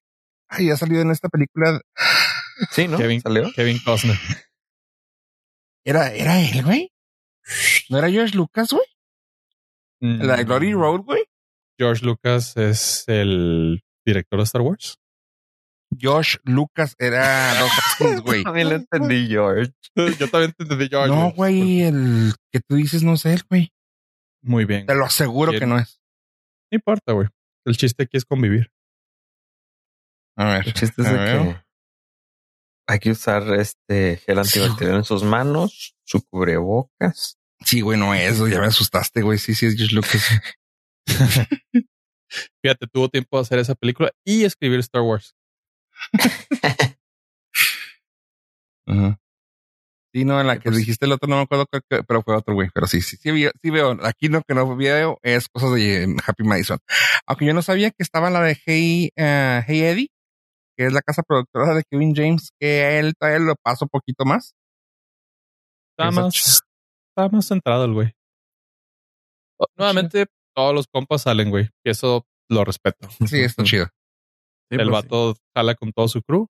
[0.49, 1.81] Ay, ha salido en esta película.
[2.73, 2.99] Sí, ¿no?
[2.99, 3.51] Kevin, ¿Salió?
[3.55, 4.17] Kevin Costner.
[5.87, 6.93] Era, era él, güey.
[7.91, 8.87] ¿No era George Lucas, güey?
[10.01, 11.25] La de Glory Mm, Road, güey.
[11.79, 14.99] George Lucas es el director de Star Wars.
[16.03, 18.43] Josh Lucas era Doc Haskins, güey.
[18.43, 19.73] También lo entendí, George.
[20.19, 21.09] Yo también te entendí George.
[21.15, 23.71] No, güey, el que tú dices no es él, güey.
[24.43, 24.87] Muy bien.
[24.87, 25.61] Te lo aseguro Bien.
[25.61, 26.01] que no es.
[26.73, 27.29] No importa, güey.
[27.65, 28.71] El chiste aquí es convivir.
[30.37, 30.67] A ver.
[30.67, 31.39] El chiste es de ver.
[31.43, 31.66] que
[32.87, 37.39] hay que usar este gel antibacterial en sus manos, su cubrebocas.
[37.65, 38.39] Sí, güey, no es.
[38.39, 39.39] Ya me asustaste, güey.
[39.39, 40.23] Sí, sí, es George Lucas.
[42.63, 45.35] Fíjate, tuvo tiempo de hacer esa película y escribir Star Wars.
[48.87, 49.19] Ajá.
[50.15, 50.77] Sí, no, en la Sí, que pues.
[50.79, 52.71] dijiste el otro no me acuerdo, pero fue otro güey.
[52.73, 53.99] Pero sí, sí, sí, vi- sí veo.
[54.03, 56.79] Aquí lo que no veo es cosas de Happy Madison.
[57.27, 60.09] Aunque yo no sabía que estaba la de Hey, eh, hey Eddie,
[60.77, 64.25] que es la casa productora de Kevin James, que a él todavía lo paso poquito
[64.25, 64.55] más.
[65.93, 66.63] Está Esa más,
[67.11, 68.13] está más centrado el güey.
[69.77, 71.71] Nuevamente, todos los compas salen, güey.
[71.85, 73.09] Y eso lo respeto.
[73.27, 73.87] Sí, está chido.
[74.71, 76.49] Sí, el pues, vato jala con todo su crew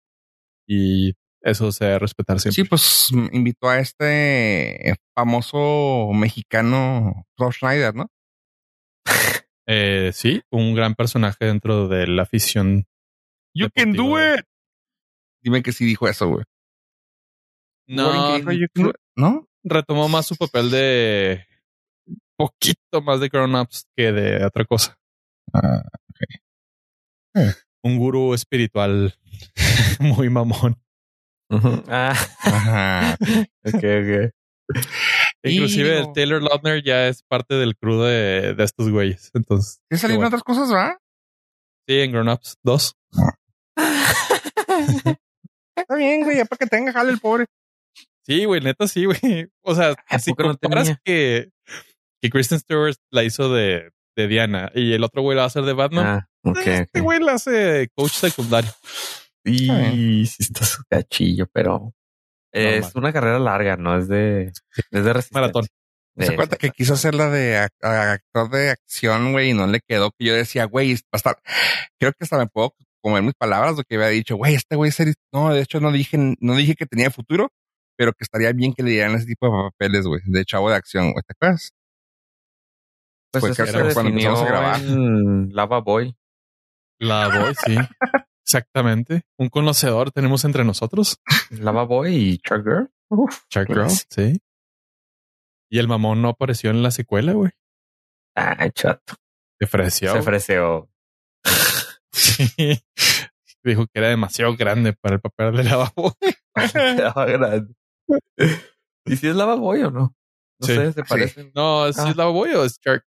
[0.68, 2.62] y eso se debe respetar siempre.
[2.62, 8.06] Sí, pues mm, invitó a este famoso mexicano Rob Schneider, ¿no?
[9.66, 12.84] Eh, sí, un gran personaje dentro de la afición.
[13.54, 14.44] You can do it.
[15.42, 16.44] Dime que sí dijo eso, güey.
[17.86, 18.38] No,
[19.16, 19.46] ¿no?
[19.62, 21.46] retomó más su papel de
[22.36, 24.96] poquito más de grown ups que de otra cosa.
[25.52, 25.82] Ah,
[27.82, 29.14] Un gurú espiritual
[30.00, 30.80] muy mamón.
[31.88, 33.16] Ah, ajá.
[33.64, 34.32] ok, ok.
[35.44, 39.30] Inclusive Y- el Taylor Lautner ya es parte del crew de, de estos güeyes.
[39.34, 40.28] Entonces, ¿Qué salieron bueno.
[40.28, 40.98] otras cosas, va?
[41.86, 42.96] sí, en Grown Ups 2.
[45.76, 47.46] Está bien, güey, ya para que tenga jale el pobre.
[48.26, 49.48] Sí, güey, neta, sí, güey.
[49.62, 51.00] O sea, ¿A si no comparas tenía?
[51.04, 51.50] que,
[52.22, 55.48] que Kristen Stewart la hizo de, de Diana y el otro güey la va a
[55.48, 58.70] hacer de Batman, Ah, ok, este güey la hace coach secundario.
[59.44, 61.92] Y sí está su cachillo, pero
[62.52, 62.92] es Normal.
[62.94, 64.54] una carrera larga, no es de, es
[64.90, 65.40] de resistencia.
[65.40, 65.66] Maratón.
[66.16, 69.66] De- Se cuenta que quiso hacer la de a- actor de acción, güey, y no
[69.66, 70.12] le quedó.
[70.16, 71.36] Que yo decía, güey, va a estar.
[71.98, 72.72] Creo que hasta me puedo
[73.04, 75.92] comer mis palabras, lo que había dicho, güey, este güey, serio- no, de hecho no
[75.92, 77.50] dije, no dije que tenía futuro,
[77.96, 80.76] pero que estaría bien que le dieran ese tipo de papeles, güey, de chavo de
[80.76, 81.72] acción, güey, ¿te acuerdas?
[83.32, 84.80] Pues fue eso que se era cuando empezamos a grabar.
[84.80, 86.16] Lava Boy.
[87.00, 87.76] La voy, sí.
[88.46, 89.22] Exactamente.
[89.38, 91.18] Un conocedor tenemos entre nosotros.
[91.50, 92.90] Lava Boy y Shark Girl.
[93.10, 94.06] Uf, Shark Girl, clásico.
[94.10, 94.40] sí.
[95.70, 97.50] Y el mamón no apareció en la secuela, güey.
[98.36, 99.14] Ay, chato.
[99.58, 100.12] Se ofreció.
[100.12, 100.88] Se ofreció.
[102.14, 102.80] Sí.
[103.64, 106.14] Dijo que era demasiado grande para el papel de lavabo.
[106.72, 107.74] Quedaba grande.
[109.06, 110.14] ¿Y si es Lava Boy o no?
[110.60, 111.08] No Sí, sé, se sí.
[111.08, 111.52] parecen.
[111.54, 112.12] No, ¿es Ah.
[112.16, 113.04] Lava Boy o es Shark?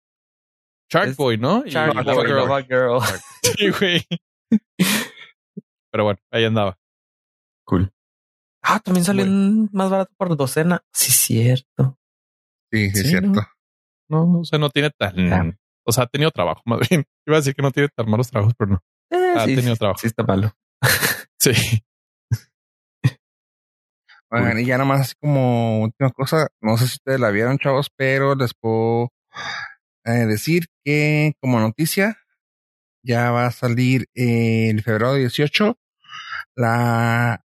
[0.92, 1.64] Shark Es Boy, ¿no?
[1.66, 2.38] Y Shark Lava Boy, Girl.
[2.38, 3.00] Lava Girl.
[3.42, 4.06] Sí, güey.
[5.92, 6.78] Pero bueno, ahí andaba.
[7.66, 7.92] Cool.
[8.64, 10.84] Ah, también salió en más barato por docena.
[10.94, 12.00] Sí, cierto.
[12.72, 13.42] Sí, sí, Sí, es cierto.
[14.10, 14.26] ¿no?
[14.26, 15.34] No, o sea, no tiene tan.
[15.34, 15.52] Ah.
[15.86, 17.06] O sea, ha tenido trabajo, más bien.
[17.28, 18.80] Iba a decir que no tiene tan malos trabajos, pero no.
[19.36, 20.00] Ha sí, tenido trabajo.
[20.00, 20.56] sí está malo.
[21.40, 21.84] Sí.
[24.32, 27.90] Oigan, y ya nomás así como última cosa, no sé si ustedes la vieron, chavos,
[27.96, 29.12] pero les puedo
[30.06, 32.18] eh, decir que como noticia
[33.06, 35.78] ya va a salir el febrero 18
[36.56, 37.44] la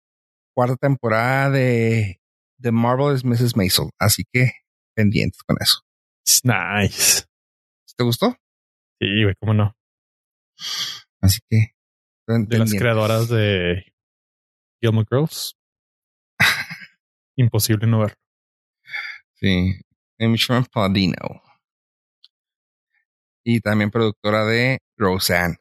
[0.55, 2.21] cuarta temporada de
[2.61, 3.55] The Marvelous Mrs.
[3.57, 4.51] Maisel, así que
[4.95, 5.81] pendientes con eso.
[6.25, 7.25] It's nice.
[7.97, 8.37] ¿Te gustó?
[8.99, 9.75] Sí, güey, cómo no.
[11.19, 11.71] Así que
[12.27, 13.85] De las creadoras de
[14.81, 15.55] Gilmore Girls.
[17.37, 18.17] Imposible no verlo.
[19.35, 19.79] Sí,
[20.19, 21.41] Amy Sherman Palladino.
[23.45, 25.57] Y también productora de Roseanne.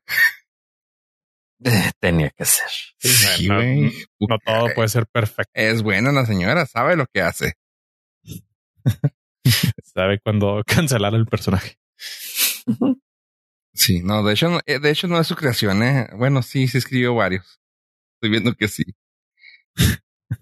[2.00, 2.68] Tenía que ser.
[2.98, 3.92] Sí, no, güey.
[4.20, 5.52] No todo puede ser perfecto.
[5.54, 7.54] Es buena la señora, sabe lo que hace.
[9.84, 11.76] Sabe cuándo cancelar el personaje.
[13.76, 16.08] Sí, no, de hecho, no, eh, de hecho no es su creación, eh.
[16.16, 17.60] Bueno, sí, sí escribió varios.
[18.14, 18.84] Estoy viendo que sí.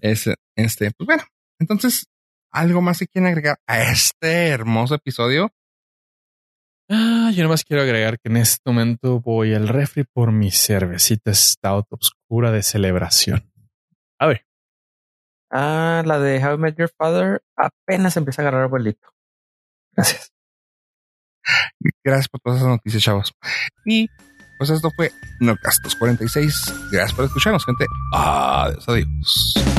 [0.01, 1.23] Es, este, pues bueno,
[1.59, 2.07] entonces,
[2.51, 5.53] ¿algo más que quieren agregar a este hermoso episodio?
[6.89, 11.33] Ah, yo nomás quiero agregar que en este momento voy al refri por mi cervecita
[11.33, 13.51] stout oscura de celebración.
[14.19, 14.45] A ver,
[15.57, 19.07] Ah, la de How I Met Your Father apenas empieza a agarrar vuelito.
[19.93, 20.34] Gracias.
[22.03, 23.33] Gracias por todas esas noticias, chavos.
[23.85, 24.09] Y
[24.57, 26.73] pues esto fue Nocastos 46.
[26.91, 27.85] Gracias por escucharnos, gente.
[28.13, 29.74] Adiós, adiós.